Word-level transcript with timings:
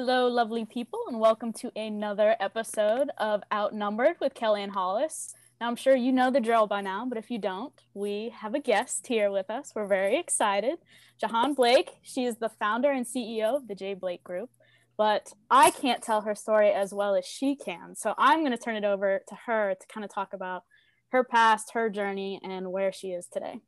Hello, 0.00 0.28
lovely 0.28 0.64
people, 0.64 1.00
and 1.08 1.18
welcome 1.18 1.52
to 1.54 1.72
another 1.74 2.36
episode 2.38 3.10
of 3.18 3.42
Outnumbered 3.52 4.14
with 4.20 4.32
Kellyanne 4.32 4.70
Hollis. 4.70 5.34
Now, 5.60 5.66
I'm 5.66 5.74
sure 5.74 5.96
you 5.96 6.12
know 6.12 6.30
the 6.30 6.38
drill 6.38 6.68
by 6.68 6.82
now, 6.82 7.04
but 7.04 7.18
if 7.18 7.32
you 7.32 7.38
don't, 7.40 7.72
we 7.94 8.32
have 8.32 8.54
a 8.54 8.60
guest 8.60 9.08
here 9.08 9.32
with 9.32 9.50
us. 9.50 9.72
We're 9.74 9.88
very 9.88 10.16
excited. 10.16 10.78
Jahan 11.20 11.52
Blake, 11.52 11.90
she 12.02 12.26
is 12.26 12.36
the 12.36 12.48
founder 12.48 12.92
and 12.92 13.04
CEO 13.04 13.56
of 13.56 13.66
the 13.66 13.74
J. 13.74 13.94
Blake 13.94 14.22
Group, 14.22 14.50
but 14.96 15.32
I 15.50 15.72
can't 15.72 16.00
tell 16.00 16.20
her 16.20 16.36
story 16.36 16.70
as 16.70 16.94
well 16.94 17.16
as 17.16 17.26
she 17.26 17.56
can. 17.56 17.96
So 17.96 18.14
I'm 18.16 18.42
going 18.42 18.52
to 18.52 18.56
turn 18.56 18.76
it 18.76 18.84
over 18.84 19.22
to 19.26 19.34
her 19.46 19.74
to 19.74 19.86
kind 19.92 20.04
of 20.04 20.14
talk 20.14 20.32
about 20.32 20.62
her 21.08 21.24
past, 21.24 21.72
her 21.72 21.90
journey, 21.90 22.38
and 22.44 22.70
where 22.70 22.92
she 22.92 23.08
is 23.08 23.26
today. 23.26 23.62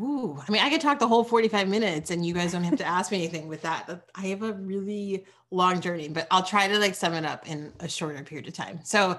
Ooh, 0.00 0.42
I 0.46 0.50
mean, 0.50 0.60
I 0.60 0.70
could 0.70 0.80
talk 0.80 0.98
the 0.98 1.06
whole 1.06 1.22
45 1.22 1.68
minutes 1.68 2.10
and 2.10 2.26
you 2.26 2.34
guys 2.34 2.50
don't 2.50 2.64
have 2.64 2.78
to 2.78 2.84
ask 2.84 3.12
me 3.12 3.18
anything 3.18 3.46
with 3.46 3.62
that. 3.62 4.04
I 4.16 4.22
have 4.26 4.42
a 4.42 4.52
really 4.52 5.24
long 5.52 5.80
journey, 5.80 6.08
but 6.08 6.26
I'll 6.32 6.42
try 6.42 6.66
to 6.66 6.78
like 6.80 6.96
sum 6.96 7.14
it 7.14 7.24
up 7.24 7.48
in 7.48 7.72
a 7.78 7.88
shorter 7.88 8.20
period 8.24 8.48
of 8.48 8.54
time. 8.54 8.80
So 8.82 9.16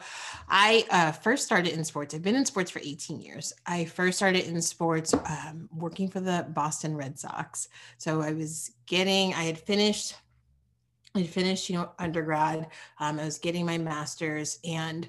I 0.49 0.85
uh, 0.91 1.13
first 1.13 1.45
started 1.45 1.71
in 1.71 1.85
sports. 1.85 2.13
I've 2.13 2.23
been 2.23 2.35
in 2.35 2.45
sports 2.45 2.71
for 2.71 2.79
18 2.79 3.21
years. 3.21 3.53
I 3.65 3.85
first 3.85 4.17
started 4.17 4.47
in 4.47 4.61
sports 4.61 5.13
um, 5.13 5.69
working 5.73 6.09
for 6.09 6.19
the 6.19 6.45
Boston 6.49 6.93
Red 6.93 7.17
Sox. 7.17 7.69
So 7.97 8.21
I 8.21 8.33
was 8.33 8.71
getting, 8.85 9.33
I 9.33 9.43
had 9.43 9.57
finished, 9.57 10.15
I 11.15 11.23
finished, 11.23 11.69
you 11.69 11.77
know, 11.77 11.91
undergrad. 11.99 12.67
Um, 12.99 13.17
I 13.17 13.23
was 13.23 13.39
getting 13.39 13.65
my 13.65 13.77
master's 13.77 14.59
and 14.65 15.07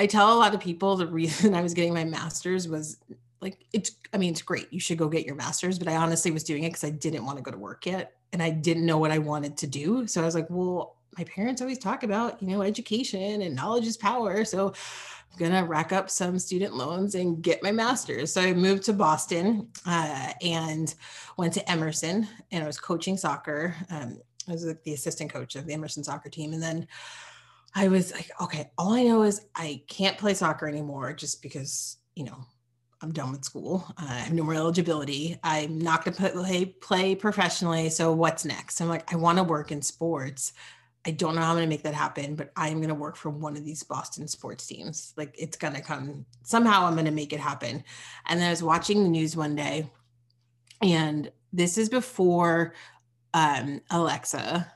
I 0.00 0.06
tell 0.06 0.32
a 0.32 0.38
lot 0.38 0.54
of 0.54 0.60
people 0.60 0.96
the 0.96 1.06
reason 1.06 1.54
I 1.54 1.62
was 1.62 1.74
getting 1.74 1.94
my 1.94 2.04
master's 2.04 2.66
was 2.66 2.96
like 3.40 3.64
it's 3.72 3.92
i 4.12 4.18
mean 4.18 4.32
it's 4.32 4.42
great 4.42 4.72
you 4.72 4.80
should 4.80 4.98
go 4.98 5.08
get 5.08 5.26
your 5.26 5.34
master's 5.34 5.78
but 5.78 5.88
i 5.88 5.96
honestly 5.96 6.30
was 6.30 6.44
doing 6.44 6.64
it 6.64 6.70
because 6.70 6.84
i 6.84 6.90
didn't 6.90 7.24
want 7.24 7.36
to 7.36 7.42
go 7.42 7.50
to 7.50 7.58
work 7.58 7.86
yet 7.86 8.14
and 8.32 8.42
i 8.42 8.50
didn't 8.50 8.86
know 8.86 8.98
what 8.98 9.10
i 9.10 9.18
wanted 9.18 9.56
to 9.56 9.66
do 9.66 10.06
so 10.06 10.22
i 10.22 10.24
was 10.24 10.34
like 10.34 10.48
well 10.50 10.96
my 11.16 11.24
parents 11.24 11.60
always 11.60 11.78
talk 11.78 12.02
about 12.02 12.40
you 12.42 12.48
know 12.48 12.62
education 12.62 13.42
and 13.42 13.54
knowledge 13.54 13.86
is 13.86 13.96
power 13.96 14.44
so 14.44 14.68
i'm 14.68 15.38
gonna 15.38 15.64
rack 15.64 15.92
up 15.92 16.10
some 16.10 16.38
student 16.38 16.74
loans 16.74 17.14
and 17.14 17.42
get 17.42 17.62
my 17.62 17.72
master's. 17.72 18.32
So 18.32 18.40
i 18.40 18.52
moved 18.52 18.84
to 18.84 18.92
boston 18.92 19.68
uh, 19.86 20.32
and 20.42 20.94
went 21.36 21.52
to 21.54 21.70
emerson 21.70 22.26
and 22.50 22.62
i 22.62 22.66
was 22.66 22.78
coaching 22.78 23.16
soccer 23.16 23.74
um, 23.90 24.18
i 24.48 24.52
was 24.52 24.64
like 24.64 24.82
the 24.84 24.94
assistant 24.94 25.32
coach 25.32 25.56
of 25.56 25.66
the 25.66 25.74
emerson 25.74 26.04
soccer 26.04 26.28
team 26.28 26.52
and 26.52 26.62
then 26.62 26.86
i 27.74 27.88
was 27.88 28.12
like 28.12 28.30
okay 28.40 28.70
all 28.78 28.92
i 28.92 29.02
know 29.02 29.22
is 29.22 29.46
i 29.54 29.82
can't 29.88 30.18
play 30.18 30.34
soccer 30.34 30.66
anymore 30.66 31.12
just 31.12 31.42
because 31.42 31.98
you 32.14 32.24
know 32.24 32.46
I'm 33.00 33.12
done 33.12 33.30
with 33.30 33.44
school. 33.44 33.86
I 33.96 34.14
have 34.14 34.32
no 34.32 34.42
more 34.42 34.54
eligibility. 34.54 35.38
I'm 35.44 35.78
not 35.78 36.04
going 36.04 36.16
to 36.16 36.30
play, 36.30 36.64
play 36.64 37.14
professionally. 37.14 37.90
So 37.90 38.12
what's 38.12 38.44
next? 38.44 38.80
I'm 38.80 38.88
like, 38.88 39.12
I 39.12 39.16
want 39.16 39.38
to 39.38 39.44
work 39.44 39.70
in 39.70 39.82
sports. 39.82 40.52
I 41.06 41.12
don't 41.12 41.36
know 41.36 41.40
how 41.40 41.50
I'm 41.50 41.56
going 41.56 41.66
to 41.66 41.70
make 41.70 41.84
that 41.84 41.94
happen, 41.94 42.34
but 42.34 42.50
I'm 42.56 42.78
going 42.78 42.88
to 42.88 42.94
work 42.94 43.16
for 43.16 43.30
one 43.30 43.56
of 43.56 43.64
these 43.64 43.84
Boston 43.84 44.26
sports 44.26 44.66
teams. 44.66 45.14
Like 45.16 45.34
it's 45.38 45.56
going 45.56 45.74
to 45.74 45.80
come 45.80 46.26
somehow. 46.42 46.86
I'm 46.86 46.94
going 46.94 47.04
to 47.04 47.12
make 47.12 47.32
it 47.32 47.40
happen. 47.40 47.84
And 48.26 48.40
then 48.40 48.48
I 48.48 48.50
was 48.50 48.62
watching 48.64 49.04
the 49.04 49.08
news 49.08 49.36
one 49.36 49.54
day, 49.54 49.90
and 50.82 51.30
this 51.52 51.78
is 51.78 51.88
before 51.88 52.74
um, 53.32 53.80
Alexa 53.90 54.70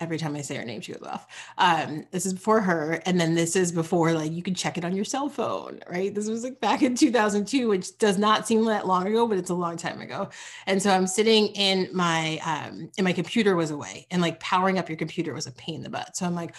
every 0.00 0.18
time 0.18 0.36
I 0.36 0.42
say 0.42 0.56
her 0.56 0.64
name, 0.64 0.80
she 0.80 0.92
goes 0.92 1.02
off. 1.02 1.26
Um, 1.58 2.06
this 2.10 2.26
is 2.26 2.34
before 2.34 2.60
her, 2.60 3.00
and 3.06 3.20
then 3.20 3.34
this 3.34 3.56
is 3.56 3.72
before 3.72 4.12
like 4.12 4.32
you 4.32 4.42
can 4.42 4.54
check 4.54 4.76
it 4.76 4.84
on 4.84 4.94
your 4.94 5.04
cell 5.04 5.28
phone, 5.28 5.80
right? 5.88 6.14
This 6.14 6.28
was 6.28 6.44
like 6.44 6.60
back 6.60 6.82
in 6.82 6.94
2002, 6.94 7.68
which 7.68 7.96
does 7.98 8.18
not 8.18 8.46
seem 8.46 8.64
that 8.66 8.86
long 8.86 9.06
ago, 9.06 9.26
but 9.26 9.38
it's 9.38 9.50
a 9.50 9.54
long 9.54 9.76
time 9.76 10.00
ago. 10.00 10.28
And 10.66 10.82
so 10.82 10.90
I'm 10.90 11.06
sitting 11.06 11.48
in 11.48 11.88
my 11.92 12.38
um, 12.44 12.90
and 12.96 13.04
my 13.04 13.12
computer 13.12 13.56
was 13.56 13.70
away, 13.70 14.06
and 14.10 14.20
like 14.20 14.40
powering 14.40 14.78
up 14.78 14.88
your 14.88 14.98
computer 14.98 15.32
was 15.32 15.46
a 15.46 15.52
pain 15.52 15.76
in 15.76 15.82
the 15.82 15.90
butt. 15.90 16.16
So 16.16 16.26
I'm 16.26 16.34
like, 16.34 16.54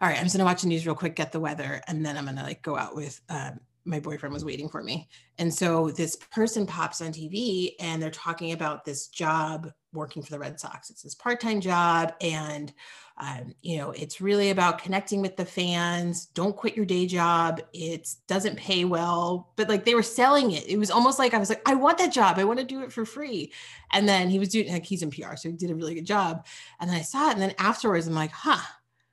all 0.00 0.08
right, 0.08 0.16
I'm 0.16 0.24
just 0.24 0.34
gonna 0.34 0.44
watch 0.44 0.62
the 0.62 0.68
news 0.68 0.86
real 0.86 0.94
quick, 0.94 1.16
get 1.16 1.32
the 1.32 1.40
weather, 1.40 1.82
and 1.86 2.04
then 2.04 2.16
I'm 2.16 2.24
gonna 2.24 2.42
like 2.42 2.62
go 2.62 2.76
out 2.76 2.96
with 2.96 3.20
um, 3.28 3.60
my 3.84 4.00
boyfriend 4.00 4.32
was 4.32 4.44
waiting 4.44 4.68
for 4.68 4.82
me. 4.82 5.08
And 5.38 5.52
so 5.52 5.90
this 5.90 6.16
person 6.16 6.66
pops 6.66 7.00
on 7.00 7.12
TV 7.12 7.72
and 7.80 8.02
they're 8.02 8.10
talking 8.10 8.52
about 8.52 8.84
this 8.84 9.08
job 9.08 9.72
working 9.92 10.22
for 10.22 10.30
the 10.30 10.38
Red 10.38 10.60
Sox. 10.60 10.90
It's 10.90 11.02
this 11.02 11.14
part-time 11.14 11.60
job 11.60 12.14
and 12.20 12.72
um, 13.20 13.54
you 13.60 13.76
know, 13.76 13.90
it's 13.90 14.22
really 14.22 14.48
about 14.48 14.82
connecting 14.82 15.20
with 15.20 15.36
the 15.36 15.44
fans. 15.44 16.26
Don't 16.26 16.56
quit 16.56 16.74
your 16.74 16.86
day 16.86 17.06
job. 17.06 17.60
It 17.74 18.08
doesn't 18.26 18.56
pay 18.56 18.86
well, 18.86 19.52
but 19.56 19.68
like 19.68 19.84
they 19.84 19.94
were 19.94 20.02
selling 20.02 20.52
it. 20.52 20.66
It 20.66 20.78
was 20.78 20.90
almost 20.90 21.18
like 21.18 21.34
I 21.34 21.38
was 21.38 21.50
like, 21.50 21.60
I 21.66 21.74
want 21.74 21.98
that 21.98 22.12
job. 22.12 22.38
I 22.38 22.44
want 22.44 22.60
to 22.60 22.64
do 22.64 22.82
it 22.82 22.92
for 22.92 23.04
free. 23.04 23.52
And 23.92 24.08
then 24.08 24.30
he 24.30 24.38
was 24.38 24.48
doing 24.48 24.72
like 24.72 24.86
he's 24.86 25.02
in 25.02 25.10
PR, 25.10 25.36
so 25.36 25.50
he 25.50 25.56
did 25.56 25.70
a 25.70 25.74
really 25.74 25.94
good 25.94 26.06
job. 26.06 26.46
And 26.80 26.88
then 26.88 26.96
I 26.96 27.02
saw 27.02 27.28
it, 27.28 27.34
and 27.34 27.42
then 27.42 27.54
afterwards, 27.58 28.06
I'm 28.06 28.14
like, 28.14 28.32
huh, 28.32 28.62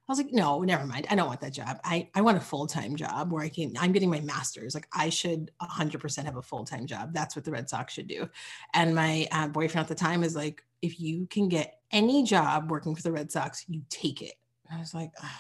I 0.08 0.12
was 0.12 0.20
like, 0.20 0.32
no, 0.32 0.62
never 0.62 0.86
mind. 0.86 1.06
I 1.10 1.16
don't 1.16 1.28
want 1.28 1.42
that 1.42 1.52
job. 1.52 1.82
I, 1.84 2.08
I 2.16 2.22
want 2.22 2.38
a 2.38 2.42
full 2.42 2.66
time 2.66 2.96
job 2.96 3.32
where 3.32 3.44
I 3.44 3.50
can, 3.50 3.76
I'm 3.78 3.92
getting 3.92 4.10
my 4.10 4.22
master's. 4.22 4.74
Like, 4.74 4.88
I 4.94 5.10
should 5.10 5.52
100% 5.62 6.24
have 6.24 6.38
a 6.38 6.42
full 6.42 6.64
time 6.64 6.86
job. 6.86 7.14
That's 7.14 7.36
what 7.36 7.44
the 7.44 7.52
Red 7.52 7.70
Sox 7.70 7.94
should 7.94 8.08
do. 8.08 8.30
And 8.74 8.96
my 8.96 9.28
uh, 9.34 9.50
boyfriend 9.50 9.84
at 9.84 9.90
the 9.90 9.96
time 9.96 10.24
is 10.24 10.34
like, 10.34 10.64
if 10.82 11.00
you 11.00 11.28
can 11.28 11.50
get 11.50 11.82
any 11.92 12.24
job 12.24 12.72
working 12.72 12.96
for 12.96 13.02
the 13.02 13.12
Red 13.12 13.32
Sox, 13.32 13.66
you 13.68 13.82
take 13.90 14.22
it. 14.22 14.36
I 14.72 14.80
was 14.80 14.94
like, 14.94 15.12
oh, 15.22 15.40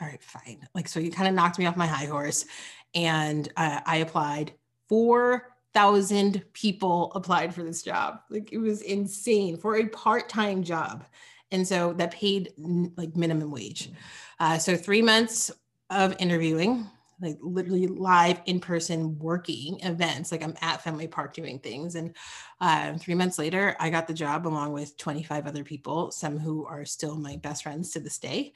all 0.00 0.08
right, 0.08 0.22
fine. 0.22 0.66
Like, 0.74 0.88
so 0.88 0.98
you 0.98 1.10
kind 1.10 1.28
of 1.28 1.34
knocked 1.34 1.58
me 1.58 1.66
off 1.66 1.76
my 1.76 1.86
high 1.86 2.06
horse. 2.06 2.46
And 2.94 3.48
uh, 3.56 3.80
I 3.84 3.98
applied. 3.98 4.52
4,000 4.88 6.42
people 6.54 7.12
applied 7.14 7.54
for 7.54 7.62
this 7.62 7.82
job. 7.82 8.20
Like, 8.30 8.50
it 8.50 8.58
was 8.58 8.80
insane 8.80 9.58
for 9.58 9.76
a 9.76 9.86
part 9.86 10.30
time 10.30 10.62
job 10.62 11.04
and 11.52 11.66
so 11.66 11.92
that 11.94 12.12
paid 12.12 12.52
like 12.58 13.16
minimum 13.16 13.50
wage. 13.50 13.90
Uh, 14.38 14.58
so 14.58 14.76
three 14.76 15.02
months 15.02 15.50
of 15.90 16.14
interviewing, 16.18 16.88
like 17.20 17.38
literally 17.40 17.86
live 17.86 18.40
in 18.46 18.60
person 18.60 19.18
working 19.18 19.80
events. 19.80 20.32
Like 20.32 20.42
I'm 20.42 20.56
at 20.62 20.82
Fenway 20.82 21.08
Park 21.08 21.34
doing 21.34 21.58
things. 21.58 21.94
And 21.94 22.16
uh, 22.60 22.96
three 22.96 23.14
months 23.14 23.38
later, 23.38 23.76
I 23.78 23.90
got 23.90 24.06
the 24.06 24.14
job 24.14 24.46
along 24.46 24.72
with 24.72 24.96
25 24.96 25.46
other 25.46 25.64
people, 25.64 26.10
some 26.10 26.38
who 26.38 26.64
are 26.66 26.84
still 26.84 27.16
my 27.16 27.36
best 27.36 27.64
friends 27.64 27.90
to 27.90 28.00
this 28.00 28.18
day. 28.18 28.54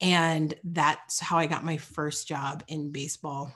And 0.00 0.54
that's 0.64 1.20
how 1.20 1.36
I 1.38 1.46
got 1.46 1.64
my 1.64 1.76
first 1.76 2.26
job 2.26 2.62
in 2.68 2.90
baseball. 2.90 3.52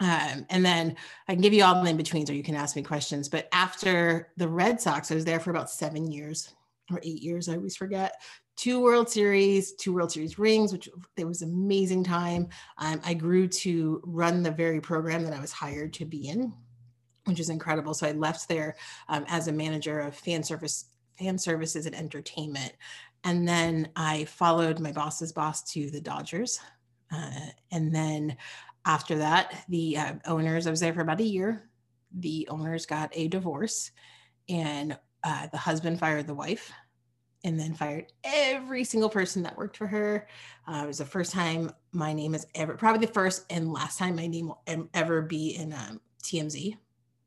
Um, 0.00 0.46
and 0.48 0.64
then 0.64 0.96
I 1.26 1.32
can 1.32 1.42
give 1.42 1.52
you 1.52 1.64
all 1.64 1.82
the 1.82 1.90
in 1.90 1.96
betweens 1.96 2.30
or 2.30 2.34
you 2.34 2.44
can 2.44 2.54
ask 2.54 2.76
me 2.76 2.82
questions. 2.82 3.28
But 3.28 3.48
after 3.52 4.28
the 4.36 4.48
Red 4.48 4.80
Sox, 4.80 5.10
I 5.10 5.14
was 5.14 5.24
there 5.24 5.40
for 5.40 5.50
about 5.50 5.70
seven 5.70 6.10
years 6.10 6.52
or 6.90 7.00
eight 7.02 7.22
years, 7.22 7.48
I 7.48 7.56
always 7.56 7.76
forget. 7.76 8.20
Two 8.56 8.80
World 8.80 9.08
Series, 9.08 9.72
two 9.74 9.92
World 9.92 10.10
Series 10.10 10.38
rings, 10.38 10.72
which 10.72 10.88
it 11.16 11.24
was 11.24 11.42
amazing 11.42 12.02
time. 12.02 12.48
Um, 12.78 13.00
I 13.04 13.14
grew 13.14 13.46
to 13.48 14.00
run 14.04 14.42
the 14.42 14.50
very 14.50 14.80
program 14.80 15.22
that 15.24 15.32
I 15.32 15.40
was 15.40 15.52
hired 15.52 15.92
to 15.94 16.04
be 16.04 16.28
in, 16.28 16.52
which 17.24 17.40
is 17.40 17.50
incredible. 17.50 17.94
So 17.94 18.06
I 18.06 18.12
left 18.12 18.48
there 18.48 18.76
um, 19.08 19.24
as 19.28 19.48
a 19.48 19.52
manager 19.52 20.00
of 20.00 20.16
fan 20.16 20.42
service, 20.42 20.86
fan 21.18 21.38
services 21.38 21.86
and 21.86 21.94
entertainment, 21.94 22.72
and 23.24 23.46
then 23.46 23.88
I 23.96 24.24
followed 24.24 24.80
my 24.80 24.92
boss's 24.92 25.32
boss 25.32 25.62
to 25.72 25.90
the 25.90 26.00
Dodgers, 26.00 26.60
uh, 27.12 27.30
and 27.70 27.94
then 27.94 28.36
after 28.84 29.18
that, 29.18 29.64
the 29.68 29.98
uh, 29.98 30.14
owners. 30.26 30.66
I 30.66 30.70
was 30.70 30.80
there 30.80 30.94
for 30.94 31.02
about 31.02 31.20
a 31.20 31.24
year. 31.24 31.68
The 32.18 32.48
owners 32.50 32.86
got 32.86 33.10
a 33.12 33.28
divorce, 33.28 33.90
and 34.48 34.98
uh, 35.24 35.46
the 35.48 35.58
husband 35.58 35.98
fired 35.98 36.26
the 36.26 36.34
wife 36.34 36.72
and 37.44 37.58
then 37.58 37.74
fired 37.74 38.06
every 38.24 38.84
single 38.84 39.08
person 39.08 39.42
that 39.42 39.56
worked 39.56 39.76
for 39.76 39.86
her. 39.86 40.26
Uh, 40.66 40.82
it 40.84 40.86
was 40.86 40.98
the 40.98 41.04
first 41.04 41.32
time 41.32 41.70
my 41.92 42.12
name 42.12 42.34
is 42.34 42.46
ever, 42.54 42.74
probably 42.74 43.06
the 43.06 43.12
first 43.12 43.44
and 43.50 43.72
last 43.72 43.98
time 43.98 44.16
my 44.16 44.26
name 44.26 44.48
will 44.48 44.90
ever 44.94 45.22
be 45.22 45.56
in 45.56 45.72
um, 45.72 46.00
TMZ, 46.22 46.76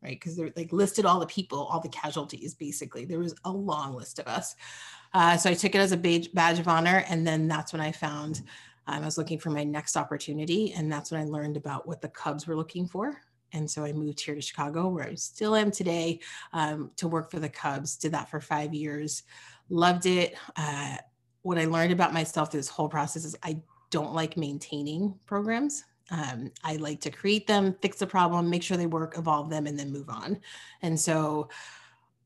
right? 0.03 0.19
Because 0.19 0.35
they're 0.35 0.51
like 0.55 0.73
listed 0.73 1.05
all 1.05 1.19
the 1.19 1.25
people, 1.27 1.65
all 1.65 1.79
the 1.79 1.89
casualties, 1.89 2.53
basically. 2.53 3.05
There 3.05 3.19
was 3.19 3.35
a 3.45 3.51
long 3.51 3.95
list 3.95 4.19
of 4.19 4.27
us. 4.27 4.55
Uh, 5.13 5.37
so 5.37 5.49
I 5.49 5.53
took 5.53 5.75
it 5.75 5.79
as 5.79 5.91
a 5.91 5.97
badge, 5.97 6.33
badge 6.33 6.59
of 6.59 6.67
honor. 6.67 7.03
And 7.07 7.25
then 7.25 7.47
that's 7.47 7.73
when 7.73 7.81
I 7.81 7.91
found 7.91 8.41
um, 8.87 9.01
I 9.01 9.05
was 9.05 9.17
looking 9.17 9.39
for 9.39 9.49
my 9.49 9.63
next 9.63 9.95
opportunity. 9.95 10.73
And 10.73 10.91
that's 10.91 11.11
when 11.11 11.21
I 11.21 11.25
learned 11.25 11.57
about 11.57 11.87
what 11.87 12.01
the 12.01 12.09
Cubs 12.09 12.47
were 12.47 12.55
looking 12.55 12.87
for. 12.87 13.21
And 13.53 13.69
so 13.69 13.83
I 13.83 13.93
moved 13.93 14.21
here 14.21 14.35
to 14.35 14.41
Chicago, 14.41 14.87
where 14.87 15.07
I 15.07 15.15
still 15.15 15.55
am 15.55 15.71
today, 15.71 16.19
um, 16.53 16.91
to 16.97 17.07
work 17.07 17.31
for 17.31 17.39
the 17.39 17.49
Cubs. 17.49 17.97
Did 17.97 18.13
that 18.13 18.29
for 18.29 18.39
five 18.39 18.73
years, 18.73 19.23
loved 19.69 20.05
it. 20.05 20.35
Uh, 20.55 20.97
what 21.41 21.57
I 21.57 21.65
learned 21.65 21.91
about 21.91 22.13
myself 22.13 22.51
through 22.51 22.59
this 22.59 22.67
whole 22.67 22.89
process 22.89 23.25
is 23.25 23.35
I 23.43 23.61
don't 23.89 24.13
like 24.13 24.37
maintaining 24.37 25.15
programs. 25.25 25.83
Um, 26.11 26.51
I 26.63 26.75
like 26.75 26.99
to 27.01 27.09
create 27.09 27.47
them, 27.47 27.75
fix 27.81 28.01
a 28.01 28.07
problem, 28.07 28.49
make 28.49 28.63
sure 28.63 28.77
they 28.77 28.85
work, 28.85 29.17
evolve 29.17 29.49
them, 29.49 29.65
and 29.65 29.79
then 29.79 29.91
move 29.91 30.09
on. 30.09 30.39
And 30.81 30.99
so 30.99 31.49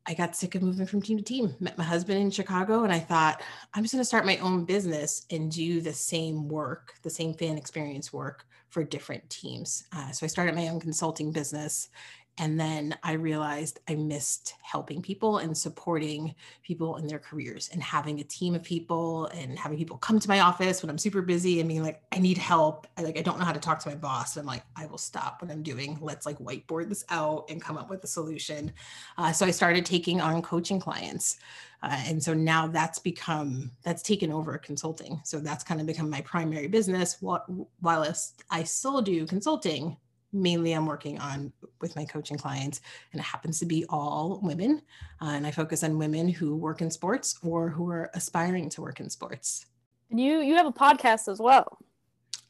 I 0.08 0.14
got 0.14 0.36
sick 0.36 0.56
of 0.56 0.62
moving 0.62 0.86
from 0.86 1.02
team 1.02 1.18
to 1.18 1.24
team. 1.24 1.56
Met 1.60 1.78
my 1.78 1.84
husband 1.84 2.20
in 2.20 2.30
Chicago, 2.30 2.84
and 2.84 2.94
I 2.94 3.00
thought, 3.00 3.42
I'm 3.74 3.84
just 3.84 3.94
going 3.94 4.02
to 4.02 4.06
start 4.06 4.26
my 4.26 4.38
own 4.38 4.66
business 4.66 5.26
and 5.32 5.52
do 5.52 5.82
the 5.82 5.94
same 5.94 6.48
work, 6.48 6.94
the 7.02 7.10
same 7.10 7.34
fan 7.34 7.58
experience 7.58 8.14
work 8.14 8.46
for 8.70 8.84
different 8.84 9.28
teams. 9.30 9.86
Uh, 9.96 10.12
so 10.12 10.26
I 10.26 10.28
started 10.28 10.54
my 10.54 10.68
own 10.68 10.80
consulting 10.80 11.32
business 11.32 11.90
And 12.38 12.60
then 12.60 12.98
I 13.02 13.14
realized 13.14 13.80
I 13.88 13.96
missed 13.96 14.56
helping 14.62 15.02
people 15.02 15.38
and 15.38 15.58
supporting 15.58 16.36
people 16.64 16.98
in 16.98 17.08
their 17.08 17.20
careers 17.20 17.70
and 17.72 17.82
having 17.82 18.20
a 18.20 18.26
team 18.26 18.56
of 18.56 18.64
people 18.64 19.28
and 19.28 19.58
having 19.58 19.78
people 19.78 19.98
come 19.98 20.20
to 20.20 20.28
my 20.28 20.42
office 20.42 20.84
when 20.84 20.90
I'm 20.90 20.98
super 20.98 21.22
busy 21.22 21.62
and 21.62 21.70
being 21.70 21.82
like, 21.82 22.02
I 22.12 22.20
need 22.20 22.38
help. 22.38 22.88
I 22.98 23.04
like, 23.04 23.18
I 23.18 23.22
don't 23.22 23.40
know 23.40 23.46
how 23.46 23.54
to 23.54 23.60
talk 23.60 23.80
to 23.80 23.90
my 23.90 23.96
boss. 23.96 24.36
I'm 24.36 24.46
like, 24.46 24.64
I 24.76 24.86
will 24.86 24.98
stop 24.98 25.42
what 25.42 25.50
I'm 25.50 25.64
doing. 25.64 25.98
Let's 26.02 26.26
like 26.26 26.38
whiteboard 26.40 26.90
this 26.90 27.06
out 27.10 27.46
and 27.50 27.62
come 27.62 27.78
up 27.78 27.90
with 27.90 28.04
a 28.04 28.08
solution. 28.08 28.74
Uh, 29.18 29.32
so 29.32 29.46
I 29.46 29.52
started 29.52 29.86
taking 29.86 30.20
on 30.20 30.42
coaching 30.42 30.80
clients. 30.80 31.38
Uh, 31.84 32.02
and 32.08 32.22
so 32.22 32.34
now 32.34 32.68
that's 32.68 33.00
become 33.00 33.70
that's 33.84 34.02
taken 34.02 34.32
over 34.32 34.58
consulting 34.58 35.22
so 35.24 35.40
that's 35.40 35.64
kind 35.64 35.80
of 35.80 35.86
become 35.86 36.10
my 36.10 36.22
primary 36.22 36.68
business 36.68 37.22
while, 37.22 37.68
while 37.82 38.04
i 38.50 38.64
still 38.64 39.02
do 39.02 39.28
consulting 39.28 39.96
mainly 40.36 40.74
I'm 40.74 40.86
working 40.86 41.20
on 41.20 41.52
with 41.82 41.96
my 41.96 42.06
coaching 42.06 42.38
clients, 42.38 42.82
and 43.12 43.20
it 43.20 43.24
happens 43.24 43.60
to 43.60 43.66
be 43.66 43.86
all 43.90 44.40
women. 44.44 44.82
Uh, 45.22 45.30
and 45.30 45.48
I 45.48 45.52
focus 45.52 45.84
on 45.84 45.98
women 45.98 46.28
who 46.28 46.56
work 46.56 46.82
in 46.82 46.92
sports 46.92 47.40
or 47.42 47.70
who 47.70 47.90
are 47.90 48.10
aspiring 48.14 48.70
to 48.72 48.82
work 48.82 49.00
in 49.00 49.10
sports. 49.10 49.66
And 50.12 50.20
you 50.20 50.40
you 50.40 50.56
have 50.56 50.68
a 50.68 50.74
podcast 50.74 51.28
as 51.28 51.40
well. 51.40 51.80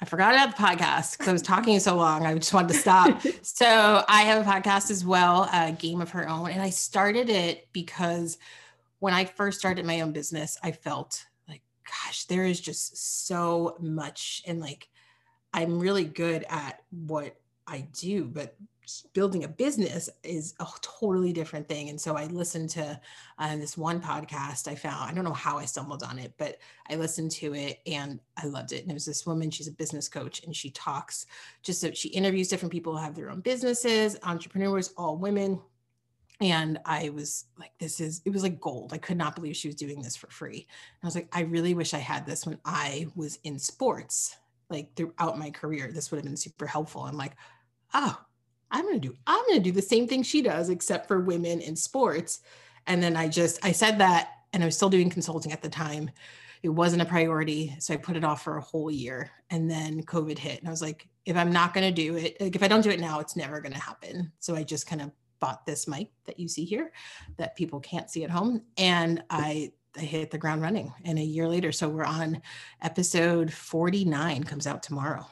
I 0.01 0.05
forgot 0.05 0.33
about 0.33 0.57
the 0.57 0.61
podcast 0.61 1.13
because 1.13 1.29
I 1.29 1.31
was 1.31 1.41
talking 1.41 1.79
so 1.79 1.95
long. 1.95 2.25
I 2.25 2.35
just 2.35 2.53
wanted 2.53 2.73
to 2.73 2.79
stop. 2.79 3.21
so 3.41 4.03
I 4.09 4.23
have 4.23 4.45
a 4.45 4.49
podcast 4.49 4.91
as 4.91 5.05
well, 5.05 5.49
a 5.53 5.71
Game 5.71 6.01
of 6.01 6.09
Her 6.09 6.27
Own, 6.27 6.49
and 6.49 6.61
I 6.61 6.69
started 6.69 7.29
it 7.29 7.67
because 7.71 8.37
when 8.99 9.13
I 9.13 9.25
first 9.25 9.59
started 9.59 9.85
my 9.85 10.01
own 10.01 10.11
business, 10.11 10.57
I 10.63 10.71
felt 10.71 11.25
like, 11.47 11.61
gosh, 11.85 12.25
there 12.25 12.43
is 12.43 12.59
just 12.59 13.25
so 13.27 13.77
much, 13.79 14.43
and 14.45 14.59
like 14.59 14.89
I'm 15.53 15.79
really 15.79 16.03
good 16.03 16.45
at 16.49 16.81
what 16.91 17.37
I 17.67 17.87
do, 17.93 18.25
but 18.25 18.55
building 19.13 19.43
a 19.43 19.47
business 19.47 20.09
is 20.23 20.53
a 20.59 20.67
totally 20.81 21.33
different 21.33 21.67
thing. 21.67 21.89
And 21.89 21.99
so 21.99 22.15
I 22.15 22.25
listened 22.25 22.69
to 22.71 22.99
uh, 23.39 23.55
this 23.57 23.77
one 23.77 23.99
podcast 23.99 24.67
I 24.67 24.75
found. 24.75 25.09
I 25.09 25.13
don't 25.13 25.23
know 25.23 25.33
how 25.33 25.57
I 25.57 25.65
stumbled 25.65 26.03
on 26.03 26.19
it, 26.19 26.33
but 26.37 26.59
I 26.89 26.95
listened 26.95 27.31
to 27.31 27.53
it 27.53 27.79
and 27.87 28.19
I 28.37 28.45
loved 28.45 28.71
it. 28.71 28.81
And 28.81 28.91
it 28.91 28.93
was 28.93 29.05
this 29.05 29.25
woman, 29.25 29.49
she's 29.49 29.67
a 29.67 29.71
business 29.71 30.07
coach, 30.07 30.43
and 30.43 30.55
she 30.55 30.69
talks 30.71 31.25
just 31.63 31.81
so 31.81 31.91
she 31.91 32.09
interviews 32.09 32.47
different 32.47 32.71
people 32.71 32.95
who 32.95 33.03
have 33.03 33.15
their 33.15 33.31
own 33.31 33.41
businesses, 33.41 34.17
entrepreneurs, 34.23 34.93
all 34.97 35.17
women. 35.17 35.59
And 36.41 36.79
I 36.85 37.09
was 37.09 37.45
like, 37.57 37.71
this 37.79 38.01
is, 38.01 38.21
it 38.25 38.31
was 38.31 38.43
like 38.43 38.59
gold. 38.59 38.91
I 38.93 38.97
could 38.97 39.17
not 39.17 39.35
believe 39.35 39.55
she 39.55 39.69
was 39.69 39.75
doing 39.75 40.01
this 40.01 40.17
for 40.17 40.27
free. 40.27 40.67
And 40.67 41.03
I 41.03 41.07
was 41.07 41.15
like, 41.15 41.29
I 41.31 41.41
really 41.41 41.73
wish 41.73 41.93
I 41.93 41.99
had 41.99 42.25
this 42.25 42.45
when 42.45 42.59
I 42.65 43.07
was 43.15 43.39
in 43.43 43.57
sports 43.57 44.35
like 44.69 44.93
throughout 44.95 45.37
my 45.37 45.49
career 45.51 45.91
this 45.93 46.09
would 46.09 46.17
have 46.17 46.25
been 46.25 46.35
super 46.35 46.65
helpful 46.65 47.03
i'm 47.03 47.15
like 47.17 47.33
oh, 47.95 48.17
I'm 48.69 48.83
going 48.83 48.99
to 48.99 49.07
do, 49.07 49.15
I'm 49.25 49.43
going 49.47 49.57
to 49.57 49.63
do 49.63 49.71
the 49.71 49.81
same 49.81 50.07
thing 50.07 50.21
she 50.21 50.41
does, 50.41 50.69
except 50.69 51.07
for 51.07 51.19
women 51.21 51.61
in 51.61 51.75
sports. 51.75 52.41
And 52.87 53.01
then 53.01 53.15
I 53.15 53.27
just, 53.27 53.63
I 53.65 53.71
said 53.71 53.99
that, 53.99 54.31
and 54.53 54.61
I 54.61 54.67
was 54.67 54.75
still 54.75 54.89
doing 54.89 55.09
consulting 55.09 55.51
at 55.51 55.61
the 55.61 55.69
time. 55.69 56.11
It 56.61 56.69
wasn't 56.69 57.01
a 57.01 57.05
priority. 57.05 57.75
So 57.79 57.93
I 57.93 57.97
put 57.97 58.17
it 58.17 58.23
off 58.23 58.43
for 58.43 58.57
a 58.57 58.61
whole 58.61 58.91
year. 58.91 59.31
And 59.49 59.69
then 59.69 60.03
COVID 60.03 60.37
hit. 60.37 60.59
And 60.59 60.67
I 60.67 60.71
was 60.71 60.81
like, 60.81 61.07
if 61.25 61.37
I'm 61.37 61.51
not 61.51 61.73
going 61.73 61.87
to 61.87 61.93
do 61.93 62.15
it, 62.17 62.37
like 62.39 62.55
if 62.55 62.63
I 62.63 62.67
don't 62.67 62.81
do 62.81 62.89
it 62.89 62.99
now, 62.99 63.19
it's 63.19 63.35
never 63.35 63.61
going 63.61 63.73
to 63.73 63.79
happen. 63.79 64.31
So 64.39 64.55
I 64.55 64.63
just 64.63 64.87
kind 64.87 65.01
of 65.01 65.11
bought 65.39 65.65
this 65.65 65.87
mic 65.87 66.09
that 66.25 66.39
you 66.39 66.47
see 66.47 66.65
here 66.65 66.91
that 67.37 67.55
people 67.55 67.79
can't 67.79 68.09
see 68.09 68.23
at 68.23 68.29
home. 68.29 68.61
And 68.77 69.23
I, 69.29 69.71
I 69.95 70.01
hit 70.01 70.31
the 70.31 70.37
ground 70.37 70.61
running. 70.61 70.93
And 71.03 71.19
a 71.19 71.23
year 71.23 71.47
later, 71.47 71.71
so 71.71 71.87
we're 71.87 72.03
on 72.03 72.41
episode 72.81 73.53
49, 73.53 74.43
comes 74.43 74.67
out 74.67 74.83
tomorrow. 74.83 75.25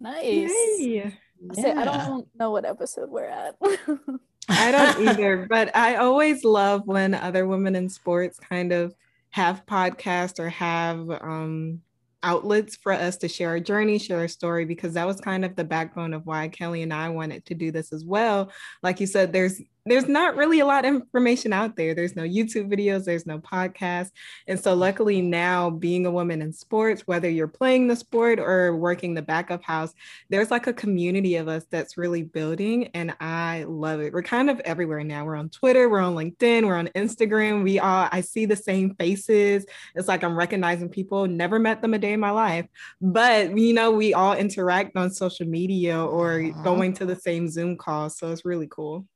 Nice. 0.00 0.50
Yay. 0.78 1.18
I, 1.50 1.54
say, 1.60 1.72
I 1.72 1.84
don't 1.84 2.26
know 2.38 2.50
what 2.50 2.64
episode 2.64 3.10
we're 3.10 3.24
at. 3.24 3.56
I 4.48 4.70
don't 4.70 5.08
either, 5.08 5.46
but 5.48 5.74
I 5.74 5.96
always 5.96 6.44
love 6.44 6.86
when 6.86 7.14
other 7.14 7.46
women 7.46 7.76
in 7.76 7.88
sports 7.88 8.38
kind 8.38 8.72
of 8.72 8.94
have 9.30 9.64
podcasts 9.66 10.38
or 10.38 10.48
have 10.48 11.10
um, 11.10 11.80
outlets 12.22 12.76
for 12.76 12.92
us 12.92 13.16
to 13.18 13.28
share 13.28 13.50
our 13.50 13.60
journey, 13.60 13.98
share 13.98 14.20
our 14.20 14.28
story, 14.28 14.64
because 14.64 14.94
that 14.94 15.06
was 15.06 15.20
kind 15.20 15.44
of 15.44 15.56
the 15.56 15.64
backbone 15.64 16.14
of 16.14 16.26
why 16.26 16.48
Kelly 16.48 16.82
and 16.82 16.92
I 16.92 17.08
wanted 17.08 17.44
to 17.46 17.54
do 17.54 17.70
this 17.70 17.92
as 17.92 18.04
well. 18.04 18.50
Like 18.82 19.00
you 19.00 19.06
said, 19.06 19.32
there's 19.32 19.60
there's 19.86 20.08
not 20.08 20.36
really 20.36 20.60
a 20.60 20.66
lot 20.66 20.84
of 20.84 20.94
information 20.94 21.52
out 21.52 21.76
there. 21.76 21.94
There's 21.94 22.16
no 22.16 22.22
YouTube 22.22 22.72
videos, 22.72 23.04
there's 23.04 23.26
no 23.26 23.38
podcast. 23.38 24.10
And 24.48 24.58
so, 24.58 24.74
luckily, 24.74 25.20
now 25.20 25.70
being 25.70 26.06
a 26.06 26.10
woman 26.10 26.40
in 26.40 26.52
sports, 26.52 27.06
whether 27.06 27.28
you're 27.28 27.48
playing 27.48 27.88
the 27.88 27.96
sport 27.96 28.38
or 28.38 28.76
working 28.76 29.14
the 29.14 29.22
backup 29.22 29.62
house, 29.62 29.92
there's 30.30 30.50
like 30.50 30.66
a 30.66 30.72
community 30.72 31.36
of 31.36 31.48
us 31.48 31.66
that's 31.70 31.98
really 31.98 32.22
building. 32.22 32.88
And 32.94 33.14
I 33.20 33.64
love 33.68 34.00
it. 34.00 34.12
We're 34.12 34.22
kind 34.22 34.48
of 34.48 34.60
everywhere 34.60 35.04
now. 35.04 35.24
We're 35.24 35.36
on 35.36 35.50
Twitter, 35.50 35.88
we're 35.90 36.00
on 36.00 36.14
LinkedIn, 36.14 36.66
we're 36.66 36.78
on 36.78 36.88
Instagram. 36.88 37.62
We 37.62 37.78
all, 37.78 38.08
I 38.10 38.22
see 38.22 38.46
the 38.46 38.56
same 38.56 38.94
faces. 38.94 39.66
It's 39.94 40.08
like 40.08 40.24
I'm 40.24 40.36
recognizing 40.36 40.88
people, 40.88 41.26
never 41.26 41.58
met 41.58 41.82
them 41.82 41.94
a 41.94 41.98
day 41.98 42.14
in 42.14 42.20
my 42.20 42.30
life. 42.30 42.66
But, 43.02 43.56
you 43.58 43.74
know, 43.74 43.90
we 43.90 44.14
all 44.14 44.34
interact 44.34 44.96
on 44.96 45.10
social 45.10 45.46
media 45.46 46.02
or 46.02 46.40
uh-huh. 46.40 46.62
going 46.62 46.94
to 46.94 47.04
the 47.04 47.16
same 47.16 47.48
Zoom 47.48 47.76
calls. 47.76 48.18
So, 48.18 48.32
it's 48.32 48.44
really 48.46 48.68
cool. 48.70 49.06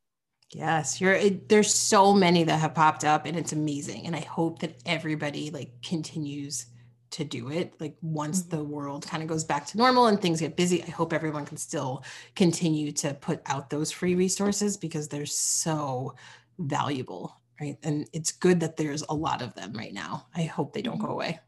Yes, 0.50 1.00
you're 1.00 1.12
it, 1.12 1.48
there's 1.48 1.72
so 1.72 2.14
many 2.14 2.44
that 2.44 2.56
have 2.58 2.74
popped 2.74 3.04
up 3.04 3.26
and 3.26 3.36
it's 3.36 3.52
amazing 3.52 4.06
and 4.06 4.16
I 4.16 4.20
hope 4.20 4.60
that 4.60 4.76
everybody 4.86 5.50
like 5.50 5.82
continues 5.82 6.66
to 7.10 7.24
do 7.24 7.50
it 7.50 7.74
like 7.80 7.96
once 8.02 8.42
mm-hmm. 8.42 8.56
the 8.56 8.64
world 8.64 9.06
kind 9.06 9.22
of 9.22 9.28
goes 9.28 9.44
back 9.44 9.66
to 9.66 9.78
normal 9.78 10.06
and 10.06 10.20
things 10.20 10.40
get 10.40 10.56
busy 10.56 10.82
I 10.82 10.90
hope 10.90 11.12
everyone 11.12 11.46
can 11.46 11.56
still 11.56 12.04
continue 12.34 12.92
to 12.92 13.14
put 13.14 13.40
out 13.46 13.70
those 13.70 13.90
free 13.90 14.14
resources 14.14 14.76
because 14.76 15.08
they're 15.08 15.26
so 15.26 16.14
valuable 16.58 17.40
right 17.60 17.78
and 17.82 18.08
it's 18.12 18.32
good 18.32 18.60
that 18.60 18.76
there's 18.76 19.02
a 19.08 19.14
lot 19.14 19.42
of 19.42 19.54
them 19.54 19.72
right 19.72 19.92
now 19.92 20.26
I 20.34 20.42
hope 20.42 20.72
they 20.72 20.82
don't 20.82 20.98
mm-hmm. 20.98 21.06
go 21.06 21.12
away 21.12 21.40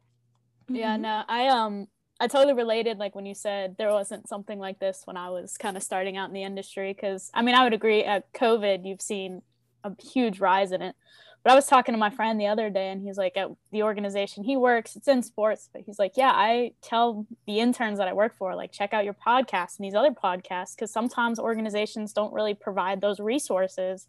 yeah 0.68 0.94
mm-hmm. 0.94 1.02
no 1.02 1.24
I 1.28 1.48
um 1.48 1.88
I 2.20 2.26
totally 2.26 2.52
related 2.52 2.98
like 2.98 3.14
when 3.14 3.24
you 3.24 3.34
said 3.34 3.76
there 3.78 3.90
wasn't 3.90 4.28
something 4.28 4.58
like 4.58 4.78
this 4.78 5.02
when 5.06 5.16
I 5.16 5.30
was 5.30 5.56
kind 5.56 5.76
of 5.76 5.82
starting 5.82 6.18
out 6.18 6.28
in 6.28 6.34
the 6.34 6.42
industry 6.42 6.92
because 6.92 7.30
I 7.32 7.40
mean 7.40 7.54
I 7.54 7.64
would 7.64 7.72
agree 7.72 8.04
at 8.04 8.30
COVID 8.34 8.86
you've 8.86 9.00
seen 9.00 9.40
a 9.82 9.92
huge 10.02 10.38
rise 10.38 10.70
in 10.70 10.82
it. 10.82 10.94
But 11.42 11.52
I 11.52 11.54
was 11.54 11.66
talking 11.66 11.94
to 11.94 11.98
my 11.98 12.10
friend 12.10 12.38
the 12.38 12.48
other 12.48 12.68
day 12.68 12.90
and 12.90 13.00
he's 13.00 13.16
like 13.16 13.38
at 13.38 13.48
the 13.72 13.82
organization 13.82 14.44
he 14.44 14.58
works 14.58 14.94
it's 14.96 15.08
in 15.08 15.22
sports 15.22 15.70
but 15.72 15.80
he's 15.86 15.98
like 15.98 16.12
yeah 16.14 16.32
I 16.34 16.72
tell 16.82 17.26
the 17.46 17.60
interns 17.60 17.96
that 17.96 18.08
I 18.08 18.12
work 18.12 18.36
for 18.36 18.54
like 18.54 18.70
check 18.70 18.92
out 18.92 19.04
your 19.04 19.14
podcast 19.14 19.78
and 19.78 19.86
these 19.86 19.94
other 19.94 20.10
podcasts 20.10 20.76
because 20.76 20.92
sometimes 20.92 21.38
organizations 21.38 22.12
don't 22.12 22.34
really 22.34 22.52
provide 22.52 23.00
those 23.00 23.18
resources 23.18 24.06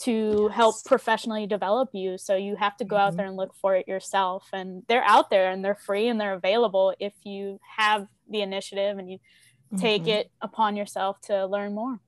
to 0.00 0.46
yes. 0.48 0.56
help 0.56 0.84
professionally 0.84 1.46
develop 1.46 1.90
you. 1.92 2.18
So 2.18 2.36
you 2.36 2.56
have 2.56 2.76
to 2.78 2.84
go 2.84 2.96
mm-hmm. 2.96 3.06
out 3.06 3.16
there 3.16 3.26
and 3.26 3.36
look 3.36 3.54
for 3.54 3.74
it 3.74 3.88
yourself. 3.88 4.48
And 4.52 4.82
they're 4.88 5.04
out 5.04 5.30
there 5.30 5.50
and 5.50 5.64
they're 5.64 5.74
free 5.74 6.08
and 6.08 6.20
they're 6.20 6.34
available 6.34 6.94
if 7.00 7.12
you 7.24 7.60
have 7.76 8.06
the 8.30 8.42
initiative 8.42 8.98
and 8.98 9.10
you 9.10 9.18
mm-hmm. 9.18 9.78
take 9.78 10.06
it 10.06 10.30
upon 10.40 10.76
yourself 10.76 11.20
to 11.22 11.46
learn 11.46 11.74
more. 11.74 12.00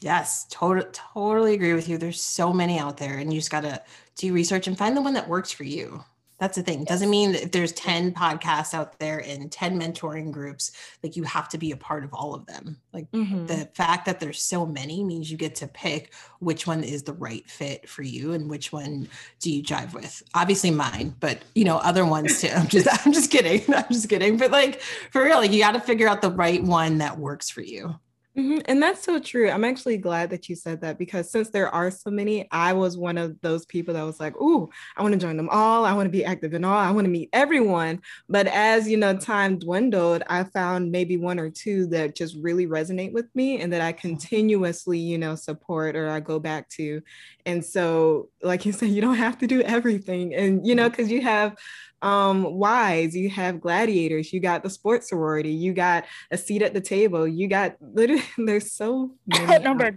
Yes, 0.00 0.46
totally 0.50 0.88
totally 0.92 1.54
agree 1.54 1.74
with 1.74 1.88
you. 1.88 1.96
There's 1.96 2.20
so 2.20 2.52
many 2.52 2.78
out 2.78 2.96
there 2.96 3.18
and 3.18 3.32
you 3.32 3.38
just 3.38 3.52
got 3.52 3.60
to 3.60 3.80
do 4.16 4.32
research 4.32 4.66
and 4.66 4.76
find 4.76 4.96
the 4.96 5.02
one 5.02 5.14
that 5.14 5.28
works 5.28 5.52
for 5.52 5.62
you. 5.62 6.04
That's 6.38 6.56
the 6.56 6.62
thing. 6.62 6.80
Yes. 6.80 6.88
Doesn't 6.88 7.10
mean 7.10 7.32
that 7.32 7.42
if 7.44 7.52
there's 7.52 7.72
10 7.72 8.14
podcasts 8.14 8.74
out 8.74 8.98
there 8.98 9.18
and 9.18 9.50
10 9.50 9.78
mentoring 9.78 10.32
groups, 10.32 10.72
like 11.02 11.14
you 11.14 11.22
have 11.22 11.48
to 11.50 11.58
be 11.58 11.70
a 11.70 11.76
part 11.76 12.02
of 12.02 12.12
all 12.12 12.34
of 12.34 12.46
them. 12.46 12.78
Like 12.92 13.10
mm-hmm. 13.12 13.46
the 13.46 13.70
fact 13.74 14.06
that 14.06 14.18
there's 14.18 14.42
so 14.42 14.66
many 14.66 15.04
means 15.04 15.30
you 15.30 15.36
get 15.36 15.54
to 15.56 15.68
pick 15.68 16.12
which 16.40 16.66
one 16.66 16.82
is 16.82 17.04
the 17.04 17.12
right 17.12 17.48
fit 17.48 17.88
for 17.88 18.02
you 18.02 18.32
and 18.32 18.50
which 18.50 18.72
one 18.72 19.08
do 19.40 19.52
you 19.52 19.62
jive 19.62 19.94
with. 19.94 20.22
Obviously 20.34 20.72
mine, 20.72 21.14
but 21.20 21.38
you 21.54 21.64
know, 21.64 21.76
other 21.78 22.04
ones 22.04 22.40
too. 22.40 22.48
I'm 22.48 22.66
just 22.66 22.88
I'm 23.06 23.12
just 23.12 23.30
kidding. 23.30 23.62
I'm 23.74 23.88
just 23.90 24.08
kidding. 24.08 24.36
But 24.36 24.50
like 24.50 24.80
for 24.80 25.22
real, 25.22 25.38
like 25.38 25.52
you 25.52 25.60
got 25.60 25.72
to 25.72 25.80
figure 25.80 26.08
out 26.08 26.22
the 26.22 26.30
right 26.32 26.62
one 26.62 26.98
that 26.98 27.18
works 27.18 27.50
for 27.50 27.62
you. 27.62 27.94
Mm-hmm. 28.36 28.60
And 28.64 28.82
that's 28.82 29.02
so 29.02 29.18
true. 29.20 29.50
I'm 29.50 29.64
actually 29.64 29.98
glad 29.98 30.30
that 30.30 30.48
you 30.48 30.56
said 30.56 30.80
that 30.80 30.96
because 30.96 31.30
since 31.30 31.50
there 31.50 31.68
are 31.68 31.90
so 31.90 32.10
many, 32.10 32.48
I 32.50 32.72
was 32.72 32.96
one 32.96 33.18
of 33.18 33.38
those 33.42 33.66
people 33.66 33.92
that 33.92 34.04
was 34.04 34.20
like, 34.20 34.34
"Ooh, 34.40 34.70
I 34.96 35.02
want 35.02 35.12
to 35.12 35.20
join 35.20 35.36
them 35.36 35.50
all. 35.50 35.84
I 35.84 35.92
want 35.92 36.06
to 36.06 36.10
be 36.10 36.24
active 36.24 36.54
in 36.54 36.64
all. 36.64 36.78
I 36.78 36.90
want 36.92 37.04
to 37.04 37.10
meet 37.10 37.28
everyone." 37.34 38.00
But 38.30 38.46
as 38.46 38.88
you 38.88 38.96
know, 38.96 39.14
time 39.18 39.58
dwindled, 39.58 40.22
I 40.28 40.44
found 40.44 40.90
maybe 40.90 41.18
one 41.18 41.38
or 41.38 41.50
two 41.50 41.86
that 41.88 42.16
just 42.16 42.34
really 42.36 42.66
resonate 42.66 43.12
with 43.12 43.26
me 43.34 43.60
and 43.60 43.70
that 43.74 43.82
I 43.82 43.92
continuously, 43.92 44.98
you 44.98 45.18
know, 45.18 45.34
support 45.34 45.94
or 45.94 46.08
I 46.08 46.20
go 46.20 46.38
back 46.38 46.70
to. 46.70 47.02
And 47.44 47.62
so, 47.62 48.30
like 48.42 48.64
you 48.64 48.72
said, 48.72 48.88
you 48.88 49.02
don't 49.02 49.16
have 49.16 49.36
to 49.40 49.46
do 49.46 49.60
everything, 49.60 50.34
and 50.34 50.66
you 50.66 50.74
know, 50.74 50.88
because 50.88 51.10
you 51.10 51.20
have 51.20 51.54
um, 52.02 52.42
WISE, 52.42 53.14
you 53.14 53.30
have 53.30 53.60
gladiators, 53.60 54.32
you 54.32 54.40
got 54.40 54.62
the 54.62 54.70
sports 54.70 55.08
sorority, 55.08 55.52
you 55.52 55.72
got 55.72 56.04
a 56.30 56.36
seat 56.36 56.62
at 56.62 56.74
the 56.74 56.80
table, 56.80 57.26
you 57.26 57.48
got 57.48 57.76
literally 57.80 58.24
there's 58.36 58.72
so 58.72 59.14
many. 59.26 59.62
Number 59.62 59.96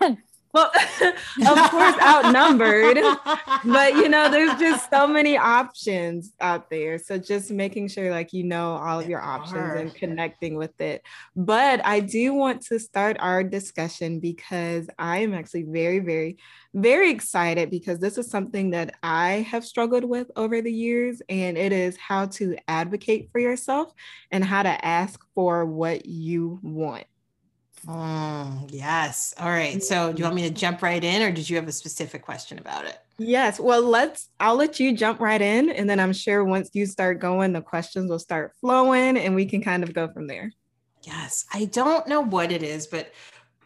Well, 0.54 0.70
of 1.46 1.70
course, 1.70 1.94
outnumbered, 2.00 2.98
but 3.64 3.94
you 3.94 4.08
know, 4.08 4.30
there's 4.30 4.58
just 4.58 4.90
so 4.90 5.06
many 5.06 5.36
options 5.36 6.32
out 6.40 6.70
there. 6.70 6.98
So 6.98 7.18
just 7.18 7.50
making 7.50 7.88
sure, 7.88 8.10
like, 8.10 8.32
you 8.32 8.44
know, 8.44 8.76
all 8.76 9.00
of 9.00 9.08
your 9.08 9.20
options 9.20 9.74
and 9.74 9.94
connecting 9.94 10.56
with 10.56 10.80
it. 10.80 11.02
But 11.36 11.84
I 11.84 12.00
do 12.00 12.32
want 12.32 12.62
to 12.66 12.78
start 12.78 13.18
our 13.20 13.44
discussion 13.44 14.20
because 14.20 14.88
I 14.98 15.18
am 15.18 15.34
actually 15.34 15.64
very, 15.64 15.98
very, 15.98 16.38
very 16.72 17.10
excited 17.10 17.70
because 17.70 17.98
this 17.98 18.16
is 18.16 18.30
something 18.30 18.70
that 18.70 18.94
I 19.02 19.46
have 19.50 19.66
struggled 19.66 20.04
with 20.04 20.30
over 20.34 20.62
the 20.62 20.72
years, 20.72 21.20
and 21.28 21.58
it 21.58 21.72
is 21.72 21.96
how 21.98 22.26
to 22.26 22.56
advocate 22.68 23.28
for 23.32 23.38
yourself 23.38 23.92
and 24.30 24.42
how 24.42 24.62
to 24.62 24.84
ask 24.84 25.20
for 25.34 25.66
what 25.66 26.06
you 26.06 26.58
want. 26.62 27.04
Mm, 27.86 28.68
yes. 28.72 29.34
All 29.38 29.48
right. 29.48 29.82
So, 29.82 30.12
do 30.12 30.18
you 30.18 30.24
want 30.24 30.36
me 30.36 30.48
to 30.48 30.54
jump 30.54 30.82
right 30.82 31.02
in, 31.02 31.22
or 31.22 31.30
did 31.30 31.48
you 31.48 31.56
have 31.56 31.68
a 31.68 31.72
specific 31.72 32.22
question 32.22 32.58
about 32.58 32.86
it? 32.86 32.98
Yes. 33.18 33.58
Well, 33.58 33.82
let's, 33.82 34.28
I'll 34.38 34.54
let 34.54 34.78
you 34.78 34.96
jump 34.96 35.20
right 35.20 35.40
in. 35.40 35.70
And 35.70 35.90
then 35.90 35.98
I'm 35.98 36.12
sure 36.12 36.44
once 36.44 36.70
you 36.72 36.86
start 36.86 37.18
going, 37.18 37.52
the 37.52 37.60
questions 37.60 38.10
will 38.10 38.18
start 38.18 38.52
flowing 38.60 39.16
and 39.16 39.34
we 39.34 39.44
can 39.44 39.62
kind 39.62 39.82
of 39.82 39.92
go 39.92 40.08
from 40.08 40.28
there. 40.28 40.52
Yes. 41.02 41.44
I 41.52 41.64
don't 41.66 42.06
know 42.06 42.20
what 42.20 42.52
it 42.52 42.62
is, 42.62 42.86
but 42.86 43.12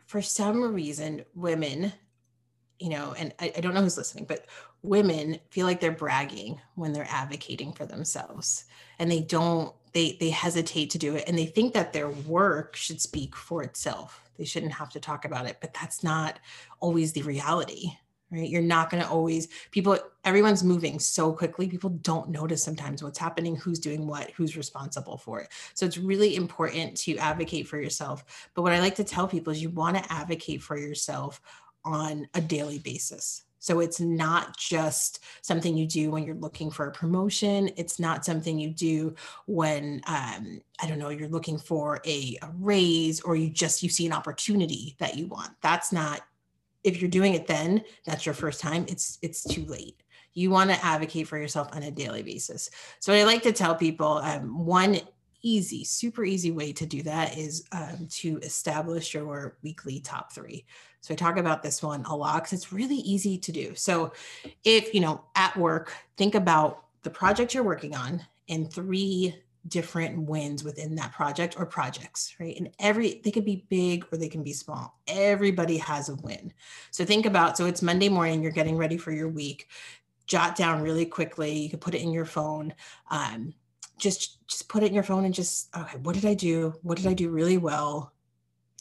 for 0.06 0.22
some 0.22 0.74
reason, 0.74 1.24
women, 1.34 1.92
you 2.78 2.88
know, 2.88 3.14
and 3.18 3.34
I, 3.38 3.52
I 3.56 3.60
don't 3.60 3.74
know 3.74 3.82
who's 3.82 3.98
listening, 3.98 4.24
but 4.24 4.46
women 4.82 5.38
feel 5.50 5.66
like 5.66 5.80
they're 5.80 5.92
bragging 5.92 6.60
when 6.74 6.92
they're 6.92 7.06
advocating 7.08 7.72
for 7.72 7.84
themselves 7.84 8.64
and 8.98 9.10
they 9.10 9.20
don't 9.20 9.74
they 9.92 10.16
they 10.20 10.30
hesitate 10.30 10.90
to 10.90 10.98
do 10.98 11.14
it 11.16 11.24
and 11.26 11.38
they 11.38 11.46
think 11.46 11.74
that 11.74 11.92
their 11.92 12.10
work 12.10 12.76
should 12.76 13.00
speak 13.00 13.36
for 13.36 13.62
itself. 13.62 14.30
They 14.38 14.44
shouldn't 14.44 14.72
have 14.72 14.90
to 14.90 15.00
talk 15.00 15.24
about 15.24 15.46
it 15.46 15.58
but 15.60 15.74
that's 15.74 16.02
not 16.02 16.38
always 16.80 17.12
the 17.12 17.22
reality 17.22 17.92
right? 18.32 18.48
You're 18.48 18.62
not 18.62 18.90
going 18.90 19.02
to 19.02 19.08
always 19.08 19.48
people 19.70 19.98
everyone's 20.24 20.64
moving 20.64 20.98
so 20.98 21.32
quickly 21.32 21.68
people 21.68 21.90
don't 21.90 22.30
notice 22.30 22.64
sometimes 22.64 23.02
what's 23.02 23.18
happening 23.18 23.54
who's 23.54 23.78
doing 23.78 24.06
what 24.06 24.30
who's 24.30 24.56
responsible 24.56 25.18
for 25.18 25.40
it. 25.40 25.48
So 25.74 25.86
it's 25.86 25.98
really 25.98 26.34
important 26.34 26.96
to 26.98 27.16
advocate 27.18 27.68
for 27.68 27.80
yourself. 27.80 28.48
But 28.54 28.62
what 28.62 28.72
i 28.72 28.80
like 28.80 28.94
to 28.96 29.04
tell 29.04 29.28
people 29.28 29.52
is 29.52 29.62
you 29.62 29.70
want 29.70 29.96
to 29.96 30.12
advocate 30.12 30.62
for 30.62 30.78
yourself 30.78 31.40
on 31.84 32.26
a 32.34 32.40
daily 32.40 32.78
basis 32.78 33.42
so 33.62 33.78
it's 33.78 34.00
not 34.00 34.56
just 34.56 35.20
something 35.40 35.76
you 35.76 35.86
do 35.86 36.10
when 36.10 36.24
you're 36.24 36.34
looking 36.34 36.68
for 36.68 36.88
a 36.88 36.90
promotion. 36.90 37.70
It's 37.76 38.00
not 38.00 38.24
something 38.24 38.58
you 38.58 38.70
do 38.70 39.14
when 39.46 40.02
um, 40.08 40.60
I 40.80 40.88
don't 40.88 40.98
know 40.98 41.10
you're 41.10 41.28
looking 41.28 41.58
for 41.58 42.00
a, 42.04 42.36
a 42.42 42.50
raise 42.58 43.20
or 43.20 43.36
you 43.36 43.50
just 43.50 43.84
you 43.84 43.88
see 43.88 44.04
an 44.04 44.12
opportunity 44.12 44.96
that 44.98 45.16
you 45.16 45.28
want. 45.28 45.50
That's 45.60 45.92
not 45.92 46.22
if 46.82 47.00
you're 47.00 47.08
doing 47.08 47.34
it 47.34 47.46
then 47.46 47.84
that's 48.04 48.26
your 48.26 48.34
first 48.34 48.60
time. 48.60 48.84
It's 48.88 49.20
it's 49.22 49.44
too 49.44 49.64
late. 49.66 50.02
You 50.34 50.50
want 50.50 50.70
to 50.70 50.84
advocate 50.84 51.28
for 51.28 51.38
yourself 51.38 51.68
on 51.72 51.84
a 51.84 51.90
daily 51.92 52.24
basis. 52.24 52.68
So 52.98 53.12
I 53.12 53.22
like 53.22 53.44
to 53.44 53.52
tell 53.52 53.76
people 53.76 54.14
um, 54.24 54.66
one 54.66 54.98
easy, 55.42 55.84
super 55.84 56.24
easy 56.24 56.50
way 56.50 56.72
to 56.72 56.86
do 56.86 57.02
that 57.02 57.38
is 57.38 57.64
um, 57.70 58.08
to 58.10 58.38
establish 58.38 59.14
your 59.14 59.56
weekly 59.62 60.00
top 60.00 60.32
three. 60.32 60.64
So 61.02 61.12
I 61.12 61.16
talk 61.16 61.36
about 61.36 61.62
this 61.62 61.82
one 61.82 62.04
a 62.04 62.16
lot 62.16 62.36
because 62.36 62.52
it's 62.52 62.72
really 62.72 62.96
easy 62.96 63.36
to 63.36 63.52
do. 63.52 63.74
So 63.74 64.12
if, 64.64 64.94
you 64.94 65.00
know, 65.00 65.24
at 65.34 65.56
work, 65.56 65.92
think 66.16 66.34
about 66.34 66.84
the 67.02 67.10
project 67.10 67.54
you're 67.54 67.64
working 67.64 67.94
on 67.94 68.24
and 68.48 68.72
three 68.72 69.34
different 69.68 70.18
wins 70.18 70.64
within 70.64 70.94
that 70.96 71.12
project 71.12 71.56
or 71.58 71.66
projects, 71.66 72.34
right? 72.38 72.56
And 72.56 72.70
every 72.78 73.20
they 73.24 73.30
could 73.30 73.44
be 73.44 73.66
big 73.68 74.06
or 74.10 74.16
they 74.18 74.28
can 74.28 74.42
be 74.42 74.52
small. 74.52 74.98
Everybody 75.06 75.76
has 75.78 76.08
a 76.08 76.14
win. 76.16 76.52
So 76.90 77.04
think 77.04 77.26
about 77.26 77.56
so 77.56 77.66
it's 77.66 77.82
Monday 77.82 78.08
morning, 78.08 78.42
you're 78.42 78.52
getting 78.52 78.76
ready 78.76 78.96
for 78.96 79.12
your 79.12 79.28
week. 79.28 79.68
Jot 80.26 80.56
down 80.56 80.82
really 80.82 81.06
quickly. 81.06 81.52
You 81.52 81.70
can 81.70 81.80
put 81.80 81.94
it 81.94 82.02
in 82.02 82.12
your 82.12 82.24
phone. 82.24 82.74
Um, 83.10 83.54
just 83.98 84.46
just 84.48 84.68
put 84.68 84.82
it 84.82 84.86
in 84.86 84.94
your 84.94 85.02
phone 85.02 85.24
and 85.24 85.34
just 85.34 85.74
okay, 85.76 85.98
what 85.98 86.14
did 86.14 86.26
I 86.26 86.34
do? 86.34 86.74
What 86.82 86.96
did 86.96 87.06
I 87.06 87.14
do 87.14 87.30
really 87.30 87.58
well? 87.58 88.12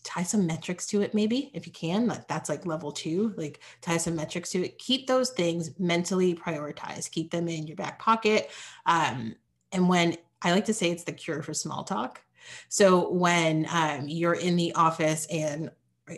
Tie 0.03 0.24
some 0.24 0.48
metrics 0.48 0.88
to 0.88 1.01
it 1.01 1.13
maybe 1.13 1.51
if 1.53 1.67
you 1.67 1.72
can 1.72 2.08
like 2.08 2.27
that's 2.27 2.50
like 2.50 2.65
level 2.65 2.91
two 2.91 3.34
like 3.38 3.60
tie 3.81 3.98
some 3.98 4.15
metrics 4.15 4.51
to 4.51 4.63
it. 4.65 4.77
Keep 4.77 5.08
those 5.08 5.31
things 5.31 5.72
mentally 5.79 6.34
prioritized. 6.34 7.12
Keep 7.12 7.31
them 7.31 7.48
in 7.48 7.67
your 7.67 7.75
back 7.75 8.00
pocket. 8.00 8.50
Um, 8.86 9.36
and 9.72 9.88
when 9.88 10.17
i 10.41 10.51
like 10.51 10.65
to 10.65 10.74
say 10.74 10.91
it's 10.91 11.03
the 11.03 11.12
cure 11.12 11.41
for 11.43 11.53
small 11.53 11.84
talk. 11.84 12.22
So 12.70 13.12
when 13.12 13.67
um, 13.72 14.08
you're 14.08 14.34
in 14.34 14.55
the 14.55 14.74
office 14.74 15.27
and 15.27 15.70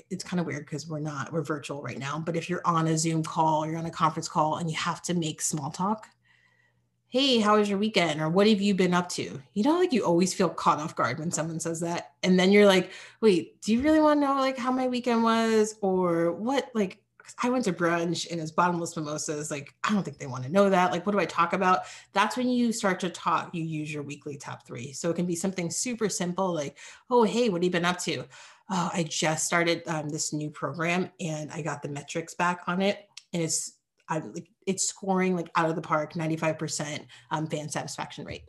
it's 0.10 0.24
kind 0.24 0.40
of 0.40 0.46
weird 0.46 0.66
because 0.66 0.88
we're 0.88 1.00
not 1.00 1.32
we're 1.32 1.44
virtual 1.44 1.82
right 1.84 2.00
now 2.00 2.18
but 2.18 2.36
if 2.36 2.50
you're 2.50 2.66
on 2.66 2.88
a 2.88 2.98
zoom 2.98 3.22
call 3.22 3.66
you're 3.68 3.78
on 3.78 3.86
a 3.86 3.92
conference 3.92 4.28
call 4.28 4.58
and 4.58 4.70
you 4.72 4.76
have 4.76 5.02
to 5.04 5.14
make 5.14 5.42
small 5.42 5.70
talk 5.70 6.08
hey, 7.14 7.38
how 7.38 7.58
was 7.58 7.70
your 7.70 7.78
weekend? 7.78 8.20
Or 8.20 8.28
what 8.28 8.48
have 8.48 8.60
you 8.60 8.74
been 8.74 8.96
up 8.96 9.08
to? 9.10 9.40
You 9.54 9.64
know, 9.64 9.78
like 9.78 9.94
you 9.94 10.04
always 10.04 10.34
feel 10.34 10.50
caught 10.50 10.80
off 10.80 10.96
guard 10.96 11.20
when 11.20 11.30
someone 11.30 11.60
says 11.60 11.80
that. 11.82 12.14
And 12.24 12.40
then 12.40 12.52
you're 12.52 12.66
like, 12.66 12.90
wait, 13.22 13.62
do 13.62 13.72
you 13.72 13.84
really 13.84 14.00
want 14.00 14.20
to 14.20 14.26
know 14.26 14.34
like 14.38 14.58
how 14.58 14.72
my 14.72 14.88
weekend 14.88 15.22
was? 15.22 15.76
Or 15.82 16.32
what, 16.32 16.72
like, 16.74 16.98
I 17.44 17.52
went 17.52 17.66
to 17.66 17.72
brunch 17.72 18.32
and 18.32 18.42
it's 18.42 18.50
bottomless 18.50 18.98
mimosas. 18.98 19.52
Like, 19.52 19.76
I 19.84 19.94
don't 19.94 20.02
think 20.02 20.18
they 20.18 20.26
want 20.26 20.44
to 20.46 20.52
know 20.52 20.72
that. 20.72 20.92
Like, 20.92 21.06
what 21.06 21.12
do 21.12 21.20
I 21.20 21.26
talk 21.26 21.54
about? 21.54 21.82
That's 22.14 22.36
when 22.36 22.50
you 22.50 22.74
start 22.74 23.00
to 23.02 23.12
talk, 23.12 23.54
you 23.54 23.64
use 23.64 23.94
your 23.94 24.02
weekly 24.02 24.36
top 24.36 24.66
three. 24.66 24.92
So 24.92 25.12
it 25.12 25.16
can 25.16 25.28
be 25.28 25.36
something 25.36 25.70
super 25.70 26.10
simple, 26.10 26.52
like, 26.52 26.80
oh, 27.12 27.22
hey, 27.22 27.50
what 27.50 27.60
have 27.60 27.64
you 27.64 27.70
been 27.70 27.86
up 27.86 28.00
to? 28.00 28.26
Oh, 28.72 28.90
I 28.92 29.04
just 29.04 29.46
started 29.46 29.84
um, 29.88 30.10
this 30.10 30.34
new 30.34 30.50
program 30.50 31.12
and 31.20 31.52
I 31.52 31.62
got 31.62 31.84
the 31.84 31.90
metrics 31.90 32.34
back 32.34 32.62
on 32.66 32.82
it. 32.82 33.08
And 33.34 33.44
it's 33.44 33.74
It's 34.66 34.88
scoring 34.88 35.36
like 35.36 35.50
out 35.56 35.70
of 35.70 35.76
the 35.76 35.82
park, 35.82 36.14
95% 36.14 37.06
um, 37.32 37.48
fan 37.48 37.70
satisfaction 37.70 38.26
rate. 38.26 38.44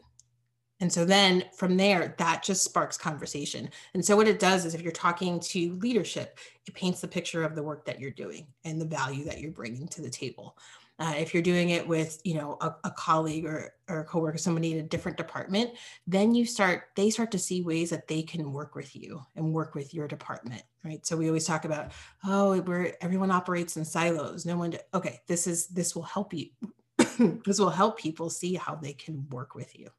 And 0.81 0.93
so 0.93 1.05
then 1.05 1.45
from 1.57 1.77
there, 1.77 2.15
that 2.19 2.43
just 2.43 2.65
sparks 2.65 2.99
conversation. 2.99 3.71
And 3.95 4.05
so 4.05 4.17
what 4.17 4.29
it 4.29 4.41
does 4.41 4.65
is 4.65 4.75
if 4.75 4.83
you're 4.83 4.93
talking 4.93 5.39
to 5.41 5.75
leadership, 5.77 6.39
it 6.67 6.75
paints 6.75 7.01
the 7.01 7.09
picture 7.09 7.45
of 7.45 7.55
the 7.55 7.63
work 7.63 7.85
that 7.87 8.01
you're 8.01 8.11
doing 8.11 8.49
and 8.65 8.81
the 8.81 8.87
value 8.87 9.25
that 9.25 9.41
you're 9.41 9.53
bringing 9.53 9.87
to 9.89 10.03
the 10.03 10.11
table. 10.11 10.59
Uh, 10.99 11.15
if 11.19 11.35
you're 11.35 11.43
doing 11.43 11.71
it 11.71 11.87
with, 11.87 12.21
you 12.25 12.35
know, 12.35 12.57
a, 12.61 12.75
a 12.85 12.91
colleague 12.93 13.45
or, 13.45 13.75
or 13.89 14.01
a 14.01 14.05
coworker, 14.05 14.39
somebody 14.39 14.73
in 14.73 14.79
a 14.79 14.89
different 14.89 15.17
department, 15.17 15.71
then 16.07 16.35
you 16.35 16.47
start, 16.47 16.85
they 16.95 17.11
start 17.11 17.33
to 17.33 17.39
see 17.39 17.63
ways 17.63 17.91
that 17.91 18.07
they 18.07 18.23
can 18.23 18.53
work 18.53 18.77
with 18.77 18.95
you 18.95 19.21
and 19.35 19.53
work 19.53 19.75
with 19.75 19.93
your 19.93 20.07
department, 20.07 20.63
right? 20.85 21.05
So 21.05 21.17
we 21.17 21.27
always 21.27 21.47
talk 21.47 21.65
about, 21.65 21.91
oh, 22.25 22.61
where 22.61 22.95
everyone 23.03 23.33
operates 23.33 23.77
in 23.77 23.85
silos. 23.85 24.47
No 24.47 24.57
one, 24.57 24.77
okay, 24.95 25.21
this 25.27 25.49
is, 25.49 25.67
this 25.67 25.97
will 25.97 26.03
help 26.03 26.33
you. 26.33 26.51
this 27.45 27.59
will 27.59 27.71
help 27.71 27.99
people 27.99 28.31
see 28.31 28.55
how 28.55 28.77
they 28.77 28.93
can 28.93 29.27
work 29.31 29.57
with 29.57 29.77
you. 29.79 29.91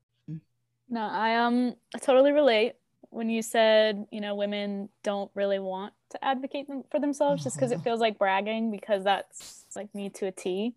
No, 0.89 1.01
I 1.01 1.35
um 1.37 1.75
I 1.95 1.99
totally 1.99 2.31
relate 2.31 2.73
when 3.09 3.29
you 3.29 3.41
said, 3.41 4.05
you 4.11 4.21
know, 4.21 4.35
women 4.35 4.89
don't 5.03 5.31
really 5.33 5.59
want 5.59 5.93
to 6.11 6.23
advocate 6.23 6.67
them 6.67 6.83
for 6.91 6.99
themselves 6.99 7.43
just 7.43 7.55
because 7.55 7.71
it 7.71 7.75
mm-hmm. 7.75 7.83
feels 7.83 7.99
like 7.99 8.19
bragging 8.19 8.71
because 8.71 9.03
that's 9.03 9.65
like 9.75 9.93
me 9.95 10.09
to 10.09 10.27
a 10.27 10.31
T 10.31 10.75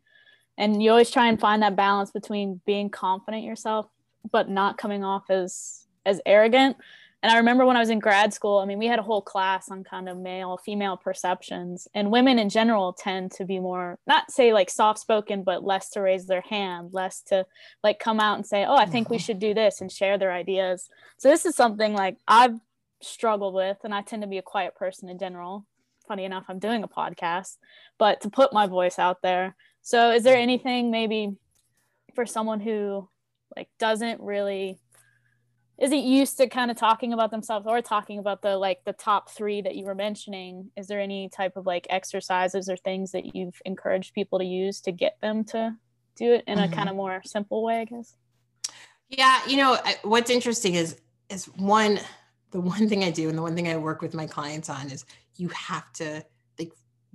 and 0.58 0.82
you 0.82 0.90
always 0.90 1.10
try 1.10 1.28
and 1.28 1.40
find 1.40 1.62
that 1.62 1.76
balance 1.76 2.10
between 2.10 2.60
being 2.66 2.90
confident 2.90 3.44
yourself 3.44 3.86
but 4.30 4.50
not 4.50 4.76
coming 4.76 5.04
off 5.04 5.30
as 5.30 5.86
as 6.04 6.20
arrogant. 6.26 6.76
And 7.22 7.32
i 7.32 7.36
remember 7.36 7.64
when 7.64 7.76
i 7.76 7.80
was 7.80 7.90
in 7.90 7.98
grad 7.98 8.32
school 8.34 8.58
i 8.58 8.64
mean 8.64 8.78
we 8.78 8.86
had 8.86 8.98
a 8.98 9.02
whole 9.02 9.22
class 9.22 9.70
on 9.70 9.82
kind 9.84 10.08
of 10.08 10.18
male 10.18 10.56
female 10.58 10.96
perceptions. 10.96 11.88
And 11.94 12.12
women 12.12 12.38
in 12.38 12.48
general 12.48 12.92
tend 12.92 13.32
to 13.32 13.44
be 13.44 13.58
more 13.58 13.98
not 14.06 14.30
say 14.30 14.52
like 14.52 14.70
soft 14.70 14.98
spoken 14.98 15.42
but 15.42 15.64
less 15.64 15.90
to 15.90 16.00
raise 16.00 16.26
their 16.26 16.42
hand 16.42 16.92
less 16.92 17.22
to 17.22 17.46
like 17.82 17.98
come 17.98 18.20
out 18.20 18.36
and 18.36 18.46
say 18.46 18.64
oh 18.64 18.76
i 18.76 18.86
think 18.86 19.08
we 19.08 19.16
mm-hmm. 19.16 19.24
should 19.24 19.38
do 19.38 19.54
this 19.54 19.80
and 19.80 19.90
share 19.90 20.18
their 20.18 20.32
ideas. 20.32 20.88
So 21.16 21.28
this 21.28 21.46
is 21.46 21.56
something 21.56 21.92
like 21.94 22.18
i've 22.26 22.58
struggled 23.00 23.54
with 23.54 23.78
and 23.84 23.94
i 23.94 24.02
tend 24.02 24.22
to 24.22 24.28
be 24.28 24.38
a 24.38 24.42
quiet 24.42 24.74
person 24.74 25.08
in 25.08 25.18
general. 25.18 25.66
Funny 26.06 26.24
enough 26.24 26.44
i'm 26.48 26.58
doing 26.58 26.84
a 26.84 26.88
podcast 26.88 27.56
but 27.98 28.20
to 28.22 28.30
put 28.30 28.52
my 28.52 28.66
voice 28.66 28.98
out 28.98 29.22
there 29.22 29.56
so 29.88 30.11
is 30.11 30.23
there 30.23 30.37
anything 30.37 30.90
maybe 30.90 31.30
for 32.14 32.26
someone 32.26 32.61
who 32.61 33.09
like 33.57 33.71
doesn't 33.78 34.21
really 34.21 34.78
isn't 35.78 36.02
used 36.02 36.37
to 36.37 36.47
kind 36.47 36.71
of 36.71 36.76
talking 36.76 37.14
about 37.14 37.30
themselves 37.30 37.64
or 37.66 37.80
talking 37.80 38.18
about 38.18 38.42
the 38.42 38.59
like 38.59 38.85
the 38.85 38.92
top 38.92 39.30
three 39.30 39.62
that 39.62 39.76
you 39.76 39.87
were 39.87 39.95
mentioning 39.95 40.71
is 40.76 40.88
there 40.88 41.00
any 41.00 41.30
type 41.30 41.57
of 41.57 41.64
like 41.64 41.87
exercises 41.88 42.68
or 42.68 42.76
things 42.76 43.12
that 43.12 43.35
you've 43.35 43.62
encouraged 43.64 44.12
people 44.12 44.38
to 44.38 44.45
use 44.45 44.83
to 44.83 44.92
get 44.92 45.16
them 45.23 45.42
to 45.42 45.75
do 46.16 46.35
it 46.35 46.45
in 46.47 46.59
mm-hmm. 46.59 46.71
a 46.71 46.76
kind 46.76 46.90
of 46.90 46.95
more 46.95 47.23
simple 47.25 47.64
way 47.64 47.80
i 47.80 47.85
guess 47.87 48.14
yeah 49.09 49.40
you 49.47 49.57
know 49.57 49.78
what's 50.02 50.28
interesting 50.28 50.75
is 50.75 51.00
is 51.30 51.47
one 51.57 51.99
the 52.50 52.61
one 52.61 52.90
thing 52.90 53.04
i 53.04 53.11
do 53.11 53.30
and 53.30 53.38
the 53.38 53.42
one 53.42 53.54
thing 53.54 53.68
i 53.68 53.76
work 53.76 54.02
with 54.02 54.12
my 54.12 54.26
clients 54.26 54.68
on 54.68 54.90
is 54.90 55.07
you 55.37 55.49
have 55.49 55.90
to 55.95 56.23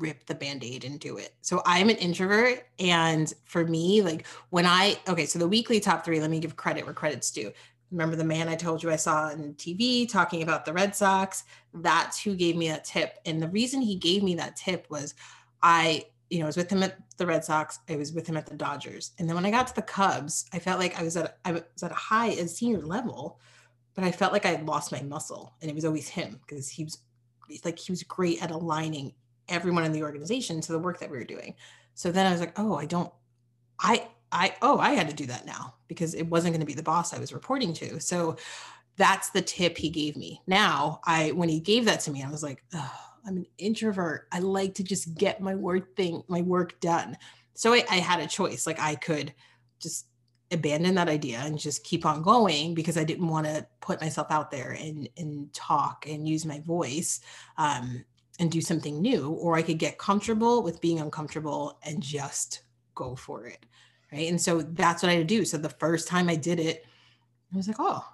rip 0.04 0.26
the 0.26 0.36
band-aid 0.36 0.84
and 0.84 1.00
do 1.00 1.18
it. 1.18 1.34
So 1.42 1.62
I'm 1.66 1.90
an 1.90 1.96
introvert 1.96 2.68
and 2.78 3.34
for 3.46 3.66
me 3.66 4.02
like 4.02 4.28
when 4.50 4.66
I 4.66 5.00
okay, 5.08 5.26
so 5.26 5.40
the 5.40 5.48
weekly 5.48 5.80
top 5.80 6.04
3, 6.04 6.20
let 6.20 6.30
me 6.30 6.42
give 6.42 6.58
credit 6.58 6.84
where 6.84 6.94
credit's 6.94 7.32
due. 7.32 7.52
remember 7.90 8.18
the 8.18 8.24
man 8.26 8.50
I 8.50 8.56
told 8.56 8.84
you 8.84 8.92
I 8.92 8.98
saw 8.98 9.30
on 9.30 9.54
TV 9.54 10.10
talking 10.12 10.44
about 10.44 10.66
the 10.66 10.74
Red 10.74 10.94
Sox? 10.94 11.46
That's 11.74 12.22
who 12.22 12.36
gave 12.36 12.58
me 12.58 12.68
that 12.68 12.84
tip. 12.84 13.18
And 13.26 13.42
the 13.42 13.48
reason 13.48 13.82
he 13.82 13.96
gave 13.96 14.24
me 14.24 14.36
that 14.36 14.58
tip 14.58 14.86
was 14.90 15.16
I, 15.62 16.04
you 16.30 16.40
know, 16.40 16.46
I 16.46 16.48
was 16.48 16.58
with 16.58 16.70
him 16.70 16.84
at 16.84 16.98
the 17.18 17.26
Red 17.26 17.46
Sox. 17.46 17.80
I 17.88 17.96
was 17.96 18.12
with 18.12 18.28
him 18.28 18.36
at 18.36 18.46
the 18.46 18.56
Dodgers. 18.56 19.12
And 19.18 19.30
then 19.30 19.36
when 19.36 19.46
I 19.46 19.52
got 19.52 19.68
to 19.68 19.76
the 19.76 19.82
Cubs, 19.84 20.46
I 20.52 20.60
felt 20.60 20.80
like 20.80 21.00
I 21.00 21.04
was 21.04 21.16
at 21.16 21.38
I 21.46 21.54
was 21.54 21.64
at 21.82 21.92
a 21.92 21.96
high 21.96 22.32
a 22.32 22.48
senior 22.48 22.82
level, 22.82 23.40
but 23.96 24.04
I 24.04 24.12
felt 24.12 24.34
like 24.34 24.46
I 24.46 24.50
had 24.50 24.68
lost 24.68 24.92
my 24.92 25.02
muscle. 25.02 25.54
And 25.62 25.72
it 25.72 25.76
was 25.76 25.86
always 25.86 26.10
him 26.10 26.42
because 26.46 26.68
he 26.68 26.84
was 26.84 26.98
like 27.64 27.80
he 27.80 27.92
was 27.92 28.04
great 28.04 28.42
at 28.44 28.52
aligning 28.52 29.14
everyone 29.50 29.84
in 29.84 29.92
the 29.92 30.04
organization 30.04 30.62
to 30.62 30.72
the 30.72 30.80
work 30.80 31.00
that 31.00 31.10
we 31.10 31.18
were 31.18 31.24
doing. 31.24 31.56
So 31.96 32.12
then 32.12 32.26
I 32.26 32.32
was 32.32 32.40
like, 32.40 32.58
oh, 32.58 32.76
I 32.76 32.86
don't 32.86 33.12
I 33.80 34.08
I 34.32 34.56
oh, 34.62 34.80
I 34.80 34.92
had 34.92 35.10
to 35.10 35.16
do 35.16 35.28
that 35.28 35.46
now 35.46 35.76
because 35.88 36.14
it 36.16 36.24
wasn't 36.24 36.54
going 36.54 36.62
to 36.62 36.66
be 36.66 36.74
the 36.74 36.84
boss 36.84 37.14
I 37.14 37.20
was 37.20 37.34
reporting 37.34 37.74
to. 37.76 38.00
So 38.00 38.38
that's 38.96 39.30
the 39.32 39.42
tip 39.42 39.78
he 39.78 39.90
gave 39.90 40.16
me. 40.16 40.42
Now, 40.48 41.02
I 41.06 41.32
when 41.32 41.50
he 41.50 41.60
gave 41.60 41.86
that 41.86 42.00
to 42.02 42.12
me, 42.12 42.24
I 42.24 42.30
was 42.30 42.44
like, 42.44 42.64
oh, 42.74 43.00
I'm 43.26 43.38
an 43.38 43.46
introvert. 43.58 44.28
I 44.32 44.40
like 44.40 44.76
to 44.76 44.84
just 44.84 45.16
get 45.16 45.42
my 45.42 45.56
work 45.56 45.96
thing, 45.96 46.24
my 46.28 46.42
work 46.42 46.80
done. 46.80 47.18
So 47.54 47.74
I, 47.74 47.84
I 47.90 47.98
had 47.98 48.20
a 48.20 48.28
choice. 48.28 48.66
Like 48.66 48.80
I 48.80 48.96
could 48.96 49.34
just 49.80 50.08
abandon 50.52 50.96
that 50.96 51.10
idea 51.10 51.40
and 51.40 51.58
just 51.58 51.84
keep 51.84 52.06
on 52.06 52.22
going 52.22 52.74
because 52.74 52.98
I 52.98 53.04
didn't 53.04 53.28
want 53.28 53.48
to 53.48 53.66
put 53.82 54.02
myself 54.02 54.28
out 54.30 54.52
there 54.52 54.72
and 54.72 55.10
and 55.18 55.52
talk 55.54 56.06
and 56.08 56.28
use 56.28 56.46
my 56.46 56.60
voice 56.60 57.22
um, 57.58 58.06
and 58.40 58.52
do 58.52 58.62
something 58.62 59.02
new, 59.02 59.30
or 59.32 59.56
I 59.56 59.62
could 59.62 59.78
get 59.78 59.98
comfortable 59.98 60.64
with 60.64 60.82
being 60.82 61.00
uncomfortable 61.00 61.78
and 61.84 62.02
just 62.02 62.64
go 62.96 63.16
for 63.16 63.46
it 63.46 63.66
right? 64.14 64.30
And 64.30 64.40
so 64.40 64.62
that's 64.62 65.02
what 65.02 65.10
i 65.10 65.16
had 65.16 65.28
to 65.28 65.36
do. 65.36 65.44
So 65.44 65.58
the 65.58 65.70
first 65.70 66.08
time 66.08 66.30
i 66.30 66.36
did 66.36 66.60
it 66.60 66.86
i 67.54 67.58
was 67.58 67.68
like 67.68 67.78
oh 67.80 68.06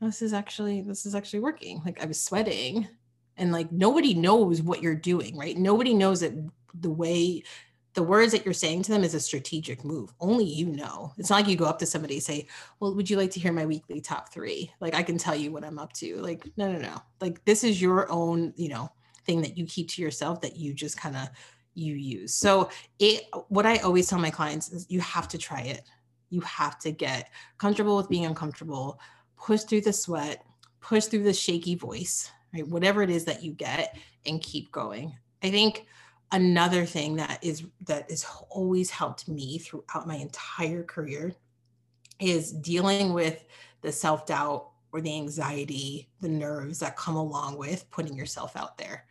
this 0.00 0.22
is 0.22 0.32
actually 0.32 0.82
this 0.82 1.06
is 1.06 1.14
actually 1.14 1.40
working. 1.40 1.82
Like 1.84 2.02
i 2.02 2.06
was 2.06 2.20
sweating 2.20 2.88
and 3.36 3.52
like 3.52 3.72
nobody 3.72 4.14
knows 4.14 4.62
what 4.62 4.82
you're 4.82 4.94
doing 4.94 5.36
right? 5.36 5.56
Nobody 5.56 5.92
knows 5.92 6.20
that 6.20 6.32
the 6.80 6.90
way 6.90 7.42
the 7.94 8.02
words 8.02 8.32
that 8.32 8.44
you're 8.44 8.52
saying 8.52 8.82
to 8.82 8.90
them 8.90 9.04
is 9.04 9.14
a 9.14 9.20
strategic 9.20 9.84
move. 9.84 10.12
Only 10.20 10.44
you 10.44 10.66
know. 10.66 11.12
It's 11.16 11.30
not 11.30 11.36
like 11.36 11.46
you 11.48 11.56
go 11.56 11.64
up 11.64 11.78
to 11.78 11.86
somebody 11.86 12.14
and 12.14 12.22
say 12.22 12.46
well 12.80 12.94
would 12.94 13.10
you 13.10 13.16
like 13.16 13.30
to 13.32 13.40
hear 13.40 13.52
my 13.52 13.66
weekly 13.66 14.00
top 14.00 14.32
three? 14.32 14.70
Like 14.80 14.94
i 14.94 15.02
can 15.02 15.18
tell 15.18 15.34
you 15.34 15.50
what 15.50 15.64
i'm 15.64 15.78
up 15.78 15.92
to. 15.94 16.16
Like 16.18 16.46
no 16.56 16.70
no 16.70 16.78
no. 16.78 17.00
Like 17.20 17.44
this 17.44 17.64
is 17.64 17.82
your 17.82 18.10
own 18.10 18.52
you 18.56 18.68
know 18.68 18.90
thing 19.24 19.42
that 19.42 19.56
you 19.56 19.66
keep 19.66 19.88
to 19.90 20.02
yourself 20.02 20.40
that 20.42 20.56
you 20.56 20.74
just 20.74 20.96
kind 20.96 21.16
of 21.16 21.28
you 21.74 21.94
use. 21.94 22.34
So 22.34 22.70
it 22.98 23.24
what 23.48 23.66
I 23.66 23.78
always 23.78 24.08
tell 24.08 24.18
my 24.18 24.30
clients 24.30 24.70
is 24.70 24.86
you 24.88 25.00
have 25.00 25.28
to 25.28 25.38
try 25.38 25.62
it. 25.62 25.82
You 26.30 26.40
have 26.42 26.78
to 26.80 26.90
get 26.90 27.30
comfortable 27.58 27.96
with 27.96 28.08
being 28.08 28.26
uncomfortable, 28.26 29.00
push 29.36 29.62
through 29.62 29.82
the 29.82 29.92
sweat, 29.92 30.44
push 30.80 31.06
through 31.06 31.24
the 31.24 31.32
shaky 31.32 31.74
voice, 31.74 32.30
right? 32.52 32.66
Whatever 32.66 33.02
it 33.02 33.10
is 33.10 33.24
that 33.24 33.42
you 33.42 33.52
get 33.52 33.96
and 34.26 34.40
keep 34.40 34.70
going. 34.72 35.16
I 35.42 35.50
think 35.50 35.86
another 36.32 36.84
thing 36.84 37.16
that 37.16 37.38
is 37.42 37.64
that 37.86 38.10
has 38.10 38.26
always 38.50 38.90
helped 38.90 39.28
me 39.28 39.58
throughout 39.58 40.06
my 40.06 40.16
entire 40.16 40.82
career 40.82 41.34
is 42.20 42.52
dealing 42.52 43.12
with 43.12 43.44
the 43.82 43.92
self-doubt 43.92 44.70
or 44.92 45.00
the 45.00 45.14
anxiety, 45.14 46.08
the 46.20 46.28
nerves 46.28 46.78
that 46.78 46.96
come 46.96 47.16
along 47.16 47.58
with 47.58 47.90
putting 47.90 48.16
yourself 48.16 48.56
out 48.56 48.78
there. 48.78 49.06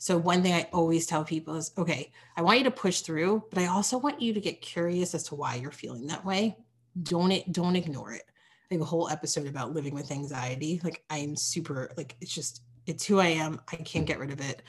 So 0.00 0.16
one 0.16 0.42
thing 0.42 0.54
I 0.54 0.66
always 0.72 1.04
tell 1.04 1.24
people 1.24 1.56
is, 1.56 1.72
okay, 1.76 2.10
I 2.34 2.40
want 2.40 2.56
you 2.56 2.64
to 2.64 2.70
push 2.70 3.02
through, 3.02 3.44
but 3.50 3.58
I 3.62 3.66
also 3.66 3.98
want 3.98 4.22
you 4.22 4.32
to 4.32 4.40
get 4.40 4.62
curious 4.62 5.14
as 5.14 5.24
to 5.24 5.34
why 5.34 5.56
you're 5.56 5.70
feeling 5.70 6.06
that 6.06 6.24
way. 6.24 6.56
Don't 7.02 7.30
it, 7.30 7.52
don't 7.52 7.76
ignore 7.76 8.14
it. 8.14 8.22
I 8.70 8.74
have 8.74 8.80
a 8.80 8.86
whole 8.86 9.10
episode 9.10 9.46
about 9.46 9.74
living 9.74 9.94
with 9.94 10.10
anxiety. 10.10 10.80
Like 10.82 11.04
I'm 11.10 11.36
super, 11.36 11.90
like 11.98 12.16
it's 12.22 12.34
just, 12.34 12.62
it's 12.86 13.04
who 13.04 13.20
I 13.20 13.26
am. 13.26 13.60
I 13.70 13.76
can't 13.76 14.06
get 14.06 14.18
rid 14.18 14.30
of 14.30 14.40
it. 14.40 14.62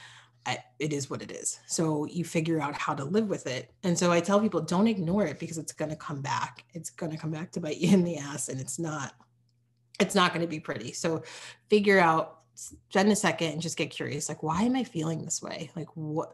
I, 0.46 0.58
it 0.80 0.92
is 0.92 1.10
what 1.10 1.22
it 1.22 1.32
is. 1.32 1.60
So 1.66 2.04
you 2.08 2.26
figure 2.26 2.60
out 2.60 2.76
how 2.76 2.94
to 2.94 3.06
live 3.06 3.30
with 3.30 3.48
it. 3.48 3.74
And 3.84 3.98
so 3.98 4.12
I 4.12 4.20
tell 4.20 4.42
people, 4.42 4.60
don't 4.60 4.88
ignore 4.88 5.26
it 5.26 5.40
because 5.40 5.58
it's 5.58 5.72
going 5.72 5.92
to 5.92 5.96
come 5.96 6.22
back. 6.22 6.66
It's 6.74 6.90
going 6.90 7.14
to 7.14 7.18
come 7.18 7.32
back 7.32 7.54
to 7.54 7.62
bite 7.62 7.78
you 7.78 7.94
in 7.94 8.04
the 8.04 8.18
ass, 8.18 8.50
and 8.50 8.60
it's 8.60 8.78
not. 8.78 9.14
It's 10.00 10.16
not 10.16 10.34
going 10.34 10.42
to 10.42 10.48
be 10.48 10.60
pretty. 10.60 10.92
So 10.94 11.24
figure 11.70 12.00
out 12.00 12.41
spend 12.54 13.12
a 13.12 13.16
second 13.16 13.54
and 13.54 13.62
just 13.62 13.78
get 13.78 13.90
curious 13.90 14.30
like 14.30 14.44
why 14.44 14.64
am 14.64 14.76
i 14.76 14.84
feeling 14.84 15.24
this 15.24 15.42
way? 15.42 15.72
Like 15.76 15.90
what 15.96 16.34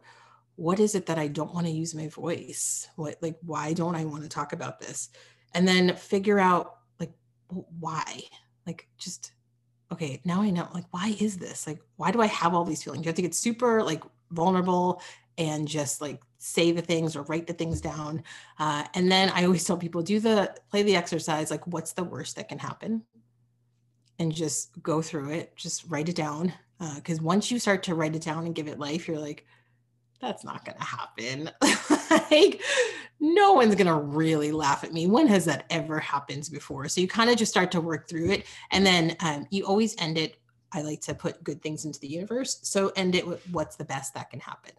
what 0.56 0.80
is 0.80 0.96
it 0.96 1.06
that 1.06 1.20
i 1.20 1.28
don't 1.28 1.54
want 1.54 1.68
to 1.68 1.72
use 1.72 1.96
my 1.96 2.08
voice? 2.08 2.88
What 2.96 3.18
like 3.22 3.38
why 3.42 3.74
don't 3.74 3.96
i 3.96 4.06
want 4.06 4.24
to 4.24 4.30
talk 4.30 4.54
about 4.54 4.80
this? 4.80 5.10
And 5.54 5.68
then 5.68 5.96
figure 5.96 6.40
out 6.40 6.78
like 7.00 7.12
why? 7.48 8.22
Like 8.66 8.88
just 8.98 9.32
okay 9.92 10.20
now 10.26 10.42
i 10.42 10.50
know 10.50 10.68
like 10.74 10.86
why 10.92 11.16
is 11.20 11.38
this? 11.38 11.68
Like 11.68 11.80
why 11.96 12.12
do 12.12 12.22
i 12.22 12.28
have 12.28 12.54
all 12.54 12.66
these 12.66 12.84
feelings? 12.84 13.06
You 13.06 13.10
have 13.10 13.16
to 13.16 13.22
get 13.22 13.36
super 13.36 13.84
like 13.84 14.04
vulnerable 14.32 15.02
and 15.38 15.68
just 15.68 16.02
like 16.02 16.22
say 16.40 16.72
the 16.72 16.82
things 16.82 17.16
or 17.16 17.24
write 17.24 17.48
the 17.48 17.54
things 17.54 17.82
down 17.82 18.24
uh, 18.60 18.84
and 18.94 19.12
then 19.12 19.32
i 19.34 19.44
always 19.44 19.64
tell 19.64 19.78
people 19.78 20.02
do 20.02 20.20
the 20.20 20.54
play 20.70 20.84
the 20.84 20.96
exercise 20.96 21.50
like 21.50 21.66
what's 21.68 21.94
the 21.94 22.04
worst 22.04 22.36
that 22.36 22.50
can 22.50 22.60
happen 22.60 23.02
and 24.20 24.32
just 24.32 24.82
go 24.82 25.02
through 25.02 25.32
it, 25.32 25.56
just 25.56 25.86
write 25.90 26.10
it 26.10 26.16
down. 26.16 26.54
Because 26.96 27.20
uh, 27.20 27.24
once 27.24 27.50
you 27.50 27.60
start 27.60 27.84
to 27.84 27.96
write 27.96 28.16
it 28.16 28.22
down 28.22 28.46
and 28.46 28.56
give 28.56 28.68
it 28.68 28.80
life, 28.80 29.08
you're 29.08 29.20
like, 29.20 29.46
that's 30.22 30.44
not 30.44 30.66
going 30.66 30.78
to 30.78 30.84
happen. 30.84 31.52
like, 32.32 32.62
no 33.20 33.54
one's 33.54 33.76
going 33.76 33.88
to 33.88 33.96
really 33.96 34.52
laugh 34.52 34.84
at 34.84 34.94
me. 34.94 35.08
When 35.08 35.28
has 35.28 35.46
that 35.46 35.66
ever 35.70 36.00
happened 36.00 36.50
before? 36.52 36.88
So 36.88 37.02
you 37.02 37.08
kind 37.08 37.30
of 37.30 37.38
just 37.38 37.52
start 37.52 37.72
to 37.72 37.82
work 37.82 38.08
through 38.08 38.32
it. 38.32 38.46
And 38.72 38.86
then 38.86 39.16
um, 39.22 39.48
you 39.50 39.66
always 39.66 39.96
end 40.00 40.18
it. 40.18 40.38
I 40.74 40.82
like 40.82 41.02
to 41.02 41.16
put 41.16 41.44
good 41.44 41.62
things 41.62 41.86
into 41.86 42.00
the 42.00 42.08
universe. 42.08 42.60
So 42.64 42.92
end 42.96 43.16
it 43.16 43.26
with 43.26 43.48
what's 43.50 43.76
the 43.76 43.86
best 43.86 44.14
that 44.16 44.30
can 44.30 44.40
happen 44.40 44.74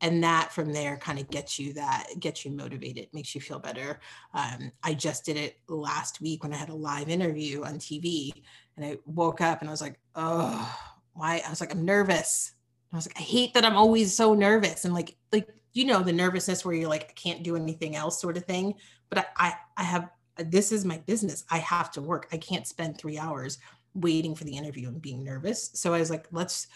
and 0.00 0.22
that 0.22 0.52
from 0.52 0.72
there 0.72 0.96
kind 0.96 1.18
of 1.18 1.28
gets 1.30 1.58
you 1.58 1.72
that 1.72 2.06
gets 2.20 2.44
you 2.44 2.50
motivated 2.50 3.08
makes 3.12 3.34
you 3.34 3.40
feel 3.40 3.58
better. 3.58 4.00
Um, 4.34 4.70
i 4.82 4.94
just 4.94 5.24
did 5.24 5.36
it 5.36 5.58
last 5.68 6.20
week 6.20 6.42
when 6.42 6.52
i 6.52 6.56
had 6.56 6.68
a 6.68 6.74
live 6.74 7.08
interview 7.08 7.64
on 7.64 7.74
tv 7.74 8.32
and 8.76 8.84
i 8.84 8.98
woke 9.06 9.40
up 9.40 9.60
and 9.60 9.68
i 9.68 9.72
was 9.72 9.80
like 9.80 9.98
oh 10.14 10.78
why? 11.14 11.42
I 11.46 11.48
was 11.48 11.62
like 11.62 11.72
i'm 11.72 11.84
nervous. 11.84 12.52
I 12.92 12.96
was 12.96 13.06
like 13.08 13.18
i 13.18 13.22
hate 13.22 13.54
that 13.54 13.64
i'm 13.64 13.76
always 13.76 14.14
so 14.14 14.34
nervous 14.34 14.84
and 14.84 14.94
like 14.94 15.16
like 15.32 15.48
you 15.72 15.84
know 15.84 16.02
the 16.02 16.12
nervousness 16.12 16.64
where 16.64 16.74
you're 16.74 16.88
like 16.88 17.04
i 17.10 17.12
can't 17.12 17.42
do 17.42 17.56
anything 17.56 17.96
else 17.96 18.20
sort 18.20 18.36
of 18.36 18.44
thing 18.44 18.74
but 19.10 19.18
i 19.18 19.24
i, 19.36 19.54
I 19.76 19.82
have 19.82 20.10
this 20.38 20.72
is 20.72 20.84
my 20.84 20.98
business 21.06 21.44
i 21.50 21.58
have 21.58 21.90
to 21.92 22.00
work 22.00 22.28
i 22.32 22.36
can't 22.36 22.66
spend 22.66 22.96
three 22.96 23.18
hours 23.18 23.58
waiting 23.94 24.34
for 24.34 24.44
the 24.44 24.56
interview 24.56 24.88
and 24.88 25.00
being 25.00 25.24
nervous 25.24 25.70
so 25.74 25.92
i 25.92 25.98
was 25.98 26.10
like 26.10 26.26
let's 26.32 26.68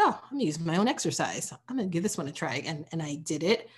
oh, 0.00 0.18
I'm 0.22 0.32
gonna 0.32 0.44
use 0.44 0.58
my 0.58 0.76
own 0.76 0.88
exercise. 0.88 1.52
I'm 1.68 1.76
gonna 1.76 1.88
give 1.88 2.02
this 2.02 2.18
one 2.18 2.28
a 2.28 2.32
try. 2.32 2.62
And 2.66 2.86
and 2.92 3.02
I 3.02 3.16
did 3.16 3.42
it. 3.42 3.68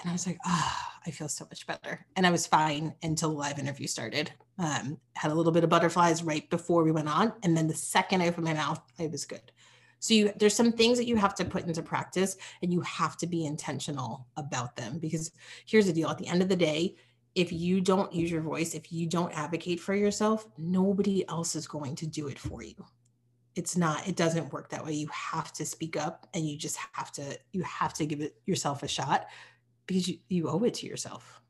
And 0.00 0.10
I 0.10 0.12
was 0.12 0.26
like, 0.26 0.38
oh, 0.46 0.76
I 1.06 1.10
feel 1.10 1.28
so 1.28 1.46
much 1.46 1.66
better. 1.66 2.04
And 2.16 2.26
I 2.26 2.30
was 2.30 2.46
fine 2.46 2.94
until 3.02 3.30
the 3.30 3.36
live 3.36 3.58
interview 3.58 3.86
started. 3.86 4.30
Um, 4.58 4.98
had 5.14 5.30
a 5.30 5.34
little 5.34 5.52
bit 5.52 5.64
of 5.64 5.70
butterflies 5.70 6.22
right 6.22 6.48
before 6.50 6.84
we 6.84 6.92
went 6.92 7.08
on. 7.08 7.32
And 7.42 7.56
then 7.56 7.66
the 7.66 7.74
second 7.74 8.22
I 8.22 8.28
opened 8.28 8.44
my 8.44 8.54
mouth, 8.54 8.80
I 8.98 9.06
was 9.06 9.24
good. 9.24 9.52
So 9.98 10.14
you 10.14 10.32
there's 10.36 10.54
some 10.54 10.72
things 10.72 10.98
that 10.98 11.06
you 11.06 11.16
have 11.16 11.34
to 11.36 11.44
put 11.44 11.66
into 11.66 11.82
practice 11.82 12.36
and 12.62 12.72
you 12.72 12.80
have 12.82 13.16
to 13.18 13.26
be 13.26 13.46
intentional 13.46 14.26
about 14.36 14.76
them 14.76 14.98
because 14.98 15.32
here's 15.66 15.86
the 15.86 15.92
deal 15.92 16.10
at 16.10 16.18
the 16.18 16.28
end 16.28 16.42
of 16.42 16.48
the 16.48 16.56
day 16.56 16.96
if 17.34 17.52
you 17.52 17.80
don't 17.80 18.14
use 18.14 18.30
your 18.30 18.40
voice 18.40 18.74
if 18.74 18.92
you 18.92 19.06
don't 19.06 19.36
advocate 19.36 19.80
for 19.80 19.94
yourself 19.94 20.46
nobody 20.58 21.26
else 21.28 21.56
is 21.56 21.66
going 21.66 21.94
to 21.96 22.06
do 22.06 22.28
it 22.28 22.38
for 22.38 22.62
you 22.62 22.74
it's 23.56 23.76
not 23.76 24.06
it 24.06 24.14
doesn't 24.14 24.52
work 24.52 24.68
that 24.68 24.84
way 24.84 24.92
you 24.92 25.08
have 25.08 25.52
to 25.52 25.64
speak 25.64 25.96
up 25.96 26.28
and 26.34 26.46
you 26.46 26.56
just 26.56 26.78
have 26.92 27.10
to 27.10 27.38
you 27.52 27.62
have 27.62 27.92
to 27.94 28.06
give 28.06 28.20
it 28.20 28.36
yourself 28.44 28.82
a 28.82 28.88
shot 28.88 29.26
because 29.86 30.06
you, 30.06 30.18
you 30.28 30.48
owe 30.48 30.62
it 30.62 30.74
to 30.74 30.86
yourself 30.86 31.40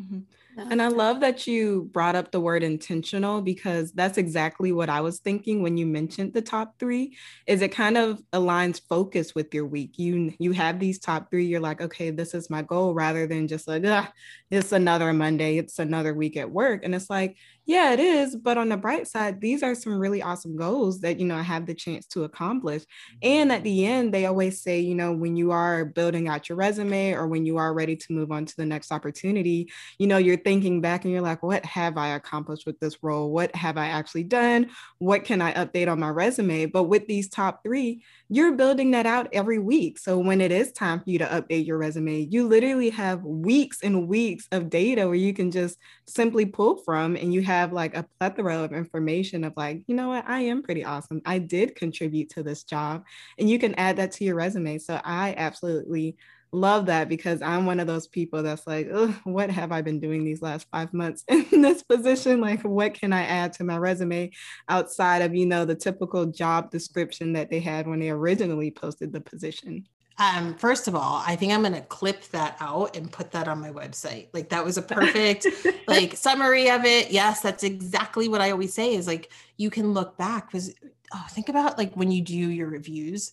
mm-hmm. 0.00 0.20
And 0.58 0.82
I 0.82 0.88
love 0.88 1.20
that 1.20 1.46
you 1.46 1.88
brought 1.92 2.16
up 2.16 2.32
the 2.32 2.40
word 2.40 2.62
intentional 2.62 3.40
because 3.40 3.92
that's 3.92 4.18
exactly 4.18 4.72
what 4.72 4.90
I 4.90 5.00
was 5.00 5.20
thinking 5.20 5.62
when 5.62 5.76
you 5.76 5.86
mentioned 5.86 6.34
the 6.34 6.42
top 6.42 6.78
3 6.80 7.16
is 7.46 7.62
it 7.62 7.68
kind 7.68 7.96
of 7.96 8.20
aligns 8.32 8.80
focus 8.88 9.34
with 9.34 9.54
your 9.54 9.66
week. 9.66 9.98
You 9.98 10.34
you 10.38 10.52
have 10.52 10.80
these 10.80 10.98
top 10.98 11.30
3 11.30 11.46
you're 11.46 11.60
like 11.60 11.80
okay 11.80 12.10
this 12.10 12.34
is 12.34 12.50
my 12.50 12.62
goal 12.62 12.92
rather 12.92 13.26
than 13.26 13.46
just 13.46 13.68
like 13.68 13.84
ah, 13.86 14.12
it's 14.50 14.72
another 14.72 15.12
Monday, 15.12 15.58
it's 15.58 15.78
another 15.78 16.12
week 16.12 16.36
at 16.36 16.50
work 16.50 16.80
and 16.84 16.94
it's 16.94 17.08
like 17.08 17.36
yeah, 17.68 17.92
it 17.92 18.00
is, 18.00 18.34
but 18.34 18.56
on 18.56 18.70
the 18.70 18.78
bright 18.78 19.06
side 19.06 19.42
these 19.42 19.62
are 19.62 19.74
some 19.74 19.98
really 19.98 20.22
awesome 20.22 20.56
goals 20.56 21.02
that 21.02 21.20
you 21.20 21.26
know 21.26 21.36
I 21.36 21.42
have 21.42 21.66
the 21.66 21.74
chance 21.74 22.06
to 22.08 22.24
accomplish. 22.24 22.84
And 23.22 23.52
at 23.52 23.56
mm-hmm. 23.56 23.64
the 23.64 23.86
end 23.86 24.14
they 24.14 24.24
always 24.24 24.62
say, 24.62 24.80
you 24.80 24.94
know, 24.94 25.12
when 25.12 25.36
you 25.36 25.50
are 25.50 25.84
building 25.84 26.28
out 26.28 26.48
your 26.48 26.56
resume 26.56 27.12
or 27.12 27.26
when 27.26 27.44
you 27.44 27.58
are 27.58 27.74
ready 27.74 27.94
to 27.94 28.12
move 28.14 28.32
on 28.32 28.46
to 28.46 28.56
the 28.56 28.64
next 28.64 28.90
opportunity, 28.90 29.70
you 29.98 30.06
know, 30.06 30.16
you're 30.16 30.38
thinking 30.38 30.80
back 30.80 31.04
and 31.04 31.12
you're 31.12 31.20
like, 31.20 31.42
what 31.42 31.62
have 31.66 31.98
I 31.98 32.08
accomplished 32.08 32.64
with 32.64 32.80
this 32.80 33.02
role? 33.02 33.30
What 33.30 33.54
have 33.54 33.76
I 33.76 33.88
actually 33.88 34.24
done? 34.24 34.70
What 34.96 35.24
can 35.24 35.42
I 35.42 35.52
update 35.52 35.92
on 35.92 36.00
my 36.00 36.08
resume? 36.08 36.64
But 36.64 36.84
with 36.84 37.06
these 37.06 37.28
top 37.28 37.62
three, 37.62 38.02
you're 38.30 38.52
building 38.52 38.92
that 38.92 39.04
out 39.04 39.28
every 39.34 39.58
week. 39.58 39.98
So 39.98 40.18
when 40.18 40.40
it 40.40 40.52
is 40.52 40.72
time 40.72 41.00
for 41.00 41.10
you 41.10 41.18
to 41.18 41.26
update 41.26 41.66
your 41.66 41.76
resume, 41.76 42.28
you 42.30 42.48
literally 42.48 42.88
have 42.90 43.22
weeks 43.24 43.82
and 43.82 44.08
weeks 44.08 44.48
of 44.52 44.70
data 44.70 45.06
where 45.06 45.14
you 45.14 45.34
can 45.34 45.50
just 45.50 45.76
simply 46.06 46.46
pull 46.46 46.78
from 46.78 47.14
and 47.14 47.34
you 47.34 47.42
have 47.42 47.57
have 47.60 47.72
like 47.72 47.96
a 47.96 48.06
plethora 48.18 48.58
of 48.58 48.72
information 48.72 49.44
of 49.44 49.52
like, 49.56 49.82
you 49.86 49.94
know 49.94 50.08
what, 50.08 50.28
I 50.28 50.40
am 50.40 50.62
pretty 50.62 50.84
awesome. 50.84 51.20
I 51.24 51.38
did 51.38 51.74
contribute 51.74 52.30
to 52.30 52.42
this 52.42 52.64
job. 52.64 53.04
And 53.38 53.48
you 53.48 53.58
can 53.58 53.74
add 53.74 53.96
that 53.96 54.12
to 54.12 54.24
your 54.24 54.36
resume. 54.36 54.78
So 54.78 55.00
I 55.04 55.34
absolutely 55.36 56.16
love 56.52 56.86
that 56.86 57.08
because 57.08 57.42
I'm 57.42 57.66
one 57.66 57.80
of 57.80 57.86
those 57.86 58.06
people 58.06 58.42
that's 58.42 58.66
like, 58.66 58.88
what 59.24 59.50
have 59.50 59.72
I 59.72 59.82
been 59.82 60.00
doing 60.00 60.24
these 60.24 60.42
last 60.42 60.66
five 60.72 60.92
months 60.94 61.24
in 61.28 61.62
this 61.62 61.82
position? 61.82 62.40
Like, 62.40 62.62
what 62.62 62.94
can 62.94 63.12
I 63.12 63.22
add 63.22 63.52
to 63.54 63.64
my 63.64 63.76
resume 63.76 64.30
outside 64.68 65.22
of, 65.22 65.34
you 65.34 65.46
know, 65.46 65.64
the 65.64 65.74
typical 65.74 66.26
job 66.26 66.70
description 66.70 67.34
that 67.34 67.50
they 67.50 67.60
had 67.60 67.86
when 67.86 68.00
they 68.00 68.10
originally 68.10 68.70
posted 68.70 69.12
the 69.12 69.20
position? 69.20 69.86
Um, 70.18 70.54
first 70.54 70.88
of 70.88 70.96
all, 70.96 71.22
I 71.24 71.36
think 71.36 71.52
I'm 71.52 71.62
gonna 71.62 71.80
clip 71.82 72.24
that 72.30 72.56
out 72.60 72.96
and 72.96 73.10
put 73.10 73.30
that 73.32 73.46
on 73.46 73.60
my 73.60 73.70
website. 73.70 74.28
Like 74.32 74.48
that 74.48 74.64
was 74.64 74.76
a 74.76 74.82
perfect 74.82 75.46
like 75.88 76.16
summary 76.16 76.70
of 76.70 76.84
it. 76.84 77.10
Yes, 77.10 77.40
that's 77.40 77.62
exactly 77.62 78.28
what 78.28 78.40
I 78.40 78.50
always 78.50 78.74
say 78.74 78.94
is 78.94 79.06
like 79.06 79.30
you 79.56 79.70
can 79.70 79.94
look 79.94 80.16
back 80.16 80.50
because 80.50 80.74
oh, 81.14 81.26
think 81.30 81.48
about 81.48 81.78
like 81.78 81.94
when 81.94 82.10
you 82.10 82.22
do 82.22 82.34
your 82.34 82.68
reviews, 82.68 83.32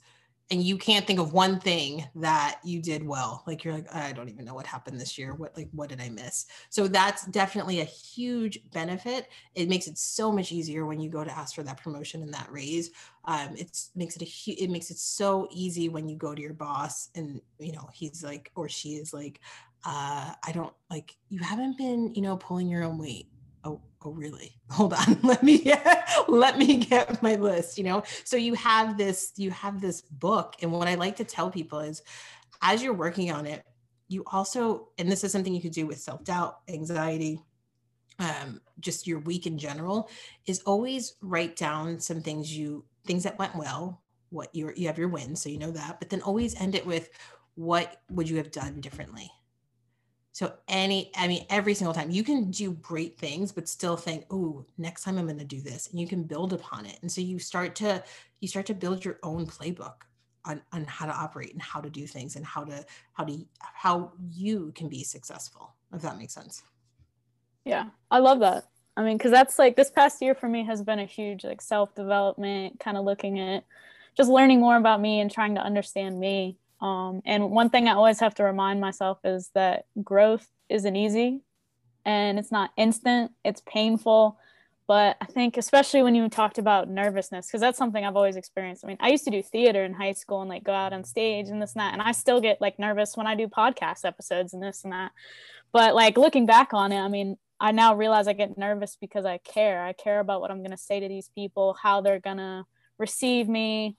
and 0.52 0.62
you 0.62 0.78
can't 0.78 1.08
think 1.08 1.20
of 1.20 1.34
one 1.34 1.60
thing 1.60 2.08
that 2.16 2.60
you 2.64 2.82
did 2.82 3.06
well 3.06 3.44
like 3.48 3.64
you're 3.64 3.74
like 3.74 3.94
i 3.96 4.12
don't 4.12 4.30
even 4.30 4.46
know 4.46 4.54
what 4.54 4.68
happened 4.68 5.00
this 5.00 5.18
year. 5.18 5.34
What 5.34 5.56
like 5.58 5.70
what 5.72 5.90
did 5.90 6.02
i 6.02 6.10
miss? 6.10 6.46
So 6.70 6.88
that's 6.88 7.26
definitely 7.26 7.80
a 7.80 7.86
huge 7.86 8.60
benefit. 8.72 9.28
It 9.56 9.70
makes 9.70 9.88
it 9.88 9.98
so 9.98 10.32
much 10.32 10.52
easier 10.52 10.86
when 10.86 11.00
you 11.00 11.10
go 11.10 11.24
to 11.24 11.38
ask 11.38 11.56
for 11.56 11.64
that 11.64 11.82
promotion 11.82 12.22
and 12.22 12.34
that 12.34 12.52
raise. 12.52 12.92
Um 13.26 13.56
it 13.58 13.78
makes 13.96 14.16
it 14.16 14.22
a 14.22 14.52
it 14.52 14.70
makes 14.70 14.92
it 14.92 14.98
so 14.98 15.48
easy 15.52 15.90
when 15.90 16.08
you 16.08 16.16
go 16.16 16.36
to 16.36 16.42
your 16.42 16.54
boss 16.54 17.10
and 17.16 17.42
you 17.60 17.72
know 17.72 17.90
he's 17.94 18.24
like 18.24 18.52
or 18.56 18.70
she 18.70 18.96
is 18.96 19.14
like 19.14 19.40
uh 19.86 20.34
i 20.44 20.52
don't 20.52 20.74
like 20.90 21.16
you 21.30 21.40
haven't 21.40 21.78
been 21.78 22.14
you 22.16 22.22
know 22.22 22.38
pulling 22.38 22.68
your 22.68 22.84
own 22.84 22.98
weight 22.98 23.28
oh 23.66 23.82
oh 24.04 24.12
really? 24.12 24.56
Hold 24.70 24.94
on. 24.94 25.20
Let 25.24 25.44
me 25.44 25.74
let 26.28 26.58
me 26.58 26.78
get 26.78 27.22
my 27.22 27.36
list 27.36 27.78
you 27.78 27.84
know? 27.84 28.04
So 28.24 28.38
you 28.38 28.54
have 28.56 28.98
this 28.98 29.34
you 29.36 29.52
have 29.52 29.82
this 29.82 30.02
book 30.02 30.56
and 30.62 30.72
what 30.72 30.88
i 30.88 30.96
like 30.96 31.18
to 31.18 31.24
tell 31.24 31.50
people 31.50 31.80
is 31.80 32.02
as 32.62 32.82
you're 32.82 32.94
working 32.94 33.32
on 33.32 33.46
it 33.46 33.64
you 34.08 34.24
also 34.32 34.90
and 34.98 35.12
this 35.12 35.24
is 35.24 35.32
something 35.32 35.54
you 35.54 35.62
could 35.62 35.72
do 35.72 35.86
with 35.86 36.00
self-doubt 36.00 36.60
anxiety 36.68 37.42
um, 38.20 38.62
just 38.80 39.08
your 39.08 39.20
week 39.20 39.46
in 39.46 39.58
general 39.58 40.10
is 40.46 40.62
always 40.62 41.16
write 41.22 41.56
down 41.56 42.00
some 42.00 42.22
things 42.22 42.56
you 42.56 42.86
things 43.06 43.24
that 43.24 43.38
went 43.38 43.56
well 43.56 44.02
what 44.30 44.54
you 44.56 44.72
you 44.76 44.88
have 44.88 44.98
your 44.98 45.10
wins 45.10 45.42
so 45.42 45.50
you 45.50 45.60
know 45.60 45.72
that 45.72 46.00
but 46.00 46.10
then 46.10 46.22
always 46.22 46.60
end 46.60 46.76
it 46.76 46.86
with 46.86 47.10
what 47.56 48.02
would 48.10 48.30
you 48.30 48.38
have 48.38 48.52
done 48.52 48.80
differently 48.80 49.30
so 50.36 50.52
any, 50.68 51.12
I 51.16 51.30
mean, 51.30 51.46
every 51.50 51.74
single 51.74 51.94
time 51.94 52.12
you 52.12 52.22
can 52.22 52.52
do 52.52 52.74
great 52.74 53.18
things, 53.18 53.54
but 53.54 53.70
still 53.70 53.96
think, 53.96 54.26
oh, 54.30 54.66
next 54.78 55.04
time 55.04 55.18
I'm 55.18 55.28
going 55.28 55.40
to 55.40 55.46
do 55.46 55.62
this, 55.62 55.88
and 55.88 55.98
you 55.98 56.10
can 56.10 56.24
build 56.24 56.52
upon 56.52 56.86
it. 56.86 57.00
And 57.02 57.10
so 57.10 57.22
you 57.22 57.40
start 57.40 57.74
to 57.76 58.04
you 58.42 58.50
start 58.50 58.66
to 58.66 58.74
build 58.74 59.06
your 59.06 59.18
own 59.24 59.48
playbook 59.48 59.94
on, 60.44 60.62
on 60.74 60.84
how 60.84 61.06
to 61.06 61.14
operate 61.14 61.54
and 61.54 61.62
how 61.62 61.80
to 61.80 61.90
do 61.90 62.06
things 62.06 62.36
and 62.36 62.46
how 62.46 62.66
to 62.66 62.86
how 63.14 63.24
to 63.24 63.46
how 63.62 64.12
you 64.30 64.74
can 64.76 64.90
be 64.90 65.06
successful. 65.06 65.74
If 65.94 66.02
that 66.02 66.18
makes 66.18 66.34
sense. 66.34 66.64
Yeah, 67.64 67.86
I 68.12 68.20
love 68.20 68.42
that. 68.42 68.66
I 68.98 69.04
mean, 69.04 69.18
because 69.18 69.32
that's 69.32 69.58
like 69.58 69.78
this 69.78 69.90
past 69.90 70.22
year 70.22 70.36
for 70.36 70.50
me 70.50 70.66
has 70.66 70.84
been 70.84 71.00
a 71.00 71.06
huge 71.06 71.46
like 71.46 71.62
self 71.62 71.96
development, 71.96 72.82
kind 72.82 72.98
of 72.98 73.06
looking 73.06 73.40
at 73.40 73.64
just 74.18 74.30
learning 74.30 74.60
more 74.60 74.76
about 74.76 75.00
me 75.00 75.22
and 75.22 75.32
trying 75.32 75.56
to 75.56 75.62
understand 75.62 76.20
me 76.20 76.58
um, 76.86 77.24
and 77.26 77.50
one 77.50 77.72
thing 77.72 77.88
I 77.88 77.94
always 77.94 78.20
have 78.20 78.36
to 78.36 78.44
remind 78.44 78.80
myself 78.80 79.18
is 79.24 79.50
that 79.56 79.86
growth 80.04 80.48
isn't 80.70 80.96
easy 80.96 81.42
and 82.06 82.38
it's 82.38 82.52
not 82.52 82.70
instant, 82.78 83.32
it's 83.44 83.64
painful. 83.66 84.38
But 84.88 85.18
I 85.20 85.26
think, 85.26 85.58
especially 85.58 86.04
when 86.04 86.14
you 86.14 86.30
talked 86.30 86.60
about 86.60 86.88
nervousness, 86.88 87.48
because 87.48 87.60
that's 87.60 87.80
something 87.80 88.06
I've 88.06 88.16
always 88.16 88.36
experienced. 88.36 88.86
I 88.86 88.90
mean, 88.90 88.98
I 89.00 89.10
used 89.10 89.24
to 89.24 89.32
do 89.32 89.42
theater 89.42 89.84
in 89.84 89.96
high 89.96 90.12
school 90.12 90.42
and 90.42 90.50
like 90.50 90.64
go 90.64 90.74
out 90.74 90.94
on 90.94 91.04
stage 91.04 91.50
and 91.50 91.60
this 91.60 91.74
and 91.74 91.80
that. 91.80 91.94
And 91.94 92.04
I 92.04 92.12
still 92.12 92.40
get 92.40 92.62
like 92.62 92.78
nervous 92.78 93.18
when 93.18 93.26
I 93.26 93.34
do 93.34 93.48
podcast 93.48 94.06
episodes 94.06 94.54
and 94.54 94.62
this 94.62 94.84
and 94.84 94.94
that. 94.94 95.12
But 95.72 95.96
like 95.96 96.20
looking 96.20 96.46
back 96.46 96.72
on 96.76 96.92
it, 96.92 97.00
I 97.00 97.08
mean, 97.08 97.36
I 97.60 97.72
now 97.72 97.96
realize 97.96 98.28
I 98.28 98.34
get 98.34 98.60
nervous 98.60 98.96
because 99.02 99.26
I 99.26 99.40
care. 99.40 99.84
I 99.84 99.94
care 99.94 100.20
about 100.20 100.40
what 100.40 100.52
I'm 100.52 100.60
going 100.60 100.70
to 100.70 100.78
say 100.78 101.00
to 101.00 101.08
these 101.08 101.32
people, 101.34 101.76
how 101.82 102.02
they're 102.02 102.20
going 102.20 102.38
to 102.38 102.66
receive 103.00 103.50
me, 103.50 103.98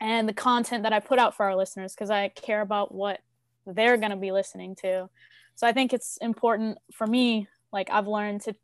and 0.00 0.28
the 0.28 0.32
content 0.32 0.84
that 0.84 0.92
I 0.92 1.00
put 1.00 1.18
out 1.18 1.36
for 1.36 1.46
our 1.46 1.56
listeners 1.56 1.94
because 1.94 2.10
I 2.10 2.28
care 2.28 2.60
about 2.60 2.94
what 2.94 3.20
they're 3.66 3.96
going 3.96 4.10
to 4.10 4.16
be 4.16 4.32
listening 4.32 4.76
to. 4.76 5.08
So 5.56 5.66
I 5.66 5.72
think 5.72 5.92
it's 5.92 6.18
important 6.18 6.78
for 6.92 7.06
me, 7.06 7.48
like 7.72 7.90
I've 7.90 8.06
learned 8.06 8.42
to 8.42 8.54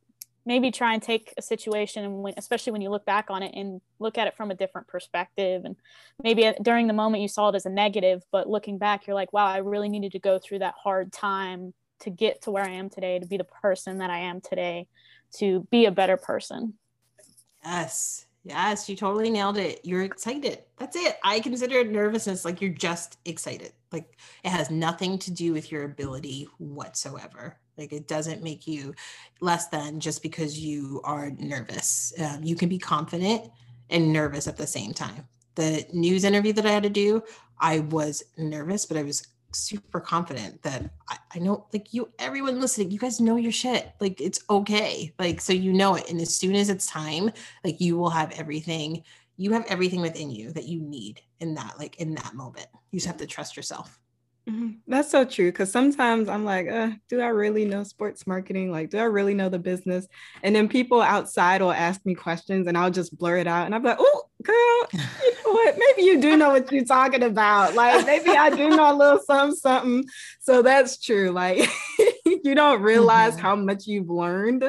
maybe 0.47 0.70
try 0.70 0.92
and 0.92 1.03
take 1.03 1.33
a 1.37 1.42
situation 1.42 2.05
and 2.05 2.23
when, 2.23 2.35
especially 2.37 2.73
when 2.73 2.83
you 2.83 2.90
look 2.90 3.05
back 3.05 3.31
on 3.31 3.42
it 3.42 3.53
and 3.55 3.81
look 3.99 4.18
at 4.18 4.27
it 4.27 4.37
from 4.37 4.51
a 4.51 4.55
different 4.55 4.87
perspective. 4.87 5.64
And 5.64 5.75
maybe 6.23 6.53
during 6.62 6.87
the 6.87 6.92
moment 6.92 7.23
you 7.23 7.29
saw 7.29 7.49
it 7.49 7.55
as 7.55 7.66
a 7.66 7.70
negative 7.70 8.23
but 8.31 8.49
looking 8.49 8.79
back 8.79 9.07
you're 9.07 9.14
like 9.14 9.33
wow 9.33 9.47
i 9.47 9.59
really 9.59 9.88
needed 9.88 10.12
to 10.12 10.18
go 10.18 10.38
through 10.38 10.59
that 10.61 10.75
hard 10.81 11.12
time 11.12 11.73
to 12.01 12.11
get 12.11 12.42
to 12.42 12.51
where 12.51 12.62
i 12.62 12.70
am 12.70 12.90
today 12.90 13.18
to 13.18 13.27
be 13.27 13.38
the 13.38 13.44
person 13.44 13.99
that 13.99 14.11
i 14.11 14.18
am 14.18 14.40
today 14.40 14.87
to 15.33 15.66
be 15.70 15.87
a 15.87 15.90
better 15.90 16.16
person. 16.16 16.75
Yes 17.64 18.27
Yes, 18.44 18.90
you 18.90 18.96
totally 18.96 19.30
nailed 19.30 19.57
it. 19.57 19.80
You're 19.85 20.02
excited. 20.02 20.64
That's 20.76 20.96
it. 20.96 21.16
I 21.24 21.40
consider 21.40 21.83
nervousness 21.83 22.44
like 22.44 22.61
you're 22.61 22.70
just 22.70 23.18
excited. 23.24 23.72
Like 23.90 24.18
it 24.44 24.50
has 24.50 24.70
nothing 24.70 25.18
to 25.20 25.30
do 25.30 25.54
with 25.54 25.72
your 25.72 25.85
ability 25.85 26.46
whatsoever. 26.59 27.57
Like 27.78 27.92
it 27.94 28.07
doesn't 28.07 28.42
make 28.42 28.66
you 28.66 28.94
less 29.40 29.68
than 29.68 29.98
just 29.98 30.22
because 30.22 30.59
you 30.59 31.00
are 31.04 31.30
nervous. 31.30 32.12
Um, 32.20 32.44
you 32.44 32.54
can 32.54 32.68
be 32.68 32.78
confident 32.78 33.50
and 33.88 34.12
nervous 34.12 34.46
at 34.46 34.59
the 34.59 34.66
same 34.66 34.92
time. 34.92 35.26
The 35.54 35.87
news 35.94 36.24
interview 36.24 36.52
that 36.52 36.66
I 36.66 36.70
had 36.72 36.83
to 36.83 36.90
do, 36.90 37.22
I 37.59 37.78
was 37.78 38.24
nervous, 38.37 38.85
but 38.85 38.98
I 38.98 39.04
was 39.04 39.26
super 39.54 40.00
confident 40.00 40.62
that 40.62 40.90
I, 41.08 41.18
I, 41.34 41.38
know 41.38 41.66
like 41.72 41.92
you 41.94 42.10
everyone 42.18 42.60
listening 42.60 42.90
you 42.90 42.98
guys 42.98 43.20
know 43.20 43.36
your 43.36 43.52
shit. 43.52 43.92
Like 44.00 44.20
it's 44.20 44.40
okay. 44.50 45.14
Like 45.18 45.40
so 45.40 45.52
you 45.52 45.72
know 45.72 45.94
it. 45.94 46.10
And 46.10 46.20
as 46.20 46.34
soon 46.34 46.54
as 46.54 46.68
it's 46.68 46.86
time 46.86 47.30
like 47.64 47.80
you 47.80 47.96
will 47.96 48.10
have 48.10 48.32
everything 48.32 49.02
you 49.36 49.52
have 49.52 49.66
everything 49.66 50.00
within 50.00 50.30
you 50.30 50.52
that 50.52 50.64
you 50.64 50.80
need 50.80 51.20
in 51.40 51.54
that 51.54 51.78
like 51.78 51.96
in 51.96 52.14
that 52.14 52.34
moment. 52.34 52.66
You 52.90 52.98
just 52.98 53.06
have 53.06 53.16
to 53.18 53.26
trust 53.26 53.56
yourself 53.56 53.98
Mm-hmm. 54.48 54.70
That's 54.87 55.11
so 55.11 55.24
true. 55.24 55.50
Because 55.50 55.72
sometimes 55.72 56.28
I'm 56.28 56.44
like, 56.44 56.68
uh, 56.68 56.90
do 57.09 57.20
I 57.20 57.28
really 57.28 57.64
know 57.64 57.83
sports 57.83 58.26
marketing? 58.26 58.70
Like, 58.70 58.90
do 58.90 58.98
I 58.98 59.04
really 59.04 59.35
know 59.35 59.48
the 59.48 59.59
business? 59.59 60.07
And 60.42 60.54
then 60.54 60.68
people 60.68 61.00
outside 61.00 61.62
will 61.62 61.72
ask 61.72 62.04
me 62.04 62.14
questions 62.14 62.66
and 62.66 62.76
I'll 62.76 62.90
just 62.90 63.16
blur 63.16 63.38
it 63.38 63.46
out. 63.46 63.66
And 63.66 63.74
I'm 63.74 63.83
like, 63.83 63.96
oh, 63.98 64.22
girl, 64.42 64.88
you 64.92 65.35
know 65.46 65.52
what? 65.52 65.76
Maybe 65.78 66.02
you 66.02 66.20
do 66.20 66.37
know 66.37 66.50
what 66.50 66.70
you're 66.70 66.85
talking 66.85 67.22
about. 67.22 67.74
Like, 67.74 68.04
maybe 68.04 68.30
I 68.30 68.50
do 68.50 68.68
know 68.68 68.94
a 68.94 68.96
little 68.96 69.20
something, 69.20 69.57
something. 69.57 70.04
So 70.40 70.61
that's 70.61 71.00
true. 71.00 71.30
Like, 71.30 71.66
you 72.44 72.54
don't 72.54 72.83
realize 72.83 73.33
mm-hmm. 73.33 73.42
how 73.42 73.57
much 73.57 73.87
you've 73.87 74.11
learned 74.11 74.64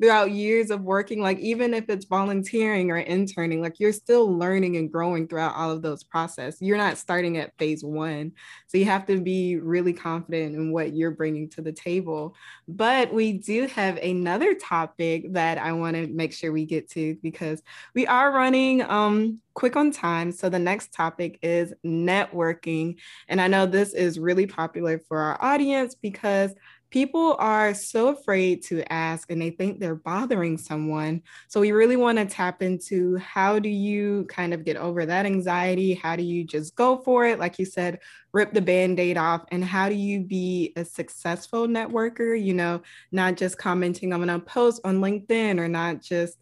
throughout 0.00 0.30
years 0.30 0.70
of 0.70 0.82
working. 0.82 1.20
Like, 1.20 1.38
even 1.40 1.74
if 1.74 1.88
it's 1.88 2.06
volunteering 2.06 2.90
or 2.90 2.98
interning, 2.98 3.60
like, 3.60 3.80
you're 3.80 3.92
still 3.92 4.38
learning 4.38 4.76
and 4.76 4.90
growing 4.90 5.26
throughout 5.26 5.54
all 5.56 5.70
of 5.70 5.82
those 5.82 6.04
processes. 6.04 6.62
You're 6.62 6.78
not 6.78 6.98
starting 6.98 7.36
at 7.38 7.56
phase 7.58 7.84
one. 7.84 8.32
So 8.68 8.78
you 8.78 8.84
have 8.86 9.06
to 9.06 9.20
be 9.20 9.56
really 9.56 9.92
confident 9.92 10.54
in 10.54 10.72
what 10.72 10.94
you're 10.94 11.10
bringing 11.10 11.48
to 11.50 11.62
the 11.62 11.72
table. 11.72 12.34
But 12.68 13.12
we 13.12 13.34
do 13.34 13.66
have 13.68 13.96
another 13.98 14.54
topic 14.54 15.32
that 15.32 15.58
I 15.58 15.72
want 15.72 15.96
to 15.96 16.06
make 16.06 16.32
sure 16.32 16.52
we 16.52 16.64
get 16.64 16.90
to 16.90 17.16
because 17.22 17.62
we 17.94 18.06
are 18.06 18.32
running 18.32 18.82
um, 18.82 19.40
quick 19.54 19.74
on 19.74 19.90
time. 19.90 20.30
So 20.30 20.48
the 20.48 20.58
next 20.58 20.92
topic 20.92 21.38
is 21.42 21.72
networking. 21.84 22.96
And 23.28 23.40
I 23.40 23.48
know 23.48 23.66
this 23.66 23.94
is 23.94 24.18
really 24.18 24.46
popular 24.46 25.00
for 25.08 25.18
our 25.18 25.42
audience 25.42 25.94
because 25.94 26.54
people 26.90 27.36
are 27.38 27.74
so 27.74 28.08
afraid 28.08 28.62
to 28.64 28.90
ask 28.92 29.30
and 29.30 29.40
they 29.40 29.50
think 29.50 29.80
they're 29.80 29.94
bothering 29.94 30.56
someone. 30.56 31.22
So 31.48 31.60
we 31.60 31.72
really 31.72 31.96
want 31.96 32.18
to 32.18 32.24
tap 32.24 32.62
into 32.62 33.16
how 33.16 33.58
do 33.58 33.68
you 33.68 34.24
kind 34.28 34.54
of 34.54 34.64
get 34.64 34.76
over 34.76 35.04
that 35.04 35.26
anxiety? 35.26 35.94
How 35.94 36.16
do 36.16 36.22
you 36.22 36.44
just 36.44 36.76
go 36.76 36.98
for 36.98 37.26
it? 37.26 37.38
Like 37.38 37.58
you 37.58 37.64
said, 37.64 37.98
rip 38.32 38.52
the 38.52 38.60
band-aid 38.62 39.18
off 39.18 39.44
and 39.50 39.64
how 39.64 39.88
do 39.88 39.94
you 39.94 40.20
be 40.20 40.72
a 40.76 40.84
successful 40.84 41.66
networker, 41.66 42.40
you 42.40 42.54
know, 42.54 42.82
not 43.10 43.36
just 43.36 43.58
commenting 43.58 44.12
on 44.12 44.28
a 44.30 44.38
post 44.38 44.80
on 44.84 45.00
LinkedIn 45.00 45.58
or 45.58 45.68
not 45.68 46.02
just 46.02 46.38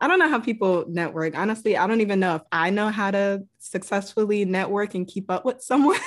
I 0.00 0.08
don't 0.08 0.18
know 0.18 0.28
how 0.28 0.40
people 0.40 0.84
network. 0.88 1.36
Honestly, 1.36 1.76
I 1.76 1.86
don't 1.86 2.00
even 2.00 2.20
know 2.20 2.36
if 2.36 2.42
I 2.50 2.70
know 2.70 2.88
how 2.90 3.10
to 3.10 3.44
successfully 3.58 4.44
network 4.44 4.94
and 4.94 5.06
keep 5.06 5.30
up 5.30 5.44
with 5.44 5.62
someone. 5.62 5.98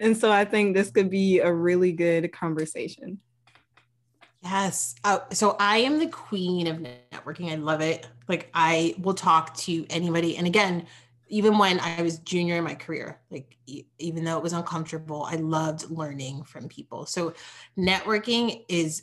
and 0.00 0.16
so 0.16 0.32
I 0.32 0.44
think 0.44 0.74
this 0.74 0.90
could 0.90 1.10
be 1.10 1.40
a 1.40 1.52
really 1.52 1.92
good 1.92 2.32
conversation. 2.32 3.18
Yes. 4.42 4.94
Uh, 5.02 5.20
so 5.32 5.56
I 5.58 5.78
am 5.78 5.98
the 5.98 6.06
queen 6.06 6.66
of 6.68 6.78
networking. 7.12 7.50
I 7.50 7.56
love 7.56 7.80
it. 7.80 8.06
Like 8.28 8.48
I 8.54 8.94
will 8.98 9.14
talk 9.14 9.54
to 9.58 9.86
anybody. 9.90 10.36
And 10.36 10.46
again, 10.46 10.86
even 11.28 11.58
when 11.58 11.80
I 11.80 12.02
was 12.02 12.18
junior 12.20 12.56
in 12.56 12.64
my 12.64 12.74
career, 12.74 13.20
like 13.30 13.56
e- 13.66 13.86
even 13.98 14.24
though 14.24 14.36
it 14.36 14.42
was 14.42 14.52
uncomfortable, 14.52 15.24
I 15.24 15.36
loved 15.36 15.90
learning 15.90 16.44
from 16.44 16.68
people. 16.68 17.06
So 17.06 17.34
networking 17.76 18.64
is 18.68 19.02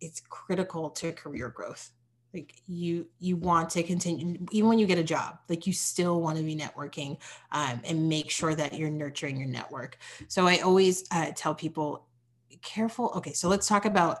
it's 0.00 0.20
critical 0.28 0.90
to 0.90 1.12
career 1.12 1.48
growth 1.48 1.90
like 2.32 2.62
you 2.66 3.06
you 3.18 3.36
want 3.36 3.70
to 3.70 3.82
continue 3.82 4.38
even 4.52 4.68
when 4.68 4.78
you 4.78 4.86
get 4.86 4.98
a 4.98 5.04
job 5.04 5.38
like 5.48 5.66
you 5.66 5.72
still 5.72 6.20
want 6.20 6.36
to 6.36 6.44
be 6.44 6.56
networking 6.56 7.18
um, 7.52 7.80
and 7.84 8.08
make 8.08 8.30
sure 8.30 8.54
that 8.54 8.74
you're 8.74 8.90
nurturing 8.90 9.36
your 9.36 9.48
network. 9.48 9.98
So 10.28 10.46
i 10.46 10.58
always 10.58 11.04
uh, 11.10 11.32
tell 11.34 11.54
people 11.54 12.06
careful 12.62 13.12
okay 13.16 13.32
so 13.32 13.48
let's 13.48 13.66
talk 13.66 13.84
about 13.84 14.20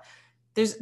there's 0.54 0.78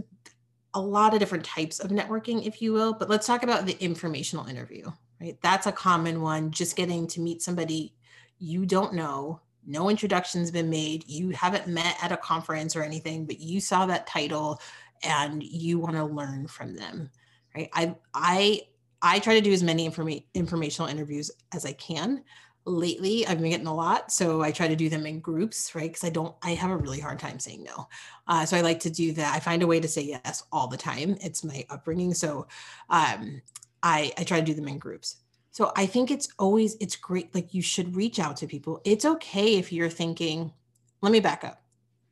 a 0.74 0.80
lot 0.80 1.12
of 1.12 1.18
different 1.18 1.44
types 1.44 1.80
of 1.80 1.90
networking 1.90 2.46
if 2.46 2.62
you 2.62 2.72
will 2.72 2.92
but 2.92 3.08
let's 3.08 3.26
talk 3.26 3.42
about 3.42 3.66
the 3.66 3.76
informational 3.82 4.46
interview 4.46 4.90
right? 5.20 5.38
That's 5.42 5.66
a 5.66 5.72
common 5.72 6.22
one 6.22 6.50
just 6.50 6.76
getting 6.76 7.06
to 7.08 7.20
meet 7.20 7.42
somebody 7.42 7.94
you 8.38 8.64
don't 8.64 8.94
know 8.94 9.40
no 9.66 9.90
introduction's 9.90 10.50
been 10.50 10.70
made 10.70 11.04
you 11.08 11.30
haven't 11.30 11.66
met 11.66 11.96
at 12.02 12.12
a 12.12 12.16
conference 12.16 12.76
or 12.76 12.82
anything 12.82 13.26
but 13.26 13.40
you 13.40 13.60
saw 13.60 13.86
that 13.86 14.06
title 14.06 14.60
and 15.02 15.42
you 15.42 15.78
want 15.78 15.96
to 15.96 16.04
learn 16.04 16.46
from 16.46 16.74
them 16.74 17.10
right? 17.54 17.68
I 17.72 17.94
i 18.14 18.60
i 19.02 19.18
try 19.18 19.34
to 19.34 19.40
do 19.40 19.52
as 19.52 19.62
many 19.62 19.88
informa- 19.88 20.24
informational 20.34 20.90
interviews 20.90 21.30
as 21.54 21.64
i 21.64 21.72
can. 21.72 22.24
Lately 22.64 23.26
i've 23.26 23.40
been 23.40 23.50
getting 23.50 23.66
a 23.66 23.74
lot 23.74 24.12
so 24.12 24.42
i 24.42 24.50
try 24.50 24.68
to 24.68 24.76
do 24.76 24.88
them 24.88 25.06
in 25.06 25.20
groups 25.20 25.74
right? 25.74 25.90
Because 25.90 26.04
i 26.04 26.10
don't 26.10 26.34
i 26.42 26.50
have 26.50 26.70
a 26.70 26.76
really 26.76 27.00
hard 27.00 27.18
time 27.18 27.38
saying 27.38 27.64
no. 27.64 27.88
Uh, 28.26 28.44
so 28.44 28.56
i 28.56 28.60
like 28.60 28.80
to 28.80 28.90
do 28.90 29.12
that. 29.12 29.34
I 29.34 29.40
find 29.40 29.62
a 29.62 29.66
way 29.66 29.80
to 29.80 29.88
say 29.88 30.02
yes 30.02 30.44
all 30.52 30.68
the 30.68 30.76
time. 30.76 31.16
It's 31.20 31.44
my 31.44 31.64
upbringing 31.70 32.14
so 32.14 32.46
um, 32.90 33.40
i 33.82 34.12
i 34.18 34.24
try 34.24 34.40
to 34.40 34.46
do 34.46 34.54
them 34.54 34.68
in 34.68 34.78
groups. 34.78 35.16
So 35.50 35.72
i 35.76 35.86
think 35.86 36.10
it's 36.10 36.28
always 36.38 36.76
it's 36.80 36.96
great 36.96 37.34
like 37.34 37.54
you 37.54 37.62
should 37.62 37.96
reach 37.96 38.18
out 38.18 38.36
to 38.38 38.46
people. 38.46 38.80
It's 38.84 39.04
okay 39.04 39.56
if 39.56 39.72
you're 39.72 39.88
thinking 39.88 40.52
let 41.00 41.12
me 41.12 41.20
back 41.20 41.44
up. 41.44 41.62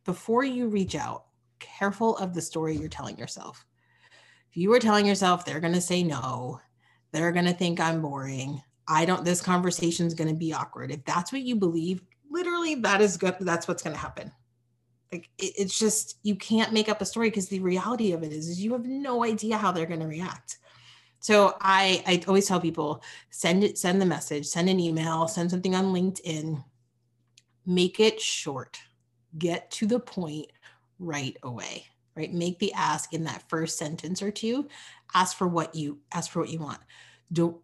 Before 0.05 0.45
you 0.45 0.69
reach 0.69 0.95
out 0.95 1.25
careful 1.59 2.17
of 2.19 2.35
the 2.35 2.41
story 2.41 2.77
you're 2.77 2.89
telling 2.89 3.19
yourself. 3.19 3.65
You 4.57 4.71
were 4.71 4.79
telling 4.79 5.05
yourself 5.05 5.45
they're 5.45 5.61
going 5.61 5.75
to 5.75 5.81
say 5.83 6.03
no, 6.03 6.61
they're 7.13 7.33
going 7.33 7.45
to 7.45 7.53
think 7.53 7.79
I'm 7.79 8.01
boring, 8.01 8.63
I 8.89 9.05
don't, 9.05 9.23
this 9.23 9.43
conversation 9.43 10.07
is 10.07 10.15
going 10.15 10.29
to 10.29 10.35
be 10.35 10.55
awkward. 10.55 10.91
If 10.91 11.05
that's 11.05 11.31
what 11.31 11.43
you 11.43 11.57
believe, 11.57 12.03
literally 12.31 12.77
that 12.77 13.03
is 13.03 13.19
good. 13.19 13.37
That's 13.41 13.69
what's 13.69 13.83
going 13.83 13.95
to 13.95 14.01
happen. 14.01 14.33
Like 15.13 15.29
it, 15.39 15.53
it's 15.59 15.79
just, 15.79 16.19
you 16.23 16.37
can't 16.37 16.73
make 16.73 16.89
up 16.89 17.03
a 17.03 17.05
story 17.05 17.29
because 17.29 17.49
the 17.49 17.61
reality 17.61 18.13
of 18.13 18.23
it 18.23 18.33
is, 18.33 18.49
is 18.49 18.63
you 18.63 18.73
have 18.73 18.87
no 18.87 19.25
idea 19.25 19.59
how 19.59 19.73
they're 19.73 19.87
going 19.87 20.01
to 20.01 20.07
react. 20.07 20.59
So 21.21 21.57
I, 21.61 22.03
I 22.07 22.23
always 22.27 22.47
tell 22.47 22.61
people 22.61 23.03
send 23.31 23.63
it, 23.63 23.77
send 23.77 24.01
the 24.01 24.07
message, 24.07 24.47
send 24.47 24.69
an 24.69 24.81
email, 24.81 25.29
send 25.29 25.51
something 25.51 25.75
on 25.75 25.93
LinkedIn, 25.93 26.65
make 27.67 28.01
it 28.01 28.21
short, 28.21 28.79
get 29.37 29.71
to 29.73 29.87
the 29.87 30.01
point 30.01 30.47
right 30.99 31.37
away 31.43 31.85
right? 32.17 32.33
Make 32.33 32.59
the 32.59 32.73
ask 32.73 33.13
in 33.13 33.25
that 33.25 33.49
first 33.49 33.79
sentence 33.79 34.23
or 34.23 34.31
two. 34.31 34.69
Ask 35.15 35.37
for 35.37 35.47
what 35.47 35.75
you 35.75 35.99
ask 36.13 36.31
for 36.31 36.41
what 36.41 36.51
you 36.51 36.59
want. 36.59 36.81
Don't 37.33 37.57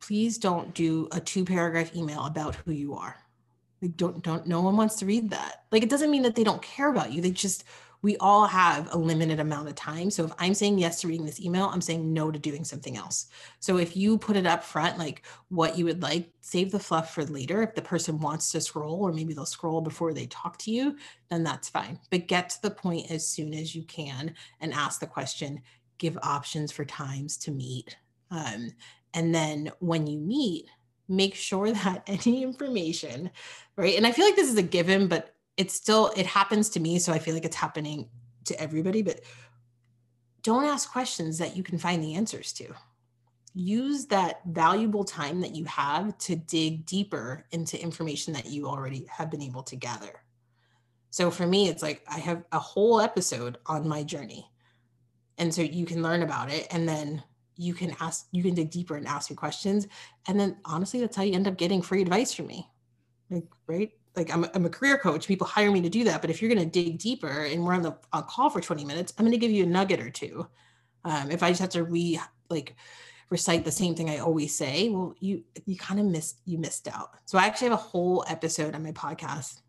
please 0.00 0.38
don't 0.38 0.74
do 0.74 1.08
a 1.12 1.20
two 1.20 1.44
paragraph 1.44 1.94
email 1.94 2.26
about 2.26 2.54
who 2.54 2.72
you 2.72 2.94
are. 2.94 3.16
Like 3.82 3.96
don't 3.96 4.22
don't 4.22 4.46
no 4.46 4.60
one 4.60 4.76
wants 4.76 4.96
to 4.96 5.06
read 5.06 5.30
that. 5.30 5.64
Like 5.72 5.82
it 5.82 5.90
doesn't 5.90 6.10
mean 6.10 6.22
that 6.22 6.34
they 6.34 6.44
don't 6.44 6.62
care 6.62 6.90
about 6.90 7.12
you. 7.12 7.22
They 7.22 7.30
just 7.30 7.64
we 8.02 8.16
all 8.16 8.46
have 8.46 8.92
a 8.92 8.98
limited 8.98 9.40
amount 9.40 9.68
of 9.68 9.74
time. 9.74 10.10
So 10.10 10.24
if 10.24 10.32
I'm 10.38 10.54
saying 10.54 10.78
yes 10.78 11.00
to 11.00 11.08
reading 11.08 11.26
this 11.26 11.40
email, 11.40 11.66
I'm 11.66 11.80
saying 11.80 12.12
no 12.12 12.30
to 12.30 12.38
doing 12.38 12.64
something 12.64 12.96
else. 12.96 13.26
So 13.58 13.76
if 13.76 13.96
you 13.96 14.16
put 14.16 14.36
it 14.36 14.46
up 14.46 14.64
front, 14.64 14.98
like 14.98 15.22
what 15.48 15.76
you 15.76 15.84
would 15.84 16.02
like, 16.02 16.30
save 16.40 16.70
the 16.70 16.78
fluff 16.78 17.14
for 17.14 17.24
later. 17.24 17.62
If 17.62 17.74
the 17.74 17.82
person 17.82 18.18
wants 18.18 18.50
to 18.52 18.60
scroll, 18.60 19.02
or 19.02 19.12
maybe 19.12 19.34
they'll 19.34 19.44
scroll 19.44 19.80
before 19.80 20.14
they 20.14 20.26
talk 20.26 20.56
to 20.58 20.70
you, 20.70 20.96
then 21.28 21.44
that's 21.44 21.68
fine. 21.68 21.98
But 22.10 22.28
get 22.28 22.48
to 22.50 22.62
the 22.62 22.70
point 22.70 23.10
as 23.10 23.26
soon 23.26 23.52
as 23.52 23.74
you 23.74 23.82
can 23.82 24.34
and 24.60 24.72
ask 24.72 25.00
the 25.00 25.06
question, 25.06 25.60
give 25.98 26.18
options 26.22 26.72
for 26.72 26.84
times 26.84 27.36
to 27.38 27.50
meet. 27.50 27.96
Um, 28.30 28.72
and 29.12 29.34
then 29.34 29.70
when 29.80 30.06
you 30.06 30.18
meet, 30.18 30.66
make 31.08 31.34
sure 31.34 31.70
that 31.72 32.02
any 32.06 32.42
information, 32.42 33.30
right? 33.76 33.96
And 33.96 34.06
I 34.06 34.12
feel 34.12 34.24
like 34.24 34.36
this 34.36 34.50
is 34.50 34.56
a 34.56 34.62
given, 34.62 35.06
but 35.08 35.34
it's 35.60 35.74
still 35.74 36.10
it 36.16 36.26
happens 36.26 36.70
to 36.70 36.80
me 36.80 36.98
so 36.98 37.12
i 37.12 37.18
feel 37.18 37.34
like 37.34 37.44
it's 37.44 37.56
happening 37.56 38.08
to 38.44 38.58
everybody 38.60 39.02
but 39.02 39.20
don't 40.42 40.64
ask 40.64 40.90
questions 40.90 41.38
that 41.38 41.56
you 41.56 41.62
can 41.62 41.78
find 41.78 42.02
the 42.02 42.14
answers 42.14 42.52
to. 42.54 42.74
Use 43.52 44.06
that 44.06 44.40
valuable 44.46 45.04
time 45.04 45.40
that 45.40 45.54
you 45.54 45.64
have 45.64 46.16
to 46.18 46.36
dig 46.36 46.86
deeper 46.86 47.44
into 47.50 47.80
information 47.80 48.32
that 48.34 48.46
you 48.46 48.66
already 48.66 49.06
have 49.10 49.30
been 49.30 49.42
able 49.42 49.62
to 49.64 49.76
gather. 49.76 50.22
So 51.10 51.30
for 51.30 51.46
me 51.46 51.68
it's 51.68 51.82
like 51.82 52.04
i 52.08 52.18
have 52.18 52.44
a 52.52 52.58
whole 52.58 53.00
episode 53.00 53.58
on 53.66 53.88
my 53.88 54.04
journey 54.04 54.48
and 55.38 55.52
so 55.52 55.60
you 55.60 55.84
can 55.84 56.02
learn 56.02 56.22
about 56.22 56.52
it 56.52 56.68
and 56.70 56.88
then 56.88 57.22
you 57.56 57.74
can 57.74 57.96
ask 57.98 58.28
you 58.30 58.44
can 58.44 58.54
dig 58.54 58.70
deeper 58.70 58.94
and 58.94 59.08
ask 59.08 59.28
your 59.28 59.36
questions 59.36 59.88
and 60.28 60.38
then 60.38 60.56
honestly 60.64 61.00
that's 61.00 61.16
how 61.16 61.24
you 61.24 61.34
end 61.34 61.48
up 61.48 61.56
getting 61.56 61.82
free 61.82 62.00
advice 62.00 62.32
from 62.32 62.46
me. 62.46 62.70
Like 63.28 63.48
right 63.66 63.90
like 64.16 64.32
I'm, 64.32 64.46
I'm 64.54 64.66
a 64.66 64.70
career 64.70 64.98
coach 64.98 65.26
people 65.28 65.46
hire 65.46 65.70
me 65.70 65.80
to 65.82 65.88
do 65.88 66.04
that 66.04 66.20
but 66.20 66.30
if 66.30 66.40
you're 66.40 66.52
going 66.52 66.64
to 66.64 66.70
dig 66.70 66.98
deeper 66.98 67.44
and 67.44 67.64
we're 67.64 67.74
on 67.74 67.82
the 67.82 67.96
on 68.12 68.24
call 68.24 68.50
for 68.50 68.60
20 68.60 68.84
minutes 68.84 69.12
i'm 69.16 69.24
going 69.24 69.32
to 69.32 69.38
give 69.38 69.50
you 69.50 69.64
a 69.64 69.66
nugget 69.66 70.00
or 70.00 70.10
two 70.10 70.46
um, 71.04 71.30
if 71.30 71.42
i 71.42 71.50
just 71.50 71.60
have 71.60 71.70
to 71.70 71.84
re 71.84 72.20
like 72.48 72.76
recite 73.30 73.64
the 73.64 73.70
same 73.70 73.94
thing 73.94 74.10
i 74.10 74.18
always 74.18 74.54
say 74.54 74.88
well 74.88 75.14
you 75.20 75.44
you 75.64 75.76
kind 75.76 76.00
of 76.00 76.06
missed 76.06 76.40
you 76.44 76.58
missed 76.58 76.88
out 76.88 77.10
so 77.24 77.38
i 77.38 77.46
actually 77.46 77.68
have 77.68 77.78
a 77.78 77.82
whole 77.82 78.24
episode 78.28 78.74
on 78.74 78.82
my 78.82 78.92
podcast 78.92 79.60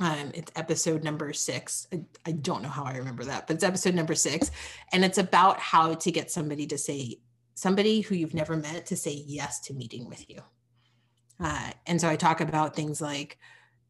um, 0.00 0.30
it's 0.32 0.50
episode 0.56 1.04
number 1.04 1.32
six. 1.34 1.86
I, 1.92 2.02
I 2.24 2.32
don't 2.32 2.62
know 2.62 2.70
how 2.70 2.84
I 2.84 2.96
remember 2.96 3.22
that, 3.24 3.46
but 3.46 3.54
it's 3.54 3.64
episode 3.64 3.94
number 3.94 4.14
six. 4.14 4.50
And 4.92 5.04
it's 5.04 5.18
about 5.18 5.60
how 5.60 5.94
to 5.94 6.10
get 6.10 6.30
somebody 6.30 6.66
to 6.68 6.78
say, 6.78 7.18
somebody 7.54 8.00
who 8.00 8.14
you've 8.14 8.34
never 8.34 8.56
met 8.56 8.86
to 8.86 8.96
say 8.96 9.22
yes 9.26 9.60
to 9.60 9.74
meeting 9.74 10.08
with 10.08 10.28
you. 10.30 10.40
Uh, 11.42 11.70
and 11.86 12.00
so 12.00 12.08
I 12.08 12.16
talk 12.16 12.40
about 12.40 12.76
things 12.76 13.00
like, 13.00 13.38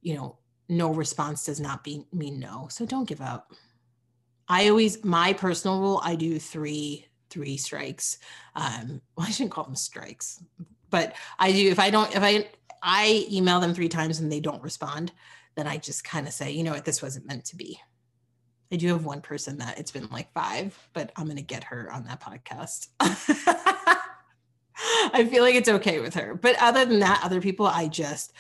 you 0.03 0.15
know, 0.15 0.39
no 0.69 0.95
response 0.95 1.45
does 1.45 1.61
not 1.61 1.83
be, 1.83 2.05
mean 2.13 2.39
no. 2.39 2.69
So 2.71 2.87
don't 2.87 3.09
give 3.09 3.21
up. 3.21 3.53
I 4.49 4.69
always, 4.69 5.05
my 5.05 5.33
personal 5.33 5.81
rule, 5.81 6.01
I 6.03 6.15
do 6.15 6.39
three, 6.39 7.07
three 7.29 7.57
strikes. 7.57 8.19
Um, 8.55 9.01
well, 9.17 9.27
I 9.27 9.31
shouldn't 9.31 9.53
call 9.53 9.65
them 9.65 9.77
strikes, 9.77 10.43
but 10.91 11.15
I 11.39 11.53
do, 11.53 11.71
if 11.71 11.79
I 11.79 11.91
don't, 11.91 12.15
if 12.15 12.23
I, 12.23 12.49
I 12.83 13.27
email 13.31 13.61
them 13.61 13.75
three 13.75 13.89
times 13.89 14.21
and 14.21 14.31
they 14.31 14.41
don't 14.41 14.63
respond, 14.63 15.13
then 15.57 15.67
I 15.67 15.77
just 15.77 16.05
kind 16.05 16.27
of 16.27 16.33
say, 16.33 16.53
you 16.53 16.63
know 16.63 16.73
what, 16.73 16.85
this 16.85 17.03
wasn't 17.03 17.27
meant 17.27 17.45
to 17.47 17.57
be. 17.57 17.79
I 18.73 18.77
do 18.77 18.89
have 18.89 19.05
one 19.05 19.21
person 19.21 19.59
that 19.59 19.81
it's 19.81 19.91
been 19.91 20.09
like 20.11 20.33
five, 20.33 20.79
but 20.93 21.11
I'm 21.17 21.25
going 21.25 21.37
to 21.37 21.43
get 21.43 21.65
her 21.65 21.91
on 21.93 22.05
that 22.05 22.21
podcast. 22.21 22.87
I 25.13 25.27
feel 25.31 25.43
like 25.43 25.55
it's 25.55 25.69
okay 25.69 26.01
with 26.01 26.15
her. 26.15 26.35
But 26.35 26.57
other 26.61 26.85
than 26.85 27.01
that, 27.01 27.21
other 27.25 27.41
people, 27.41 27.67
I 27.67 27.89
just, 27.89 28.33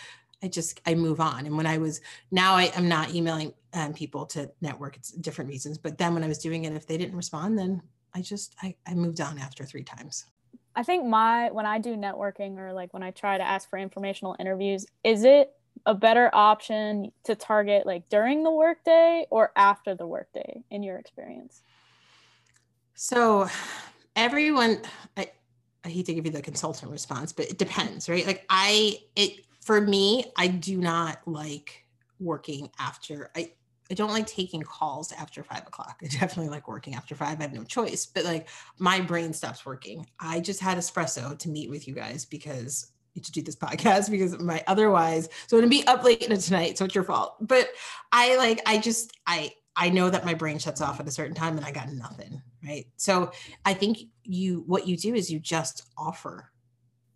I 0.42 0.48
just, 0.48 0.80
I 0.86 0.94
move 0.94 1.20
on. 1.20 1.46
And 1.46 1.56
when 1.56 1.66
I 1.66 1.78
was, 1.78 2.00
now 2.30 2.54
I 2.54 2.64
am 2.74 2.88
not 2.88 3.14
emailing 3.14 3.52
um, 3.74 3.92
people 3.92 4.26
to 4.26 4.50
network. 4.60 4.96
It's 4.96 5.12
different 5.12 5.50
reasons. 5.50 5.78
But 5.78 5.98
then 5.98 6.14
when 6.14 6.24
I 6.24 6.28
was 6.28 6.38
doing 6.38 6.64
it, 6.64 6.72
if 6.72 6.86
they 6.86 6.96
didn't 6.96 7.16
respond, 7.16 7.58
then 7.58 7.82
I 8.14 8.22
just, 8.22 8.54
I, 8.62 8.74
I 8.86 8.94
moved 8.94 9.20
on 9.20 9.38
after 9.38 9.64
three 9.64 9.84
times. 9.84 10.26
I 10.74 10.82
think 10.82 11.04
my, 11.04 11.50
when 11.50 11.66
I 11.66 11.78
do 11.78 11.96
networking 11.96 12.56
or 12.58 12.72
like 12.72 12.94
when 12.94 13.02
I 13.02 13.10
try 13.10 13.36
to 13.36 13.44
ask 13.44 13.68
for 13.68 13.78
informational 13.78 14.36
interviews, 14.38 14.86
is 15.04 15.24
it 15.24 15.52
a 15.86 15.94
better 15.94 16.30
option 16.32 17.12
to 17.24 17.34
target 17.34 17.86
like 17.86 18.08
during 18.08 18.42
the 18.44 18.50
workday 18.50 19.26
or 19.30 19.52
after 19.56 19.94
the 19.94 20.06
workday 20.06 20.62
in 20.70 20.82
your 20.82 20.96
experience? 20.96 21.62
So 22.94 23.48
everyone, 24.14 24.82
I, 25.16 25.30
I 25.84 25.88
hate 25.88 26.06
to 26.06 26.14
give 26.14 26.26
you 26.26 26.32
the 26.32 26.42
consultant 26.42 26.90
response, 26.90 27.32
but 27.32 27.46
it 27.46 27.58
depends, 27.58 28.08
right? 28.08 28.26
Like 28.26 28.44
I 28.48 28.98
it 29.16 29.44
for 29.62 29.80
me, 29.80 30.24
I 30.36 30.48
do 30.48 30.78
not 30.78 31.18
like 31.26 31.86
working 32.18 32.70
after 32.78 33.30
I 33.36 33.52
I 33.90 33.94
don't 33.94 34.12
like 34.12 34.26
taking 34.26 34.62
calls 34.62 35.10
after 35.12 35.42
five 35.42 35.66
o'clock. 35.66 36.00
I 36.02 36.06
definitely 36.20 36.50
like 36.50 36.68
working 36.68 36.94
after 36.94 37.14
five. 37.14 37.38
I 37.38 37.42
have 37.42 37.52
no 37.52 37.64
choice, 37.64 38.06
but 38.06 38.24
like 38.24 38.48
my 38.78 39.00
brain 39.00 39.32
stops 39.32 39.66
working. 39.66 40.06
I 40.18 40.40
just 40.40 40.60
had 40.60 40.78
espresso 40.78 41.38
to 41.38 41.48
meet 41.48 41.70
with 41.70 41.88
you 41.88 41.94
guys 41.94 42.24
because 42.24 42.92
to 43.22 43.32
do 43.32 43.42
this 43.42 43.56
podcast 43.56 44.10
because 44.10 44.38
my 44.38 44.62
otherwise 44.66 45.28
so 45.46 45.56
I'm 45.56 45.62
gonna 45.62 45.70
be 45.70 45.86
up 45.86 46.04
late 46.04 46.20
tonight, 46.20 46.78
so 46.78 46.84
it's 46.84 46.94
your 46.94 47.04
fault. 47.04 47.36
But 47.40 47.68
I 48.12 48.36
like 48.36 48.60
I 48.66 48.78
just 48.78 49.16
I 49.26 49.52
I 49.80 49.88
know 49.88 50.10
that 50.10 50.26
my 50.26 50.34
brain 50.34 50.58
shuts 50.58 50.82
off 50.82 51.00
at 51.00 51.08
a 51.08 51.10
certain 51.10 51.34
time 51.34 51.56
and 51.56 51.64
I 51.64 51.72
got 51.72 51.90
nothing, 51.90 52.42
right? 52.62 52.86
So 52.96 53.32
I 53.64 53.72
think 53.72 54.00
you 54.24 54.62
what 54.66 54.86
you 54.86 54.94
do 54.94 55.14
is 55.14 55.32
you 55.32 55.40
just 55.40 55.86
offer. 55.96 56.52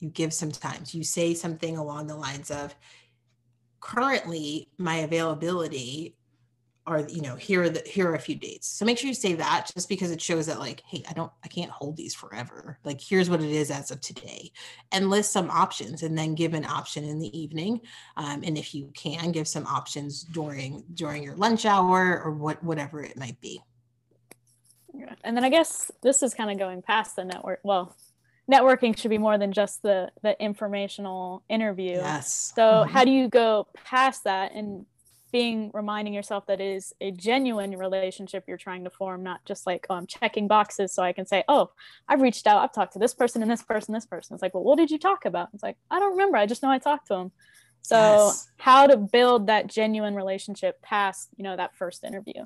You 0.00 0.08
give 0.08 0.32
sometimes. 0.32 0.94
You 0.94 1.04
say 1.04 1.34
something 1.34 1.76
along 1.76 2.06
the 2.06 2.16
lines 2.16 2.50
of 2.50 2.74
currently 3.80 4.70
my 4.78 4.96
availability 4.96 6.16
are 6.86 7.00
you 7.08 7.22
know 7.22 7.34
here 7.34 7.62
are 7.62 7.70
the 7.70 7.82
here 7.86 8.10
are 8.10 8.14
a 8.14 8.20
few 8.20 8.34
dates 8.34 8.68
so 8.68 8.84
make 8.84 8.98
sure 8.98 9.08
you 9.08 9.14
say 9.14 9.34
that 9.34 9.70
just 9.74 9.88
because 9.88 10.10
it 10.10 10.20
shows 10.20 10.46
that 10.46 10.58
like 10.58 10.82
hey 10.86 11.02
i 11.08 11.12
don't 11.12 11.32
i 11.42 11.48
can't 11.48 11.70
hold 11.70 11.96
these 11.96 12.14
forever 12.14 12.78
like 12.84 13.00
here's 13.00 13.30
what 13.30 13.40
it 13.40 13.50
is 13.50 13.70
as 13.70 13.90
of 13.90 14.00
today 14.00 14.50
and 14.92 15.08
list 15.10 15.32
some 15.32 15.50
options 15.50 16.02
and 16.02 16.16
then 16.16 16.34
give 16.34 16.52
an 16.52 16.64
option 16.64 17.04
in 17.04 17.18
the 17.18 17.38
evening 17.38 17.80
um, 18.16 18.42
and 18.44 18.58
if 18.58 18.74
you 18.74 18.90
can 18.94 19.32
give 19.32 19.48
some 19.48 19.66
options 19.66 20.22
during 20.24 20.84
during 20.94 21.22
your 21.22 21.36
lunch 21.36 21.64
hour 21.64 22.22
or 22.22 22.30
what 22.30 22.62
whatever 22.62 23.02
it 23.02 23.16
might 23.16 23.40
be 23.40 23.60
And 25.24 25.36
then 25.36 25.44
I 25.44 25.48
guess 25.48 25.90
this 26.02 26.22
is 26.22 26.34
kind 26.34 26.50
of 26.50 26.58
going 26.58 26.82
past 26.82 27.16
the 27.16 27.24
network. 27.24 27.60
Well, 27.64 27.96
networking 28.50 28.96
should 28.96 29.08
be 29.08 29.18
more 29.18 29.38
than 29.38 29.52
just 29.52 29.82
the 29.82 30.10
the 30.22 30.40
informational 30.40 31.42
interview. 31.48 31.96
Yes. 31.96 32.52
So 32.54 32.62
Mhm. 32.62 32.90
how 32.90 33.04
do 33.04 33.10
you 33.10 33.28
go 33.28 33.66
past 33.84 34.24
that 34.24 34.52
and 34.52 34.86
being 35.34 35.68
reminding 35.74 36.14
yourself 36.14 36.46
that 36.46 36.60
it 36.60 36.76
is 36.76 36.92
a 37.00 37.10
genuine 37.10 37.76
relationship 37.76 38.44
you're 38.46 38.56
trying 38.56 38.84
to 38.84 38.90
form, 38.90 39.24
not 39.24 39.44
just 39.44 39.66
like, 39.66 39.84
oh, 39.90 39.96
I'm 39.96 40.06
checking 40.06 40.46
boxes 40.46 40.92
so 40.92 41.02
I 41.02 41.12
can 41.12 41.26
say, 41.26 41.42
oh, 41.48 41.70
I've 42.08 42.22
reached 42.22 42.46
out, 42.46 42.62
I've 42.62 42.72
talked 42.72 42.92
to 42.92 43.00
this 43.00 43.14
person 43.14 43.42
and 43.42 43.50
this 43.50 43.64
person, 43.64 43.92
this 43.92 44.06
person. 44.06 44.34
It's 44.34 44.42
like, 44.42 44.54
well, 44.54 44.62
what 44.62 44.78
did 44.78 44.92
you 44.92 44.98
talk 44.98 45.24
about? 45.24 45.48
It's 45.52 45.62
like, 45.64 45.76
I 45.90 45.98
don't 45.98 46.12
remember. 46.12 46.36
I 46.36 46.46
just 46.46 46.62
know 46.62 46.70
I 46.70 46.78
talked 46.78 47.08
to 47.08 47.14
them. 47.14 47.32
So 47.82 47.96
Yes. 47.96 48.46
how 48.58 48.86
to 48.86 48.96
build 48.96 49.48
that 49.48 49.66
genuine 49.66 50.14
relationship 50.14 50.80
past, 50.82 51.30
you 51.36 51.42
know, 51.42 51.56
that 51.56 51.74
first 51.74 52.04
interview. 52.04 52.44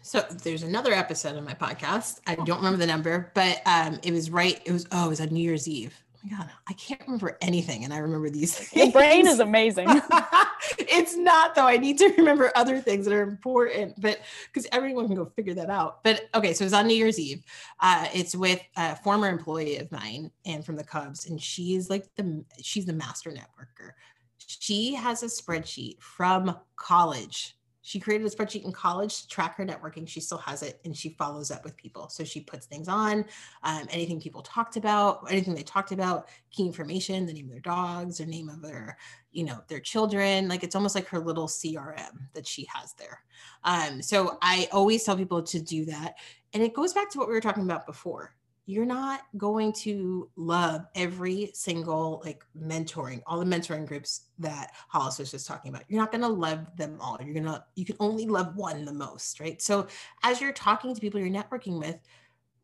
So 0.00 0.24
there's 0.42 0.62
another 0.62 0.94
episode 0.94 1.36
of 1.36 1.44
my 1.44 1.52
podcast. 1.52 2.20
I 2.26 2.36
don't 2.36 2.56
remember 2.56 2.78
the 2.78 2.86
number, 2.86 3.30
but 3.34 3.60
um, 3.66 4.00
it 4.02 4.12
was 4.12 4.30
right. 4.30 4.58
It 4.64 4.72
was 4.72 4.86
oh, 4.90 5.04
it 5.04 5.08
was 5.10 5.20
on 5.20 5.28
New 5.28 5.42
Year's 5.42 5.68
Eve. 5.68 6.02
My 6.26 6.38
God, 6.38 6.50
I 6.66 6.72
can't 6.72 7.00
remember 7.02 7.36
anything, 7.40 7.84
and 7.84 7.92
I 7.92 7.98
remember 7.98 8.30
these. 8.30 8.56
things. 8.56 8.72
Your 8.84 8.92
brain 8.92 9.26
is 9.26 9.38
amazing. 9.38 9.88
it's 10.78 11.16
not 11.16 11.54
though. 11.54 11.66
I 11.66 11.76
need 11.76 11.98
to 11.98 12.12
remember 12.16 12.50
other 12.54 12.80
things 12.80 13.04
that 13.06 13.14
are 13.14 13.22
important, 13.22 14.00
but 14.00 14.20
because 14.52 14.66
everyone 14.72 15.06
can 15.06 15.16
go 15.16 15.26
figure 15.36 15.54
that 15.54 15.70
out. 15.70 16.02
But 16.02 16.28
okay, 16.34 16.52
so 16.52 16.64
it's 16.64 16.72
on 16.72 16.86
New 16.86 16.94
Year's 16.94 17.18
Eve. 17.18 17.44
Uh, 17.80 18.08
it's 18.14 18.34
with 18.34 18.60
a 18.76 18.96
former 18.96 19.28
employee 19.28 19.78
of 19.78 19.90
mine 19.92 20.30
and 20.44 20.64
from 20.64 20.76
the 20.76 20.84
Cubs, 20.84 21.26
and 21.26 21.40
she's 21.40 21.90
like 21.90 22.06
the 22.16 22.44
she's 22.62 22.86
the 22.86 22.92
master 22.92 23.30
networker. 23.30 23.92
She 24.38 24.94
has 24.94 25.22
a 25.22 25.26
spreadsheet 25.26 26.00
from 26.00 26.56
college. 26.76 27.55
She 27.86 28.00
created 28.00 28.26
a 28.26 28.30
spreadsheet 28.30 28.64
in 28.64 28.72
college 28.72 29.20
to 29.20 29.28
track 29.28 29.56
her 29.58 29.64
networking. 29.64 30.08
She 30.08 30.18
still 30.18 30.38
has 30.38 30.64
it, 30.64 30.80
and 30.84 30.96
she 30.96 31.10
follows 31.10 31.52
up 31.52 31.62
with 31.62 31.76
people. 31.76 32.08
So 32.08 32.24
she 32.24 32.40
puts 32.40 32.66
things 32.66 32.88
on, 32.88 33.24
um, 33.62 33.86
anything 33.90 34.20
people 34.20 34.42
talked 34.42 34.76
about, 34.76 35.20
anything 35.30 35.54
they 35.54 35.62
talked 35.62 35.92
about, 35.92 36.28
key 36.50 36.66
information, 36.66 37.26
the 37.26 37.32
name 37.32 37.44
of 37.44 37.52
their 37.52 37.60
dogs, 37.60 38.18
their 38.18 38.26
name 38.26 38.48
of 38.48 38.60
their 38.60 38.98
you 39.30 39.44
know 39.44 39.62
their 39.68 39.80
children 39.80 40.48
like 40.48 40.64
it's 40.64 40.74
almost 40.74 40.94
like 40.94 41.06
her 41.06 41.18
little 41.18 41.46
crm 41.46 42.12
that 42.32 42.46
she 42.46 42.66
has 42.72 42.94
there 42.94 43.20
um, 43.64 44.00
so 44.00 44.38
i 44.40 44.66
always 44.72 45.04
tell 45.04 45.14
people 45.14 45.42
to 45.42 45.60
do 45.60 45.84
that 45.84 46.14
and 46.54 46.62
it 46.62 46.72
goes 46.72 46.94
back 46.94 47.10
to 47.10 47.18
what 47.18 47.28
we 47.28 47.34
were 47.34 47.40
talking 47.40 47.64
about 47.64 47.86
before 47.86 48.35
you're 48.66 48.84
not 48.84 49.22
going 49.36 49.72
to 49.72 50.28
love 50.34 50.86
every 50.96 51.50
single 51.54 52.20
like 52.24 52.44
mentoring 52.60 53.22
all 53.24 53.38
the 53.38 53.44
mentoring 53.44 53.86
groups 53.86 54.26
that 54.40 54.72
hollis 54.88 55.20
was 55.20 55.30
just 55.30 55.46
talking 55.46 55.70
about. 55.70 55.84
You're 55.88 56.00
not 56.00 56.10
going 56.10 56.22
to 56.22 56.28
love 56.28 56.76
them 56.76 56.98
all. 57.00 57.16
You're 57.22 57.32
going 57.32 57.44
to 57.44 57.64
you 57.76 57.84
can 57.84 57.96
only 58.00 58.26
love 58.26 58.56
one 58.56 58.84
the 58.84 58.92
most 58.92 59.38
right? 59.38 59.62
So 59.62 59.86
as 60.24 60.40
you're 60.40 60.52
talking 60.52 60.94
to 60.94 61.00
people 61.00 61.20
you're 61.20 61.30
networking 61.30 61.78
with 61.78 61.98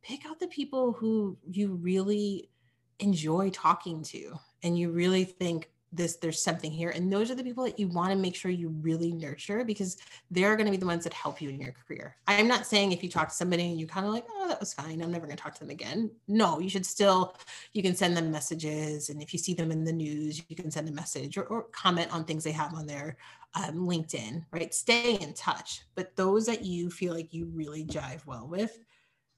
pick 0.02 0.26
out 0.26 0.40
the 0.40 0.48
people 0.48 0.92
who 0.92 1.38
you 1.48 1.74
really 1.74 2.50
enjoy 2.98 3.50
talking 3.50 4.02
to 4.02 4.34
and 4.64 4.76
you 4.76 4.90
really 4.90 5.24
think 5.24 5.70
this 5.92 6.16
there's 6.16 6.42
something 6.42 6.70
here 6.70 6.90
and 6.90 7.12
those 7.12 7.30
are 7.30 7.34
the 7.34 7.44
people 7.44 7.64
that 7.64 7.78
you 7.78 7.86
want 7.88 8.10
to 8.10 8.16
make 8.16 8.34
sure 8.34 8.50
you 8.50 8.68
really 8.80 9.12
nurture 9.12 9.64
because 9.64 9.98
they're 10.30 10.56
going 10.56 10.66
to 10.66 10.70
be 10.70 10.78
the 10.78 10.86
ones 10.86 11.04
that 11.04 11.12
help 11.12 11.40
you 11.40 11.50
in 11.50 11.60
your 11.60 11.74
career. 11.86 12.16
I'm 12.26 12.48
not 12.48 12.66
saying 12.66 12.92
if 12.92 13.02
you 13.02 13.08
talk 13.08 13.28
to 13.28 13.34
somebody 13.34 13.70
and 13.70 13.78
you 13.78 13.86
kind 13.86 14.06
of 14.06 14.12
like 14.12 14.24
oh 14.30 14.48
that 14.48 14.60
was 14.60 14.72
fine 14.72 15.02
i'm 15.02 15.12
never 15.12 15.26
going 15.26 15.36
to 15.36 15.42
talk 15.42 15.54
to 15.54 15.60
them 15.60 15.70
again. 15.70 16.10
No 16.28 16.58
you 16.58 16.70
should 16.70 16.86
still 16.86 17.36
you 17.72 17.82
can 17.82 17.94
send 17.94 18.16
them 18.16 18.30
messages 18.30 19.10
and 19.10 19.22
if 19.22 19.32
you 19.32 19.38
see 19.38 19.54
them 19.54 19.70
in 19.70 19.84
the 19.84 19.92
news 19.92 20.42
you 20.48 20.56
can 20.56 20.70
send 20.70 20.88
a 20.88 20.92
message 20.92 21.36
or, 21.36 21.44
or 21.44 21.64
comment 21.72 22.12
on 22.12 22.24
things 22.24 22.44
they 22.44 22.52
have 22.52 22.74
on 22.74 22.86
their 22.86 23.16
um, 23.54 23.86
linkedin 23.86 24.44
right? 24.50 24.74
Stay 24.74 25.16
in 25.16 25.34
touch 25.34 25.82
but 25.94 26.16
those 26.16 26.46
that 26.46 26.64
you 26.64 26.90
feel 26.90 27.14
like 27.14 27.34
you 27.34 27.50
really 27.54 27.84
jive 27.84 28.24
well 28.26 28.48
with 28.48 28.78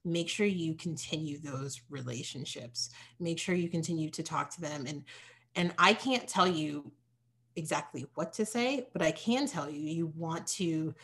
make 0.05 0.29
sure 0.29 0.47
you 0.47 0.75
continue 0.75 1.39
those 1.39 1.81
relationships. 1.89 2.91
Make 3.19 3.39
sure 3.39 3.55
you 3.55 3.69
continue 3.69 4.11
to 4.11 4.23
talk 4.23 4.51
to 4.51 4.61
them 4.61 4.85
and 4.87 5.05
and 5.57 5.73
I 5.79 5.95
can't 5.95 6.27
tell 6.29 6.47
you 6.47 6.91
exactly 7.57 8.07
what 8.15 8.33
to 8.35 8.47
say, 8.47 8.89
but 8.93 9.03
I 9.03 9.13
can 9.13 9.47
tell 9.47 9.71
you 9.71 9.81
you 9.81 10.13
want 10.17 10.47
to 10.49 10.95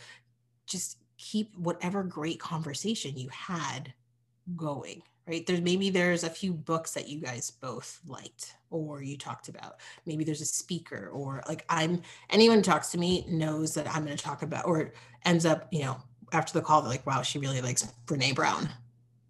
just 0.67 0.99
keep 1.17 1.57
whatever 1.57 2.03
great 2.03 2.41
conversation 2.41 3.17
you 3.17 3.29
had 3.29 3.93
going 4.57 5.03
right? 5.31 5.47
There's 5.47 5.61
maybe 5.61 5.91
there's 5.91 6.25
a 6.25 6.31
few 6.31 6.53
books 6.53 6.93
that 6.95 7.09
you 7.09 7.21
guys 7.21 7.53
both 7.53 8.01
liked 8.05 8.57
or 8.71 9.01
you 9.01 9.17
talked 9.17 9.49
about. 9.49 9.77
Maybe 10.05 10.25
there's 10.25 10.41
a 10.41 10.47
speaker 10.47 11.09
or 11.13 11.43
like 11.49 11.65
i'm 11.69 12.03
anyone 12.31 12.59
who 12.59 12.63
talks 12.63 12.91
to 12.91 12.99
me 12.99 13.25
knows 13.29 13.75
that 13.75 13.89
i'm 13.95 14.05
going 14.05 14.17
to 14.17 14.23
talk 14.23 14.43
about 14.43 14.67
or 14.67 14.93
ends 15.25 15.45
up 15.47 15.69
you 15.71 15.83
know 15.83 15.97
after 16.33 16.53
the 16.53 16.63
call 16.63 16.81
they're 16.83 16.91
like 16.91 17.07
wow 17.07 17.23
she 17.23 17.39
really 17.39 17.61
likes 17.61 17.93
brene 18.07 18.35
brown 18.35 18.69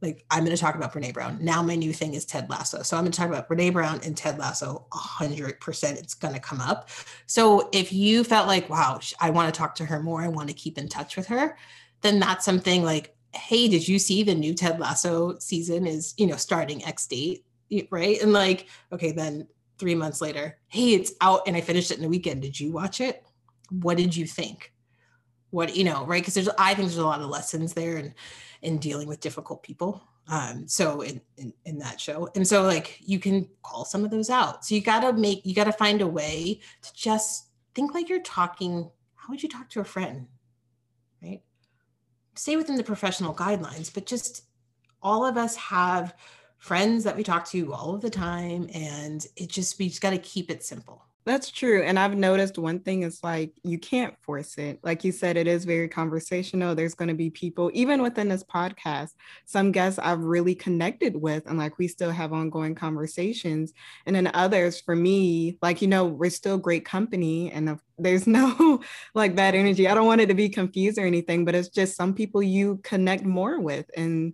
like 0.03 0.25
I'm 0.31 0.45
going 0.45 0.57
to 0.57 0.61
talk 0.61 0.75
about 0.75 0.93
Brene 0.93 1.13
Brown. 1.13 1.39
Now 1.41 1.63
my 1.63 1.75
new 1.75 1.93
thing 1.93 2.15
is 2.15 2.25
Ted 2.25 2.49
Lasso. 2.49 2.83
So 2.83 2.97
I'm 2.97 3.05
going 3.05 3.13
to 3.13 3.19
talk 3.19 3.29
about 3.29 3.49
Brene 3.49 3.73
Brown 3.73 4.01
and 4.05 4.17
Ted 4.17 4.39
Lasso. 4.39 4.87
Hundred 4.93 5.61
percent, 5.61 5.99
it's 5.99 6.15
going 6.15 6.35
to 6.35 6.41
come 6.41 6.61
up. 6.61 6.89
So 7.27 7.69
if 7.73 7.93
you 7.93 8.25
felt 8.25 8.47
like, 8.47 8.71
wow, 8.71 9.01
I 9.21 9.31
want 9.31 9.53
to 9.53 9.59
talk 9.59 9.75
to 9.77 9.85
her 9.85 10.03
more, 10.03 10.23
I 10.23 10.29
want 10.29 10.49
to 10.49 10.55
keep 10.55 10.79
in 10.79 10.89
touch 10.89 11.17
with 11.17 11.27
her, 11.27 11.57
then 12.01 12.19
that's 12.19 12.45
something 12.45 12.83
like, 12.83 13.15
hey, 13.33 13.69
did 13.69 13.87
you 13.87 13.99
see 13.99 14.23
the 14.23 14.35
new 14.35 14.55
Ted 14.55 14.81
Lasso 14.81 15.39
season 15.39 15.87
is 15.87 16.15
you 16.17 16.27
know 16.27 16.37
starting 16.37 16.85
X 16.85 17.07
date, 17.07 17.45
right? 17.91 18.21
And 18.23 18.33
like, 18.33 18.69
okay, 18.93 19.13
then 19.13 19.47
three 19.79 19.95
months 19.95 20.21
later, 20.21 20.59
hey, 20.69 20.95
it's 20.95 21.13
out 21.21 21.43
and 21.47 21.57
I 21.57 21.61
finished 21.61 21.91
it 21.91 21.99
in 21.99 22.05
a 22.05 22.09
weekend. 22.09 22.43
Did 22.43 22.59
you 22.59 22.73
watch 22.73 23.01
it? 23.01 23.25
What 23.71 23.97
did 23.97 24.15
you 24.15 24.27
think? 24.27 24.73
What 25.51 25.75
you 25.75 25.85
know, 25.85 26.07
right? 26.07 26.23
Because 26.23 26.35
there's, 26.35 26.49
I 26.59 26.75
think 26.75 26.89
there's 26.89 26.99
a 26.99 27.07
lot 27.07 27.21
of 27.21 27.29
lessons 27.29 27.73
there 27.73 27.97
and 27.97 28.15
in 28.63 28.79
dealing 28.79 29.09
with 29.09 29.21
difficult 29.21 29.63
people 29.63 30.03
um 30.29 30.69
so 30.69 31.01
in, 31.01 31.21
in 31.39 31.53
in 31.65 31.79
that 31.79 32.01
show. 32.01 32.29
And 32.35 32.47
so 32.47 32.63
like 32.63 32.99
you 33.01 33.19
can 33.19 33.49
call 33.63 33.85
some 33.85 34.05
of 34.05 34.11
those 34.11 34.31
out. 34.31 34.65
So 34.65 34.75
you 34.75 34.81
got 34.81 35.01
to 35.01 35.13
make 35.13 35.45
you 35.45 35.55
got 35.55 35.65
to 35.65 35.73
find 35.73 36.01
a 36.03 36.07
way 36.07 36.61
to 36.83 36.95
just 36.95 37.49
think 37.75 37.95
like 37.95 38.09
you're 38.09 38.23
talking 38.23 38.91
how 39.15 39.29
would 39.31 39.43
you 39.43 39.49
talk 39.49 39.69
to 39.71 39.81
a 39.81 39.85
friend 39.85 40.27
right? 41.23 41.43
Stay 42.35 42.57
within 42.57 42.77
the 42.77 42.85
professional 42.85 43.35
guidelines 43.35 43.93
but 43.93 44.07
just 44.07 44.45
all 45.03 45.25
of 45.25 45.37
us 45.37 45.57
have 45.57 46.15
friends 46.59 47.05
that 47.05 47.17
we 47.17 47.23
talk 47.23 47.47
to 47.47 47.73
all 47.73 47.95
of 47.95 48.03
the 48.03 48.11
time 48.11 48.69
and 48.75 49.27
it 49.37 49.49
just 49.49 49.79
we 49.79 49.89
just 49.89 50.03
got 50.03 50.11
to 50.11 50.19
keep 50.19 50.51
it 50.51 50.63
simple 50.63 51.05
That's 51.27 51.51
true. 51.51 51.83
And 51.83 51.99
I've 51.99 52.17
noticed 52.17 52.57
one 52.57 52.81
thing 52.81 53.03
is 53.03 53.21
like 53.23 53.53
you 53.63 53.79
can't 53.79 54.15
force 54.23 54.57
it. 54.57 54.81
Like 54.83 55.05
you 55.05 55.13
said, 55.13 55.37
it 55.37 55.47
is 55.47 55.67
very 55.67 55.87
conversational. 55.87 56.75
There's 56.75 56.95
going 56.95 57.09
to 57.11 57.15
be 57.15 57.29
people, 57.29 57.71
even 57.75 58.01
within 58.03 58.29
this 58.29 58.43
podcast, 58.43 59.11
some 59.45 59.71
guests 59.71 59.99
I've 59.99 60.21
really 60.21 60.55
connected 60.55 61.15
with, 61.15 61.47
and 61.47 61.59
like 61.59 61.77
we 61.79 61.89
still 61.89 62.11
have 62.11 62.33
ongoing 62.33 62.75
conversations. 62.75 63.75
And 64.07 64.17
then 64.17 64.31
others, 64.33 64.81
for 64.81 64.97
me, 64.97 65.59
like, 65.61 65.83
you 65.83 65.89
know, 65.89 66.07
we're 66.07 66.31
still 66.31 66.57
great 66.57 66.87
company 66.87 67.53
and 67.53 67.79
there's 67.99 68.27
no 68.27 68.81
like 69.15 69.37
bad 69.37 69.55
energy. 69.55 69.87
I 69.87 69.95
don't 69.95 70.07
want 70.07 70.23
it 70.23 70.27
to 70.27 70.35
be 70.35 70.49
confused 70.49 70.99
or 70.99 71.05
anything, 71.05 71.45
but 71.45 71.55
it's 71.55 71.69
just 71.69 71.97
some 71.97 72.15
people 72.15 72.43
you 72.43 72.81
connect 72.83 73.25
more 73.25 73.61
with 73.61 73.91
and 73.95 74.33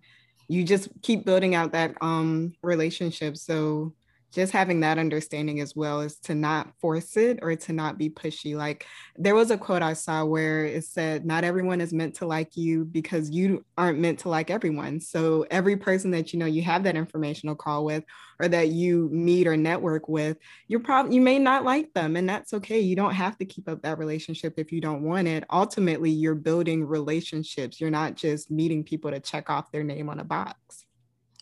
you 0.49 0.63
just 0.63 0.89
keep 1.03 1.25
building 1.27 1.57
out 1.57 1.73
that 1.73 1.97
um 2.01 2.53
relationship. 2.63 3.37
So 3.37 3.93
just 4.37 4.53
having 4.53 4.81
that 4.81 4.99
understanding 4.99 5.61
as 5.61 5.75
well 5.75 6.03
is 6.03 6.19
to 6.19 6.35
not 6.35 6.69
force 6.79 7.17
it 7.17 7.39
or 7.41 7.57
to 7.57 7.73
not 7.73 7.97
be 7.97 8.11
pushy. 8.11 8.55
Like 8.55 8.87
there 9.17 9.35
was 9.35 9.51
a 9.51 9.57
quote 9.57 9.81
I 9.81 9.95
saw 9.95 10.27
where 10.27 10.67
it 10.67 10.85
said, 10.85 11.25
Not 11.25 11.43
everyone 11.43 11.81
is 11.81 11.95
meant 11.95 12.17
to 12.17 12.27
like 12.27 12.55
you 12.55 12.85
because 12.85 13.31
you 13.31 13.65
aren't 13.79 13.99
meant 13.99 14.19
to 14.21 14.29
like 14.29 14.51
everyone. 14.51 15.01
So 15.01 15.47
every 15.51 15.79
person 15.79 16.11
that 16.11 16.35
you 16.35 16.39
know 16.39 16.45
you 16.45 16.61
have 16.65 16.83
that 16.83 16.97
informational 16.97 17.55
call 17.55 17.87
with 17.87 18.05
or 18.39 18.47
that 18.49 18.69
you 18.69 19.09
meet 19.11 19.47
or 19.47 19.57
network 19.57 20.07
with, 20.07 20.37
you're 20.69 20.81
probably 20.81 21.15
you 21.15 21.23
may 21.23 21.39
not 21.39 21.65
like 21.65 21.95
them. 21.95 22.15
And 22.15 22.29
that's 22.29 22.53
okay. 22.53 22.79
You 22.79 22.95
don't 22.95 23.15
have 23.15 23.39
to 23.39 23.47
keep 23.47 23.71
up 23.71 23.81
that 23.83 23.99
relationship 23.99 24.59
if 24.59 24.71
you 24.71 24.83
don't 24.83 25.03
want 25.03 25.29
it. 25.29 25.45
Ultimately, 25.51 26.11
you're 26.11 26.35
building 26.35 26.85
relationships. 26.85 27.81
You're 27.81 27.89
not 27.89 28.17
just 28.17 28.51
meeting 28.51 28.85
people 28.85 29.11
to 29.13 29.19
check 29.21 29.49
off 29.49 29.73
their 29.73 29.83
name 29.83 30.11
on 30.11 30.21
a 30.21 30.25
box. 30.25 30.86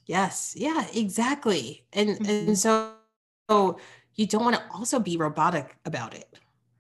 Yes, 0.07 0.55
yeah, 0.57 0.87
exactly. 0.93 1.87
And 1.93 2.19
Mhm. 2.21 2.29
and 2.49 2.59
so, 2.59 2.95
so 3.51 3.79
you 4.15 4.27
don't 4.27 4.45
want 4.45 4.57
to 4.57 4.63
also 4.73 4.99
be 4.99 5.17
robotic 5.17 5.77
about 5.85 6.15
it. 6.15 6.29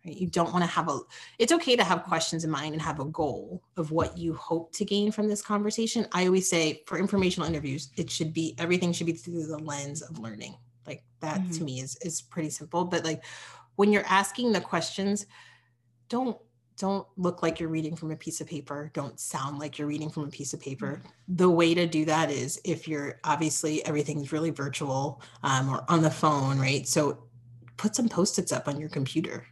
Right? 0.04 0.16
You 0.16 0.26
don't 0.28 0.52
want 0.52 0.62
to 0.64 0.70
have 0.70 0.88
a 0.88 1.00
it's 1.38 1.52
okay 1.52 1.76
to 1.76 1.84
have 1.84 2.04
questions 2.04 2.44
in 2.44 2.50
mind 2.50 2.74
and 2.74 2.82
have 2.82 3.00
a 3.00 3.04
goal 3.06 3.62
of 3.76 3.90
what 3.90 4.18
you 4.18 4.34
hope 4.34 4.72
to 4.74 4.84
gain 4.84 5.10
from 5.10 5.28
this 5.28 5.40
conversation. 5.42 6.06
I 6.12 6.26
always 6.26 6.48
say 6.50 6.82
for 6.86 6.98
informational 6.98 7.48
interviews, 7.48 7.90
it 7.96 8.10
should 8.10 8.32
be 8.34 8.54
everything 8.58 8.92
should 8.92 9.06
be 9.06 9.12
through 9.14 9.46
the 9.46 9.58
lens 9.58 10.02
of 10.02 10.18
learning. 10.18 10.56
Like 10.86 11.02
that 11.20 11.50
to 11.52 11.62
Mhm. 11.62 11.64
me 11.64 11.80
is 11.80 11.96
is 12.02 12.20
pretty 12.22 12.50
simple. 12.50 12.84
But 12.84 13.04
like 13.04 13.24
when 13.76 13.90
you're 13.92 14.06
asking 14.06 14.52
the 14.52 14.60
questions, 14.60 15.26
don't 16.08 16.38
don't 16.78 17.06
look 17.16 17.42
like 17.42 17.60
you're 17.60 17.68
reading 17.68 17.96
from 17.96 18.10
a 18.10 18.16
piece 18.16 18.40
of 18.40 18.46
paper. 18.46 18.90
Don't 18.94 19.18
sound 19.20 19.58
like 19.58 19.78
you're 19.78 19.88
reading 19.88 20.10
from 20.10 20.24
a 20.24 20.28
piece 20.28 20.52
of 20.54 20.60
paper 20.60 21.02
the 21.28 21.48
way 21.48 21.74
to 21.74 21.86
do 21.86 22.04
that 22.04 22.30
is 22.30 22.60
if 22.64 22.86
you're 22.86 23.18
obviously 23.24 23.84
everything's 23.86 24.32
really 24.32 24.50
virtual 24.50 25.22
um, 25.42 25.70
or 25.70 25.84
on 25.88 26.02
the 26.02 26.10
phone, 26.10 26.58
right? 26.58 26.86
So 26.86 27.24
put 27.76 27.96
some 27.96 28.08
post-its 28.08 28.52
up 28.52 28.68
on 28.68 28.78
your 28.78 28.88
computer. 28.88 29.46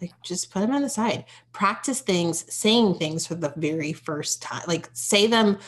Like 0.00 0.12
just 0.22 0.52
put 0.52 0.60
them 0.60 0.70
on 0.70 0.82
the 0.82 0.88
side. 0.88 1.24
Practice 1.52 2.00
things, 2.00 2.52
saying 2.52 2.96
things 2.96 3.26
for 3.26 3.34
the 3.34 3.52
very 3.56 3.92
first 3.92 4.42
time. 4.42 4.62
Like 4.68 4.88
say 4.92 5.26
them 5.26 5.58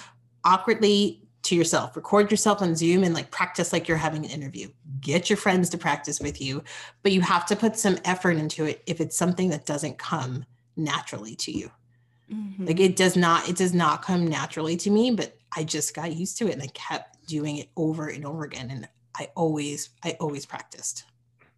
awkwardly 0.44 1.22
to 1.42 1.56
yourself. 1.56 1.96
Record 1.96 2.30
yourself 2.30 2.60
on 2.60 2.76
Zoom 2.76 3.02
and 3.02 3.14
like 3.14 3.30
practice 3.30 3.72
like 3.72 3.88
you're 3.88 3.96
having 3.96 4.24
an 4.24 4.30
interview. 4.30 4.68
Get 5.00 5.30
your 5.30 5.38
friends 5.38 5.70
to 5.70 5.78
practice 5.78 6.20
with 6.20 6.40
you, 6.40 6.62
but 7.02 7.12
you 7.12 7.22
have 7.22 7.46
to 7.46 7.56
put 7.56 7.78
some 7.78 7.96
effort 8.04 8.36
into 8.36 8.66
it 8.66 8.82
if 8.86 9.00
it's 9.00 9.16
something 9.16 9.48
that 9.48 9.66
doesn't 9.66 9.98
come 9.98 10.44
naturally 10.76 11.36
to 11.36 11.52
you. 11.52 11.70
Mm-hmm. 12.32 12.66
Like 12.66 12.80
it 12.80 12.96
does 12.96 13.16
not, 13.16 13.48
it 13.48 13.56
does 13.56 13.74
not 13.74 14.02
come 14.02 14.26
naturally 14.26 14.76
to 14.78 14.90
me, 14.90 15.10
but 15.10 15.36
I 15.56 15.64
just 15.64 15.94
got 15.94 16.14
used 16.14 16.38
to 16.38 16.48
it 16.48 16.54
and 16.54 16.62
I 16.62 16.68
kept 16.68 17.26
doing 17.26 17.56
it 17.56 17.68
over 17.76 18.08
and 18.08 18.24
over 18.24 18.44
again. 18.44 18.70
And 18.70 18.88
I 19.16 19.28
always, 19.34 19.90
I 20.04 20.16
always 20.20 20.46
practiced. 20.46 21.04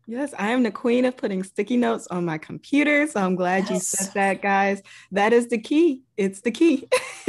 Yes, 0.07 0.35
I 0.37 0.51
am 0.51 0.65
the 0.65 0.71
queen 0.71 1.05
of 1.05 1.17
putting 1.17 1.45
sticky 1.45 1.77
notes 1.77 2.09
on 2.09 2.25
my 2.25 2.37
computer. 2.37 3.07
So 3.07 3.21
I'm 3.21 3.37
glad 3.37 3.65
yes. 3.65 3.71
you 3.71 3.79
said 3.81 4.15
that, 4.15 4.43
guys. 4.43 4.83
That 5.13 5.33
is 5.33 5.49
the 5.49 5.59
key. 5.59 6.03
It's 6.17 6.41
the 6.41 6.51
key. 6.51 6.89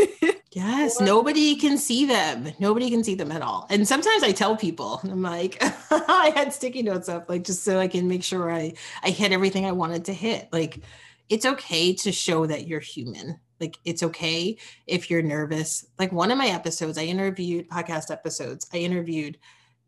yes, 0.52 1.00
nobody 1.00 1.56
can 1.56 1.78
see 1.78 2.06
them. 2.06 2.52
Nobody 2.60 2.90
can 2.90 3.04
see 3.04 3.14
them 3.14 3.32
at 3.32 3.44
all. 3.44 3.68
And 3.70 3.88
sometimes 3.88 4.24
I 4.24 4.32
tell 4.32 4.56
people, 4.56 5.02
I'm 5.04 5.22
like, 5.22 5.58
I 5.92 6.34
had 6.36 6.52
sticky 6.52 6.82
notes 6.82 7.10
up, 7.10 7.30
like 7.30 7.44
just 7.44 7.64
so 7.64 7.80
I 7.80 7.88
can 7.88 8.08
make 8.08 8.24
sure 8.24 8.52
I 8.52 8.74
I 9.04 9.12
hit 9.12 9.32
everything 9.32 9.66
I 9.66 9.72
wanted 9.72 10.06
to 10.06 10.14
hit. 10.14 10.50
Like 10.52 10.80
it's 11.30 11.46
okay 11.46 11.94
to 11.94 12.12
show 12.12 12.46
that 12.46 12.68
you're 12.68 12.80
human. 12.80 13.40
Like 13.60 13.78
it's 13.86 14.04
okay 14.04 14.58
if 14.88 15.10
you're 15.10 15.22
nervous. 15.22 15.86
Like 15.98 16.12
one 16.12 16.32
of 16.32 16.38
my 16.38 16.48
episodes, 16.48 16.98
I 16.98 17.04
interviewed 17.04 17.70
podcast 17.70 18.12
episodes. 18.12 18.68
I 18.74 18.78
interviewed 18.78 19.38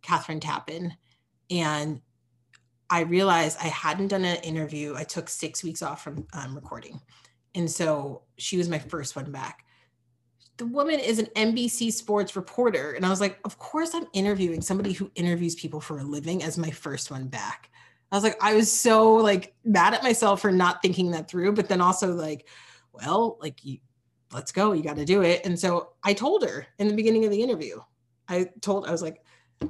Kathryn 0.02 0.40
Tappen, 0.40 0.92
and 1.50 2.02
I 2.90 3.02
realized 3.02 3.58
I 3.60 3.68
hadn't 3.68 4.10
done 4.10 4.26
an 4.26 4.38
interview. 4.38 4.96
I 4.96 5.04
took 5.04 5.28
six 5.28 5.64
weeks 5.64 5.82
off 5.82 6.04
from 6.04 6.28
um, 6.34 6.56
recording. 6.56 7.02
And 7.56 7.70
so 7.70 8.24
she 8.38 8.58
was 8.58 8.70
my 8.70 8.80
first 8.80 9.16
one 9.16 9.32
back. 9.32 9.66
The 10.58 10.66
woman 10.66 11.00
is 11.00 11.20
an 11.20 11.28
NBC 11.36 11.92
sports 11.92 12.36
reporter. 12.36 12.92
And 12.92 13.06
I 13.06 13.10
was 13.10 13.20
like, 13.20 13.40
of 13.44 13.58
course, 13.58 13.94
I'm 13.94 14.08
interviewing 14.14 14.62
somebody 14.62 14.94
who 14.94 15.12
interviews 15.16 15.56
people 15.56 15.82
for 15.82 16.00
a 16.00 16.04
living 16.04 16.44
as 16.44 16.58
my 16.58 16.70
first 16.70 17.12
one 17.12 17.28
back. 17.28 17.70
I 18.12 18.16
was 18.16 18.24
like, 18.24 18.38
I 18.42 18.54
was 18.54 18.72
so 18.72 19.14
like 19.16 19.56
mad 19.64 19.94
at 19.94 20.04
myself 20.04 20.42
for 20.42 20.52
not 20.52 20.82
thinking 20.82 21.12
that 21.12 21.30
through, 21.30 21.54
but 21.54 21.68
then 21.68 21.82
also 21.82 22.14
like, 22.14 22.48
well, 22.94 23.38
like 23.42 23.64
you, 23.66 23.80
let's 24.32 24.52
go, 24.52 24.74
you 24.74 24.84
got 24.84 24.98
to 24.98 25.06
do 25.06 25.22
it. 25.22 25.46
And 25.46 25.60
so 25.60 25.94
I 26.04 26.14
told 26.14 26.44
her 26.44 26.68
in 26.78 26.88
the 26.88 26.94
beginning 26.94 27.26
of 27.26 27.32
the 27.32 27.42
interview, 27.42 27.80
I 28.28 28.50
told, 28.62 28.88
I 28.88 28.92
was 28.92 29.02
like, 29.02 29.22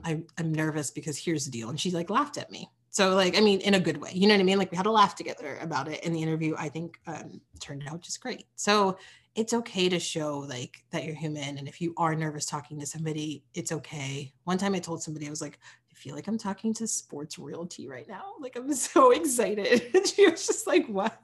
I, 0.04 0.24
I'm 0.38 0.52
nervous 0.52 0.92
because 0.92 1.18
here's 1.18 1.46
the 1.46 1.52
deal. 1.52 1.70
And 1.70 1.80
she 1.80 1.92
like 1.92 2.10
laughed 2.10 2.38
at 2.38 2.52
me. 2.52 2.70
So 2.90 3.14
like, 3.14 3.38
I 3.38 3.42
mean, 3.42 3.60
in 3.62 3.74
a 3.74 3.80
good 3.80 3.98
way, 3.98 4.12
you 4.14 4.28
know 4.28 4.34
what 4.34 4.40
I 4.40 4.44
mean? 4.44 4.58
Like 4.58 4.72
we 4.72 4.78
had 4.78 4.86
a 4.86 4.92
laugh 4.92 5.16
together 5.16 5.58
about 5.62 5.90
it 5.90 6.04
in 6.04 6.14
the 6.14 6.22
interview. 6.22 6.56
I 6.58 6.70
think 6.70 6.98
um, 7.08 7.42
turned 7.60 7.84
out 7.90 8.02
just 8.02 8.22
great. 8.22 8.46
So 8.56 8.98
it's 9.36 9.54
okay 9.54 9.90
to 9.90 10.00
show 10.00 10.40
like 10.40 10.78
that 10.92 11.04
you're 11.04 11.16
human. 11.16 11.58
And 11.58 11.68
if 11.68 11.82
you 11.82 11.94
are 11.98 12.16
nervous 12.16 12.46
talking 12.46 12.80
to 12.80 12.86
somebody, 12.86 13.44
it's 13.54 13.74
okay. 13.74 14.34
One 14.46 14.58
time 14.58 14.76
I 14.76 14.80
told 14.80 15.04
somebody, 15.04 15.28
I 15.28 15.30
was 15.30 15.42
like, 15.42 15.60
I 15.96 15.98
feel 15.98 16.16
like 16.16 16.28
I'm 16.28 16.38
talking 16.38 16.74
to 16.76 16.88
sports 16.88 17.40
royalty 17.40 17.88
right 17.88 18.08
now. 18.08 18.34
Like 18.40 18.58
I'm 18.58 18.74
so 18.74 19.12
excited. 19.12 19.90
And 19.96 20.06
she 20.06 20.30
was 20.30 20.46
just 20.46 20.68
like, 20.68 20.88
what? 20.88 21.18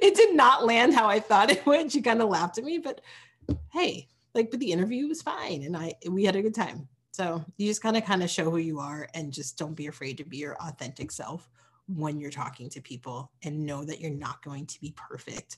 It 0.00 0.14
did 0.14 0.36
not 0.36 0.64
land 0.64 0.94
how 0.94 1.08
I 1.08 1.18
thought 1.18 1.50
it 1.50 1.66
would. 1.66 1.90
She 1.90 2.00
kind 2.00 2.22
of 2.22 2.28
laughed 2.28 2.58
at 2.58 2.64
me, 2.64 2.78
but 2.78 3.00
hey, 3.72 4.08
like, 4.34 4.50
but 4.50 4.60
the 4.60 4.70
interview 4.70 5.08
was 5.08 5.22
fine. 5.22 5.64
And 5.64 5.76
I, 5.76 5.94
we 6.08 6.24
had 6.24 6.36
a 6.36 6.42
good 6.42 6.54
time. 6.54 6.88
So 7.10 7.44
you 7.56 7.66
just 7.66 7.82
kind 7.82 7.96
of 7.96 8.04
kind 8.04 8.22
of 8.22 8.30
show 8.30 8.50
who 8.50 8.58
you 8.58 8.78
are 8.78 9.08
and 9.14 9.32
just 9.32 9.58
don't 9.58 9.74
be 9.74 9.88
afraid 9.88 10.16
to 10.18 10.24
be 10.24 10.36
your 10.36 10.56
authentic 10.62 11.10
self 11.10 11.50
when 11.88 12.20
you're 12.20 12.30
talking 12.30 12.68
to 12.70 12.80
people 12.80 13.32
and 13.42 13.66
know 13.66 13.82
that 13.84 14.00
you're 14.00 14.10
not 14.10 14.42
going 14.44 14.66
to 14.66 14.80
be 14.80 14.94
perfect. 14.96 15.56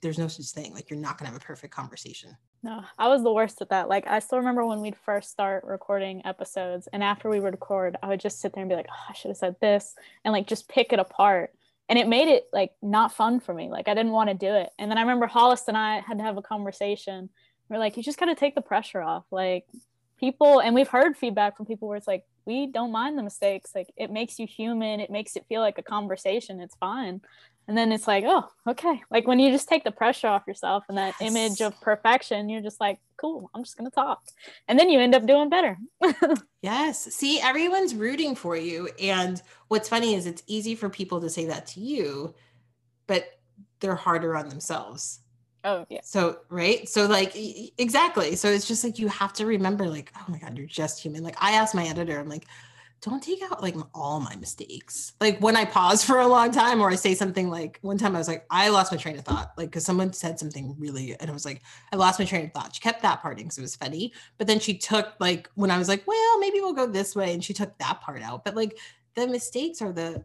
There's 0.00 0.18
no 0.18 0.28
such 0.28 0.46
thing. 0.46 0.74
Like 0.74 0.90
you're 0.90 0.98
not 0.98 1.18
to 1.18 1.24
have 1.24 1.36
a 1.36 1.40
perfect 1.40 1.74
conversation. 1.74 2.36
No, 2.62 2.82
I 2.98 3.08
was 3.08 3.22
the 3.22 3.32
worst 3.32 3.60
at 3.60 3.70
that. 3.70 3.88
Like 3.88 4.06
I 4.06 4.18
still 4.18 4.38
remember 4.38 4.64
when 4.66 4.80
we'd 4.80 4.96
first 4.96 5.30
start 5.30 5.64
recording 5.64 6.24
episodes 6.24 6.88
and 6.92 7.02
after 7.02 7.28
we 7.28 7.40
would 7.40 7.54
record, 7.54 7.96
I 8.02 8.08
would 8.08 8.20
just 8.20 8.40
sit 8.40 8.52
there 8.52 8.62
and 8.62 8.68
be 8.68 8.76
like, 8.76 8.88
oh, 8.90 9.06
I 9.08 9.12
should 9.12 9.28
have 9.28 9.36
said 9.36 9.56
this 9.60 9.94
and 10.24 10.32
like 10.32 10.46
just 10.46 10.68
pick 10.68 10.92
it 10.92 10.98
apart. 10.98 11.52
And 11.88 11.98
it 11.98 12.08
made 12.08 12.28
it 12.28 12.48
like 12.52 12.72
not 12.82 13.14
fun 13.14 13.40
for 13.40 13.54
me. 13.54 13.70
Like 13.70 13.88
I 13.88 13.94
didn't 13.94 14.12
want 14.12 14.28
to 14.30 14.34
do 14.34 14.54
it. 14.54 14.70
And 14.78 14.90
then 14.90 14.98
I 14.98 15.02
remember 15.02 15.26
Hollis 15.26 15.68
and 15.68 15.76
I 15.76 16.00
had 16.00 16.18
to 16.18 16.24
have 16.24 16.36
a 16.36 16.42
conversation. 16.42 17.30
We're 17.68 17.78
like, 17.78 17.96
you 17.96 18.02
just 18.02 18.18
got 18.18 18.26
to 18.26 18.34
take 18.34 18.54
the 18.54 18.60
pressure 18.60 19.00
off. 19.00 19.24
Like 19.30 19.66
people 20.18 20.60
and 20.60 20.74
we've 20.74 20.88
heard 20.88 21.16
feedback 21.16 21.56
from 21.56 21.66
people 21.66 21.88
where 21.88 21.96
it's 21.96 22.06
like 22.06 22.24
we 22.44 22.66
don't 22.66 22.92
mind 22.92 23.16
the 23.16 23.22
mistakes 23.22 23.70
like 23.74 23.88
it 23.96 24.10
makes 24.10 24.38
you 24.38 24.46
human 24.46 25.00
it 25.00 25.10
makes 25.10 25.36
it 25.36 25.46
feel 25.48 25.60
like 25.60 25.78
a 25.78 25.82
conversation 25.82 26.60
it's 26.60 26.74
fine 26.76 27.20
and 27.68 27.76
then 27.76 27.92
it's 27.92 28.08
like 28.08 28.24
oh 28.26 28.48
okay 28.66 29.00
like 29.10 29.26
when 29.28 29.38
you 29.38 29.52
just 29.52 29.68
take 29.68 29.84
the 29.84 29.90
pressure 29.90 30.26
off 30.26 30.46
yourself 30.48 30.84
and 30.88 30.98
that 30.98 31.14
yes. 31.20 31.30
image 31.30 31.60
of 31.60 31.78
perfection 31.80 32.48
you're 32.48 32.62
just 32.62 32.80
like 32.80 32.98
cool 33.16 33.48
i'm 33.54 33.62
just 33.62 33.76
gonna 33.76 33.90
talk 33.90 34.22
and 34.66 34.78
then 34.78 34.90
you 34.90 34.98
end 34.98 35.14
up 35.14 35.26
doing 35.26 35.48
better 35.48 35.76
yes 36.62 37.04
see 37.14 37.40
everyone's 37.40 37.94
rooting 37.94 38.34
for 38.34 38.56
you 38.56 38.88
and 39.00 39.42
what's 39.68 39.88
funny 39.88 40.14
is 40.14 40.26
it's 40.26 40.42
easy 40.46 40.74
for 40.74 40.88
people 40.88 41.20
to 41.20 41.30
say 41.30 41.44
that 41.44 41.66
to 41.66 41.80
you 41.80 42.34
but 43.06 43.38
they're 43.80 43.94
harder 43.94 44.34
on 44.34 44.48
themselves 44.48 45.20
Oh, 45.64 45.84
yeah. 45.90 46.00
So, 46.04 46.38
right. 46.50 46.88
So, 46.88 47.06
like, 47.06 47.32
exactly. 47.34 48.36
So, 48.36 48.48
it's 48.48 48.66
just 48.66 48.84
like 48.84 48.98
you 48.98 49.08
have 49.08 49.32
to 49.34 49.44
remember, 49.44 49.86
like, 49.86 50.12
oh 50.16 50.24
my 50.28 50.38
God, 50.38 50.56
you're 50.56 50.68
just 50.68 51.02
human. 51.02 51.24
Like, 51.24 51.36
I 51.42 51.52
asked 51.52 51.74
my 51.74 51.84
editor, 51.84 52.18
I'm 52.18 52.28
like, 52.28 52.46
don't 53.00 53.22
take 53.22 53.42
out 53.42 53.62
like 53.62 53.76
all 53.94 54.20
my 54.20 54.34
mistakes. 54.36 55.12
Like, 55.20 55.38
when 55.40 55.56
I 55.56 55.64
pause 55.64 56.04
for 56.04 56.18
a 56.18 56.26
long 56.26 56.50
time 56.50 56.80
or 56.80 56.90
I 56.90 56.94
say 56.96 57.14
something 57.14 57.48
like, 57.48 57.78
one 57.82 57.98
time 57.98 58.14
I 58.14 58.18
was 58.18 58.28
like, 58.28 58.44
I 58.50 58.68
lost 58.68 58.92
my 58.92 58.98
train 58.98 59.16
of 59.16 59.24
thought, 59.24 59.52
like, 59.56 59.68
because 59.68 59.84
someone 59.84 60.12
said 60.12 60.38
something 60.38 60.74
really, 60.78 61.14
and 61.18 61.30
I 61.30 61.32
was 61.32 61.44
like, 61.44 61.62
I 61.92 61.96
lost 61.96 62.18
my 62.18 62.24
train 62.24 62.46
of 62.46 62.52
thought. 62.52 62.74
She 62.74 62.80
kept 62.80 63.02
that 63.02 63.22
part 63.22 63.38
in 63.38 63.44
because 63.44 63.58
it 63.58 63.62
was 63.62 63.76
funny. 63.76 64.12
But 64.36 64.46
then 64.46 64.58
she 64.58 64.76
took, 64.76 65.14
like, 65.20 65.48
when 65.54 65.70
I 65.70 65.78
was 65.78 65.88
like, 65.88 66.06
well, 66.06 66.38
maybe 66.40 66.60
we'll 66.60 66.72
go 66.72 66.86
this 66.86 67.14
way, 67.14 67.32
and 67.34 67.44
she 67.44 67.54
took 67.54 67.76
that 67.78 68.00
part 68.00 68.22
out. 68.22 68.44
But 68.44 68.56
like, 68.56 68.78
the 69.14 69.26
mistakes 69.26 69.80
are 69.80 69.92
the, 69.92 70.24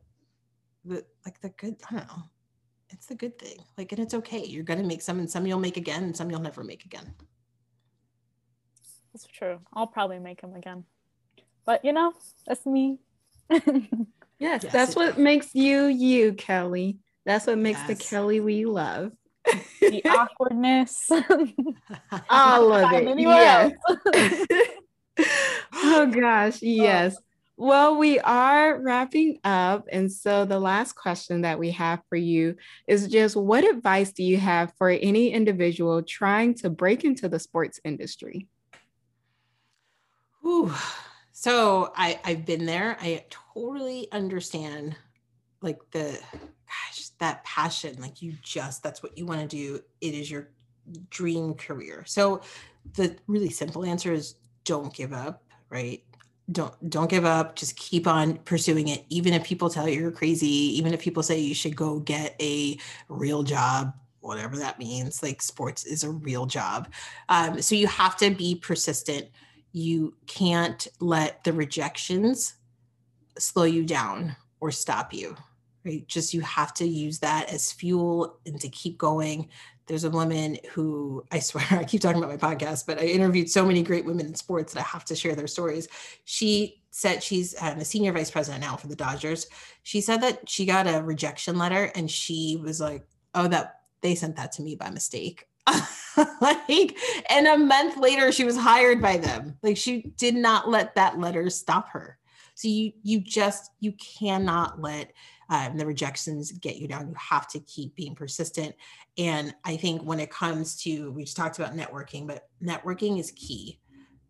the, 0.86 1.06
like, 1.26 1.40
the 1.42 1.50
good, 1.50 1.76
I 1.90 1.96
don't 1.96 2.08
know 2.08 2.24
it's 2.94 3.08
the 3.08 3.16
good 3.16 3.38
thing. 3.38 3.58
Like, 3.78 3.92
and 3.92 4.00
it's 4.00 4.14
okay. 4.14 4.46
You're 4.46 4.64
to 4.64 4.84
make 4.84 5.02
some, 5.02 5.20
and 5.20 5.30
some 5.30 5.46
you'll 5.46 5.60
make 5.60 5.78
again, 5.78 6.04
and 6.04 6.16
some 6.16 6.30
you'll 6.30 6.40
never 6.40 6.64
make 6.64 6.86
again. 6.86 7.14
That's 9.12 9.26
true. 9.26 9.60
I'll 9.74 9.88
probably 9.88 10.20
make 10.20 10.42
them 10.42 10.56
again. 10.56 10.86
But, 11.66 11.84
you 11.86 11.94
know, 11.94 12.14
that's 12.46 12.66
me. 12.66 13.00
yes, 13.50 13.62
yes, 14.40 14.66
that's 14.72 14.96
what 14.96 15.18
makes 15.18 15.54
you 15.54 15.86
you, 15.86 16.34
Kelly. 16.34 16.98
That's 17.26 17.48
what 17.48 17.58
makes 17.58 17.80
yes. 17.88 17.88
the 17.88 17.96
Kelly 18.04 18.40
we 18.40 18.66
love. 18.66 19.12
the 19.80 20.04
awkwardness. 20.06 21.10
All 22.30 22.74
of 22.74 22.94
it. 22.94 23.20
Yes. 23.20 23.72
oh 25.74 26.06
gosh, 26.08 26.56
oh. 26.56 26.60
yes. 26.62 27.18
Well, 27.56 27.98
we 27.98 28.20
are 28.20 28.82
wrapping 28.82 29.40
up. 29.44 29.86
And 29.92 30.12
so 30.12 30.44
the 30.44 30.60
last 30.60 30.94
question 30.94 31.42
that 31.42 31.60
we 31.60 31.70
have 31.72 32.02
for 32.10 32.16
you 32.16 32.56
is 32.88 33.08
just 33.08 33.36
what 33.36 33.64
advice 33.64 34.12
do 34.12 34.24
you 34.24 34.38
have 34.38 34.74
for 34.78 34.90
any 34.90 35.32
individual 35.32 36.02
trying 36.02 36.56
to 36.56 36.70
break 36.70 37.06
into 37.06 37.30
the 37.30 37.40
sports 37.40 37.80
industry? 37.86 38.48
Ooh, 40.46 40.74
so 41.44 41.92
I, 41.98 42.22
I've 42.24 42.46
been 42.46 42.66
there. 42.66 42.96
I 43.02 43.26
totally 43.54 44.08
understand 44.14 44.96
like 45.62 45.78
the 45.92 46.18
gosh, 46.66 47.10
that 47.20 47.44
passion. 47.44 47.98
Like 48.00 48.22
you 48.22 48.32
just 48.42 48.82
that's 48.82 49.04
what 49.04 49.18
you 49.18 49.26
want 49.26 49.42
to 49.42 49.48
do. 49.48 49.82
It 50.00 50.14
is 50.14 50.32
your 50.32 50.52
dream 51.10 51.54
career. 51.56 52.06
So 52.08 52.40
the 52.94 53.18
really 53.28 53.50
simple 53.50 53.84
answer 53.84 54.14
is 54.14 54.36
don't 54.64 54.94
give 54.94 55.12
up, 55.12 55.44
right? 55.70 56.02
don't 56.52 56.90
don't 56.90 57.10
give 57.10 57.24
up 57.24 57.56
just 57.56 57.78
keep 57.78 58.06
on 58.06 58.36
pursuing 58.40 58.90
it 58.90 59.06
even 59.08 59.32
if 59.32 59.46
people 59.46 59.70
tell 59.70 59.88
you 59.88 60.02
you're 60.02 60.12
crazy 60.12 60.46
even 60.46 60.94
if 60.94 61.00
people 61.00 61.24
say 61.24 61.40
you 61.40 61.56
should 61.56 61.74
go 61.74 62.00
get 62.00 62.36
a 62.42 62.78
real 63.08 63.44
job 63.44 63.94
whatever 64.20 64.58
that 64.58 64.78
means 64.78 65.24
like 65.24 65.42
sports 65.42 65.86
is 65.86 66.04
a 66.04 66.10
real 66.10 66.46
job 66.46 66.90
um, 67.30 67.62
so 67.62 67.76
you 67.76 67.88
have 67.88 68.18
to 68.18 68.30
be 68.30 68.56
persistent 68.56 69.26
you 69.74 70.14
can't 70.28 70.88
let 71.00 71.44
the 71.44 71.52
rejections 71.52 72.56
slow 73.38 73.64
you 73.64 73.84
down 73.86 74.36
or 74.62 74.72
stop 74.72 75.14
you 75.14 75.36
right 75.84 76.08
just 76.08 76.34
you 76.34 76.42
have 76.42 76.74
to 76.74 76.88
use 76.88 77.20
that 77.20 77.52
as 77.52 77.72
fuel 77.72 78.40
and 78.46 78.62
to 78.62 78.70
keep 78.70 78.98
going 78.98 79.50
there's 79.88 80.04
a 80.04 80.10
woman 80.10 80.58
who 80.72 81.26
I 81.32 81.40
swear 81.40 81.66
I 81.72 81.84
keep 81.84 82.02
talking 82.02 82.24
about 82.24 82.42
my 82.42 82.56
podcast, 82.56 82.86
but 82.86 83.00
I 83.00 83.06
interviewed 83.06 83.50
so 83.50 83.66
many 83.66 83.84
great 83.84 84.06
women 84.06 84.28
in 84.28 84.36
sports 84.36 84.74
that 84.74 84.80
I 84.80 84.84
have 84.84 85.06
to 85.06 85.16
share 85.16 85.36
their 85.36 85.48
stories. 85.48 85.88
She 86.26 86.82
said 86.92 87.24
she's 87.24 87.56
um, 87.62 87.80
a 87.80 87.86
senior 87.86 88.14
vice 88.14 88.32
president 88.32 88.62
now 88.62 88.78
for 88.78 88.88
the 88.88 88.96
Dodgers. 88.96 89.48
She 89.84 90.00
said 90.00 90.22
that 90.22 90.48
she 90.48 90.66
got 90.66 90.88
a 90.88 91.04
rejection 91.04 91.58
letter 91.58 91.92
and 91.96 92.10
she 92.10 92.60
was 92.62 92.80
like, 92.80 93.06
"Oh, 93.36 93.48
that 93.48 93.82
they 94.02 94.16
sent 94.16 94.36
that 94.38 94.52
to 94.54 94.62
me 94.62 94.76
by 94.76 94.90
mistake." 94.90 95.48
like, 96.42 96.98
and 97.30 97.48
a 97.48 97.58
month 97.58 97.98
later, 97.98 98.32
she 98.32 98.44
was 98.44 98.58
hired 98.58 99.02
by 99.02 99.18
them. 99.18 99.58
Like, 99.64 99.78
she 99.78 100.14
did 100.18 100.36
not 100.36 100.70
let 100.70 100.96
that 100.96 101.20
letter 101.20 101.50
stop 101.50 101.90
her. 101.90 102.18
So 102.56 102.68
you 102.68 102.94
you 103.02 103.20
just 103.20 103.72
you 103.80 103.94
cannot 103.94 104.80
let 104.82 105.12
um, 105.50 105.78
the 105.78 105.86
rejections 105.86 106.52
get 106.52 106.78
you 106.78 106.88
down. 106.88 107.08
You 107.08 107.16
have 107.18 107.48
to 107.50 107.60
keep 107.62 107.96
being 107.96 108.16
persistent. 108.16 108.76
And 109.18 109.54
I 109.64 109.78
think 109.78 110.04
when 110.04 110.20
it 110.20 110.32
comes 110.32 110.76
to 110.84 111.12
we 111.12 111.24
just 111.24 111.38
talked 111.38 111.60
about 111.60 111.76
networking, 111.76 112.28
but 112.28 112.48
networking 112.64 113.20
is 113.20 113.32
key. 113.32 113.80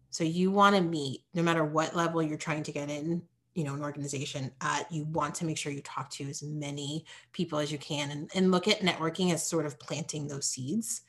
So 0.09 0.23
you 0.23 0.51
want 0.51 0.75
to 0.75 0.81
meet 0.81 1.23
no 1.33 1.43
matter 1.43 1.65
what 1.65 1.95
level 1.95 2.21
you're 2.21 2.37
trying 2.37 2.63
to 2.63 2.71
get 2.71 2.89
in 2.89 3.23
you 3.55 3.63
know 3.63 3.75
an 3.75 3.83
organization 3.83 4.51
uh, 4.61 4.83
you 4.89 5.05
want 5.05 5.35
to 5.35 5.45
make 5.45 5.57
sure 5.57 5.71
you 5.71 5.81
talk 5.81 6.09
to 6.09 6.27
as 6.27 6.41
many 6.41 7.05
people 7.33 7.59
as 7.59 7.71
you 7.71 7.77
can 7.77 8.09
and, 8.09 8.31
and 8.33 8.51
look 8.51 8.67
at 8.67 8.79
networking 8.79 9.31
as 9.31 9.45
sort 9.45 9.65
of 9.65 9.77
planting 9.79 10.27
those 10.27 10.47
seeds 10.47 11.01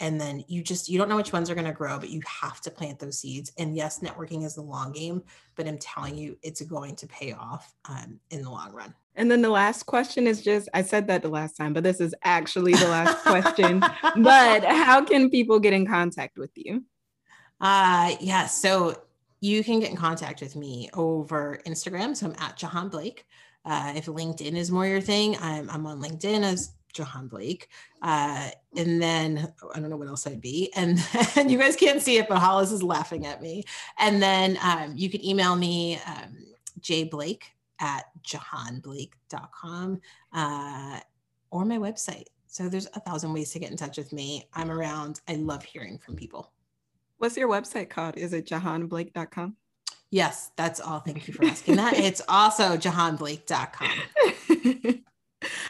and 0.00 0.20
then 0.20 0.44
you 0.46 0.62
just 0.62 0.88
you 0.88 0.98
don't 0.98 1.08
know 1.08 1.16
which 1.16 1.32
ones 1.32 1.48
are 1.48 1.54
going 1.54 1.66
to 1.66 1.72
grow 1.72 1.98
but 1.98 2.10
you 2.10 2.20
have 2.26 2.60
to 2.60 2.70
plant 2.70 2.98
those 2.98 3.18
seeds. 3.18 3.52
And 3.58 3.76
yes 3.76 4.00
networking 4.00 4.44
is 4.44 4.54
the 4.54 4.62
long 4.62 4.92
game 4.92 5.22
but 5.54 5.66
i'm 5.66 5.78
telling 5.78 6.16
you 6.16 6.36
it's 6.42 6.60
going 6.62 6.96
to 6.96 7.06
pay 7.06 7.32
off 7.32 7.74
um, 7.88 8.20
in 8.30 8.42
the 8.42 8.50
long 8.50 8.72
run. 8.72 8.94
And 9.14 9.30
then 9.30 9.40
the 9.40 9.50
last 9.50 9.84
question 9.84 10.26
is 10.26 10.42
just 10.42 10.68
i 10.74 10.82
said 10.82 11.06
that 11.08 11.22
the 11.22 11.28
last 11.28 11.56
time 11.56 11.72
but 11.72 11.84
this 11.84 12.00
is 12.00 12.14
actually 12.22 12.74
the 12.74 12.88
last 12.88 13.22
question. 13.24 13.80
But 13.80 14.64
how 14.64 15.04
can 15.04 15.30
people 15.30 15.58
get 15.58 15.72
in 15.72 15.86
contact 15.86 16.38
with 16.38 16.50
you? 16.54 16.84
Uh 17.60 18.14
yeah 18.20 18.46
so 18.46 19.02
you 19.40 19.62
can 19.62 19.80
get 19.80 19.90
in 19.90 19.96
contact 19.96 20.40
with 20.40 20.56
me 20.56 20.90
over 20.94 21.60
instagram. 21.66 22.16
So 22.16 22.26
i'm 22.26 22.34
at 22.38 22.56
jahan 22.56 22.88
blake. 22.88 23.24
Uh, 23.64 23.94
if 23.96 24.06
linkedin 24.06 24.54
is 24.54 24.70
more 24.70 24.86
your 24.86 25.00
thing 25.00 25.36
i'm, 25.40 25.68
I'm 25.70 25.86
on 25.86 26.00
linkedin 26.00 26.44
as 26.44 26.75
Jahan 26.96 27.28
Blake. 27.28 27.68
Uh, 28.02 28.50
and 28.76 29.00
then 29.00 29.52
I 29.74 29.80
don't 29.80 29.90
know 29.90 29.96
what 29.96 30.08
else 30.08 30.26
I'd 30.26 30.40
be. 30.40 30.72
And 30.74 30.98
then 31.34 31.48
you 31.48 31.58
guys 31.58 31.76
can't 31.76 32.02
see 32.02 32.18
it, 32.18 32.28
but 32.28 32.38
Hollis 32.38 32.72
is 32.72 32.82
laughing 32.82 33.26
at 33.26 33.42
me. 33.42 33.64
And 33.98 34.22
then 34.22 34.58
um, 34.62 34.94
you 34.96 35.10
can 35.10 35.24
email 35.24 35.56
me, 35.56 36.00
um, 36.06 36.36
jblake 36.80 37.42
at 37.80 38.04
jahanblake.com 38.22 40.00
uh, 40.32 41.00
or 41.50 41.64
my 41.64 41.78
website. 41.78 42.26
So 42.46 42.68
there's 42.68 42.86
a 42.94 43.00
thousand 43.00 43.32
ways 43.32 43.50
to 43.52 43.58
get 43.58 43.70
in 43.70 43.76
touch 43.76 43.98
with 43.98 44.12
me. 44.12 44.48
I'm 44.54 44.70
around. 44.70 45.20
I 45.28 45.34
love 45.34 45.62
hearing 45.62 45.98
from 45.98 46.16
people. 46.16 46.52
What's 47.18 47.36
your 47.36 47.48
website 47.48 47.90
called? 47.90 48.16
Is 48.16 48.32
it 48.32 48.46
jahanblake.com? 48.46 49.56
Yes, 50.10 50.50
that's 50.56 50.80
all. 50.80 51.00
Thank 51.00 51.28
you 51.28 51.34
for 51.34 51.44
asking 51.44 51.76
that. 51.76 51.94
it's 51.98 52.22
also 52.28 52.76
jahanblake.com. 52.76 55.04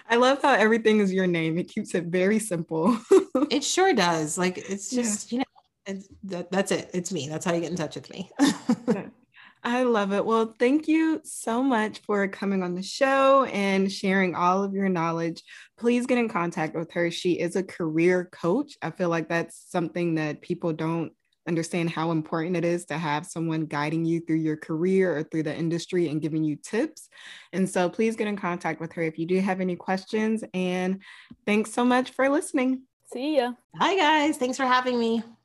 I 0.09 0.17
love 0.17 0.43
how 0.43 0.55
everything 0.55 1.01
is 1.01 1.13
your 1.13 1.27
name. 1.27 1.59
It 1.59 1.69
keeps 1.69 1.95
it 1.95 2.05
very 2.05 2.39
simple. 2.39 2.99
it 3.51 3.65
sure 3.65 3.93
does. 3.93 4.39
Like 4.39 4.59
it's 4.59 4.91
just, 4.91 5.33
yeah. 5.33 5.39
you 5.39 5.95
know, 5.95 6.01
that, 6.25 6.51
that's 6.51 6.73
it. 6.73 6.91
It's 6.95 7.13
me. 7.13 7.29
That's 7.29 7.45
how 7.45 7.55
you 7.55 7.61
get 7.61 7.71
in 7.71 7.77
touch 7.77 7.97
with 7.97 8.11
me. 8.11 8.31
I 9.65 9.83
love 9.83 10.13
it. 10.13 10.25
Well, 10.25 10.55
thank 10.61 10.87
you 10.87 11.21
so 11.25 11.61
much 11.61 12.01
for 12.07 12.29
coming 12.29 12.63
on 12.63 12.77
the 12.77 12.85
show 12.85 13.45
and 13.47 13.91
sharing 13.91 14.37
all 14.37 14.63
of 14.63 14.75
your 14.75 14.89
knowledge. 14.89 15.43
Please 15.77 16.07
get 16.07 16.19
in 16.19 16.29
contact 16.29 16.77
with 16.77 16.93
her. 16.93 17.11
She 17.11 17.33
is 17.33 17.57
a 17.57 17.65
career 17.65 18.29
coach. 18.31 18.77
I 18.81 18.93
feel 18.93 19.09
like 19.09 19.29
that's 19.29 19.65
something 19.69 20.15
that 20.15 20.41
people 20.41 20.73
don't 20.73 21.13
understand 21.47 21.91
how 21.91 22.11
important 22.11 22.57
it 22.57 22.65
is 22.65 22.85
to 22.87 22.99
have 22.99 23.27
someone 23.27 23.67
guiding 23.67 24.05
you 24.05 24.21
through 24.21 24.37
your 24.37 24.57
career 24.57 25.17
or 25.17 25.23
through 25.23 25.45
the 25.45 25.57
industry 25.57 26.09
and 26.09 26.21
giving 26.21 26.45
you 26.45 26.57
tips. 26.57 27.09
And 27.53 27.69
so 27.69 27.89
please 27.89 28.17
get 28.17 28.29
in 28.29 28.37
contact 28.37 28.81
with 28.81 28.93
her 28.95 29.03
if 29.03 29.19
you 29.19 29.27
do 29.27 29.41
have 29.41 29.61
any 29.61 29.77
questions. 29.77 30.43
And 30.55 31.03
thanks 31.45 31.73
so 31.73 31.85
much 31.85 32.11
for 32.11 32.29
listening. 32.29 32.83
See 33.13 33.37
ya. 33.37 33.53
Hi, 33.79 33.97
guys. 33.97 34.37
Thanks 34.37 34.57
for 34.57 34.67
having 34.67 34.99
me. 34.99 35.23